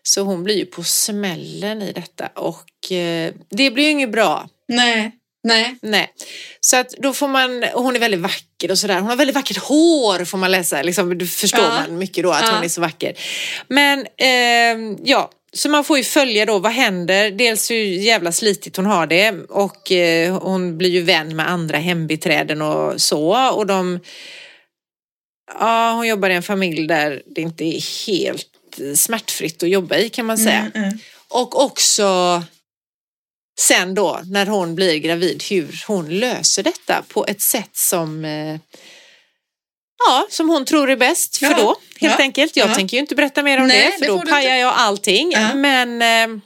Så 0.03 0.21
hon 0.21 0.43
blir 0.43 0.55
ju 0.55 0.65
på 0.65 0.83
smällen 0.83 1.81
i 1.81 1.91
detta 1.91 2.27
och 2.35 2.91
eh, 2.91 3.33
det 3.49 3.71
blir 3.71 3.83
ju 3.83 3.89
inget 3.89 4.11
bra. 4.11 4.49
Nej. 4.67 5.11
Nej. 5.43 5.75
Nej, 5.81 6.11
så 6.59 6.77
att 6.77 6.89
då 6.89 7.13
får 7.13 7.27
man, 7.27 7.63
och 7.73 7.83
hon 7.83 7.95
är 7.95 7.99
väldigt 7.99 8.19
vacker 8.19 8.71
och 8.71 8.77
sådär. 8.77 8.99
Hon 8.99 9.09
har 9.09 9.15
väldigt 9.15 9.35
vackert 9.35 9.57
hår 9.57 10.25
får 10.25 10.37
man 10.37 10.51
läsa, 10.51 10.81
liksom, 10.81 11.19
förstår 11.19 11.63
Ja. 11.63 11.69
man 11.69 11.97
mycket 11.97 12.23
då 12.23 12.31
att 12.31 12.41
Ja. 12.41 12.51
hon 12.55 12.63
är 12.63 12.69
så 12.69 12.81
vacker. 12.81 13.13
Men 13.67 13.99
eh, 14.17 14.97
ja, 15.03 15.31
så 15.55 15.69
man 15.69 15.83
får 15.83 15.97
ju 15.97 16.03
följa 16.03 16.45
då 16.45 16.59
vad 16.59 16.71
händer. 16.71 17.31
Dels 17.31 17.71
hur 17.71 17.83
jävla 17.85 18.31
slitigt 18.31 18.77
hon 18.77 18.85
har 18.85 19.07
det 19.07 19.31
och 19.49 19.91
eh, 19.91 20.37
hon 20.41 20.77
blir 20.77 20.89
ju 20.89 21.01
vän 21.01 21.35
med 21.35 21.49
andra 21.49 21.77
hembiträden 21.77 22.61
och 22.61 23.01
så. 23.01 23.51
Och 23.51 23.65
de, 23.65 23.99
ja, 25.59 25.91
hon 25.91 26.07
jobbar 26.07 26.29
i 26.29 26.33
en 26.33 26.43
familj 26.43 26.87
där 26.87 27.23
det 27.25 27.41
inte 27.41 27.63
är 27.63 28.07
helt 28.07 28.79
smärtfritt 28.95 29.63
att 29.63 29.69
jobba 29.69 29.97
i 29.97 30.09
kan 30.09 30.25
man 30.25 30.37
säga. 30.37 30.71
Mm, 30.75 30.83
mm. 30.87 30.99
Och 31.27 31.63
också 31.63 32.43
sen 33.59 33.95
då 33.95 34.21
när 34.25 34.45
hon 34.45 34.75
blir 34.75 34.97
gravid 34.97 35.43
hur 35.49 35.83
hon 35.87 36.19
löser 36.19 36.63
detta 36.63 37.03
på 37.07 37.25
ett 37.25 37.41
sätt 37.41 37.75
som 37.77 38.25
eh, 38.25 38.59
ja, 40.07 40.27
som 40.29 40.49
hon 40.49 40.65
tror 40.65 40.89
är 40.91 40.97
bäst 40.97 41.37
för 41.37 41.45
Ja, 41.45 41.57
då 41.57 41.75
helt 41.99 42.15
ja, 42.19 42.23
enkelt. 42.23 42.55
Jag 42.55 42.69
ja. 42.69 42.75
tänker 42.75 42.97
ju 42.97 43.01
inte 43.01 43.15
berätta 43.15 43.43
mer 43.43 43.61
om 43.61 43.67
Nej, 43.67 43.85
det 43.85 43.91
för 43.91 44.13
det 44.13 44.21
då 44.21 44.31
pajar 44.31 44.55
jag 44.55 44.73
allting. 44.75 45.33
Men 45.55 46.01
eh, 46.01 46.41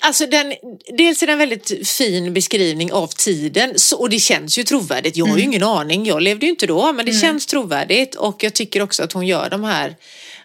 Alltså 0.00 0.26
den, 0.26 0.54
dels 0.98 1.22
är 1.22 1.26
den 1.26 1.38
väldigt 1.38 1.88
fin 1.88 2.34
beskrivning 2.34 2.92
av 2.92 3.06
tiden 3.06 3.72
så, 3.76 3.98
och 3.98 4.10
det 4.10 4.18
känns 4.18 4.58
ju 4.58 4.62
trovärdigt. 4.62 5.16
Jag 5.16 5.26
har 5.26 5.36
ju 5.36 5.42
ingen 5.42 5.62
aning, 5.62 6.06
jag 6.06 6.22
levde 6.22 6.46
ju 6.46 6.50
inte 6.50 6.66
då 6.66 6.92
men 6.92 7.06
det 7.06 7.12
känns 7.12 7.46
trovärdigt 7.46 8.14
och 8.14 8.42
jag 8.44 8.54
tycker 8.54 8.82
också 8.82 9.02
att 9.02 9.12
hon 9.12 9.26
gör 9.26 9.50
de 9.50 9.64
här, 9.64 9.96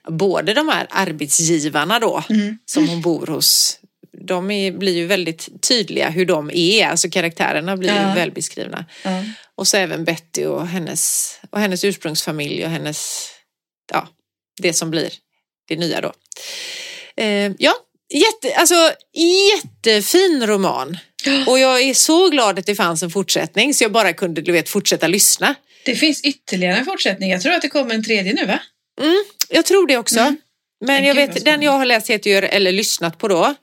både 0.09 0.53
de 0.53 0.69
här 0.69 0.88
arbetsgivarna 0.89 1.99
då 1.99 2.23
som 2.65 2.89
hon 2.89 3.01
bor 3.01 3.28
hos. 3.28 3.80
De 4.22 4.51
är, 4.51 4.72
blir 4.72 4.95
ju 4.95 5.05
väldigt 5.05 5.61
tydliga 5.61 6.09
hur 6.09 6.26
de 6.26 6.51
är, 6.53 6.88
alltså 6.88 7.09
karaktärerna 7.09 7.78
blir 7.78 7.89
Ja. 7.89 8.09
ju 8.09 8.15
välbeskrivna. 8.15 8.86
Ja. 9.03 9.24
Och 9.55 9.68
så 9.68 9.78
även 9.78 10.03
Betty 10.05 10.45
och 10.45 10.68
hennes, 10.68 11.34
och 11.49 11.59
hennes 11.59 11.84
ursprungsfamilj 11.84 12.63
och 12.65 12.70
hennes, 12.72 13.30
ja, 13.91 14.07
det 14.61 14.74
som 14.74 14.91
blir 14.91 15.09
det 15.68 15.76
nya 15.76 16.01
då. 16.01 16.13
Eh, 17.18 17.51
ja, 17.59 17.74
jätte, 18.13 18.55
alltså 18.55 18.91
jättefin 19.53 20.47
roman. 20.47 20.97
Och 21.47 21.59
jag 21.59 21.82
är 21.82 21.93
så 21.93 22.30
glad 22.30 22.59
att 22.59 22.65
det 22.65 22.76
fanns 22.76 23.03
en 23.03 23.09
fortsättning 23.09 23.74
så 23.74 23.84
jag 23.84 23.91
bara 23.91 24.13
kunde 24.13 24.41
du 24.41 24.51
vet, 24.51 24.70
fortsätta 24.70 25.07
lyssna. 25.07 25.55
Det 25.86 25.95
finns 25.95 26.22
ytterligare 26.22 26.76
en 26.78 26.86
fortsättning. 26.86 27.30
Jag 27.30 27.41
tror 27.41 27.53
att 27.53 27.61
det 27.61 27.70
kommer 27.70 27.95
en 27.95 28.03
tredje 28.03 28.34
nu 28.34 28.45
va? 28.45 28.59
Mm, 29.01 29.24
jag 29.49 29.65
tror 29.65 29.88
det 29.88 29.97
också. 29.97 30.20
Mm. 30.20 30.38
Men 30.86 31.05
jag 31.05 31.15
vet, 31.15 31.45
den 31.45 31.61
jag 31.61 31.72
har 31.72 31.86
läst 31.86 32.09
heter 32.09 32.30
ju, 32.30 32.36
eller 32.38 32.72
lyssnat 32.72 33.18
på 33.18 33.28
då, 33.28 33.55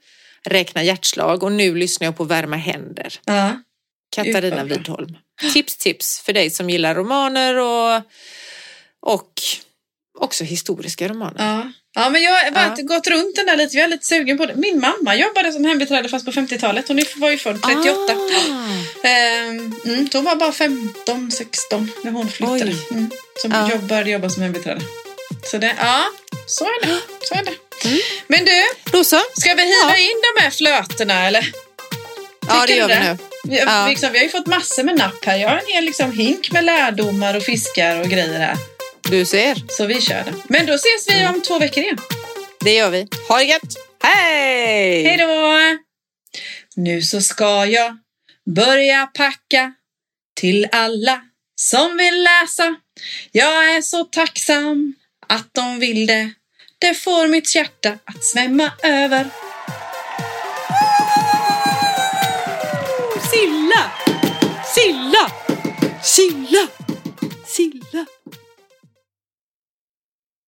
Räkna 0.49 0.83
hjärtslag 0.83 1.43
och 1.43 1.53
nu 1.53 1.75
lyssnar 1.75 2.07
jag 2.07 2.17
på 2.17 2.25
Värma 2.25 2.57
händer. 2.57 3.21
Ja. 3.25 3.51
Katarina. 4.17 4.65
Widholm. 4.65 5.17
Tips, 5.53 5.77
tips 5.77 6.21
för 6.21 6.33
dig 6.33 6.51
som 6.51 6.71
gillar 6.71 6.95
romaner 6.95 7.57
och, 7.57 8.03
och 9.07 9.33
också 10.19 10.45
historiska 10.45 11.09
romaner. 11.09 11.35
Ja. 11.39 11.73
ja, 11.95 12.11
men 12.11 12.23
jag 12.23 12.31
har 12.33 12.75
Ja. 12.77 12.83
gått 12.83 13.07
runt 13.07 13.37
den 13.37 13.47
där 13.47 13.57
lite. 13.57 13.77
Jag 13.77 13.85
är 13.85 13.89
lite 13.89 14.07
sugen 14.07 14.39
på 14.39 14.47
det. 14.47 14.55
Min 14.55 14.81
mamma 14.81 15.17
jobbade 15.17 15.53
som 15.53 15.65
hembiträde 15.65 16.09
fast 16.09 16.25
på 16.25 16.33
50-talet. 16.33 16.89
Hon 16.89 17.01
var 17.17 17.31
ju 17.31 17.39
född 17.39 17.63
38. 17.63 18.01
Ah. 18.51 19.09
Ehm, 19.09 19.75
mm, 19.85 20.09
då 20.13 20.21
var 20.21 20.37
bara 20.37 20.53
15, 20.53 21.31
16 21.31 21.91
när 22.05 22.11
hon 22.13 22.29
flyttade. 22.29 22.75
Mm, 22.91 23.11
som 23.43 23.51
Ja. 23.53 23.71
jobb, 23.71 23.83
började 23.89 24.11
jobba 24.11 24.29
som 24.29 24.43
hembiträde. 24.43 24.81
Så 25.45 25.59
det, 25.59 25.75
ja, 25.79 26.05
så 26.47 26.65
är 26.65 26.87
det. 26.87 27.01
Så 27.23 27.35
är 27.35 27.45
det. 27.45 27.53
Mm. 27.85 27.99
Men 28.27 28.45
du, 28.45 28.63
Då 28.93 29.05
så. 29.05 29.21
ska 29.39 29.55
vi 29.55 29.63
hiva 29.63 29.91
Ja. 29.91 29.97
in 29.97 30.21
de 30.37 30.43
här 30.43 30.51
flötena 30.51 31.27
eller? 31.27 31.47
Ja, 32.49 32.65
det 32.67 32.75
gör 32.77 32.89
vi 32.89 32.95
nu. 32.95 33.17
Vi, 33.45 33.59
har- 33.59 33.67
Ja. 33.83 33.89
liksom, 33.89 34.13
vi 34.13 34.19
har 34.19 34.25
ju 34.25 34.31
fått 34.31 34.47
massor 34.47 34.83
med 34.83 34.97
napp 34.99 35.25
här. 35.25 35.37
Jag 35.37 35.49
har 35.49 35.57
en 35.57 35.67
hel 35.75 35.85
liksom, 35.85 36.13
hink 36.19 36.53
med 36.53 36.65
lärdomar 36.65 37.35
och 37.37 37.43
fiskar 37.43 38.01
och 38.01 38.07
grejer 38.07 38.39
här. 38.41 38.57
Du 39.03 39.25
ser. 39.25 39.63
Så 39.69 39.87
vi 39.87 40.01
kör 40.01 40.25
det. 40.25 40.35
Men 40.49 40.67
då 40.67 40.73
ses 40.75 41.09
vi 41.09 41.27
om 41.27 41.43
två 41.43 41.59
veckor 41.59 41.83
igen. 41.83 41.99
Det 42.61 42.75
gör 42.75 42.91
vi. 42.91 43.07
Ha 43.29 43.39
det 43.39 43.45
gött. 43.45 43.77
Hej! 44.03 45.05
Hej 45.05 45.17
då! 45.17 45.59
Nu 46.77 47.03
så 47.03 47.21
ska 47.21 47.67
jag 47.67 47.97
börja 48.55 49.07
packa 49.07 49.75
till 50.41 50.69
alla 50.73 51.21
som 51.61 51.97
vill 51.97 52.23
läsa. 52.23 52.75
Jag 53.33 53.77
är 53.77 53.83
så 53.83 54.05
tacksam 54.05 54.95
att 55.29 55.49
de 55.53 55.79
vill 55.81 56.07
det. 56.07 56.31
Det 56.85 56.95
får 56.95 57.29
mitt 57.29 57.55
hjärta 57.55 57.99
att 58.05 58.25
svämma 58.25 58.73
över. 58.83 59.31
Silla! 63.31 63.91
Silla! 64.75 65.31
Silla! 66.03 66.69
Silla! 67.47 68.07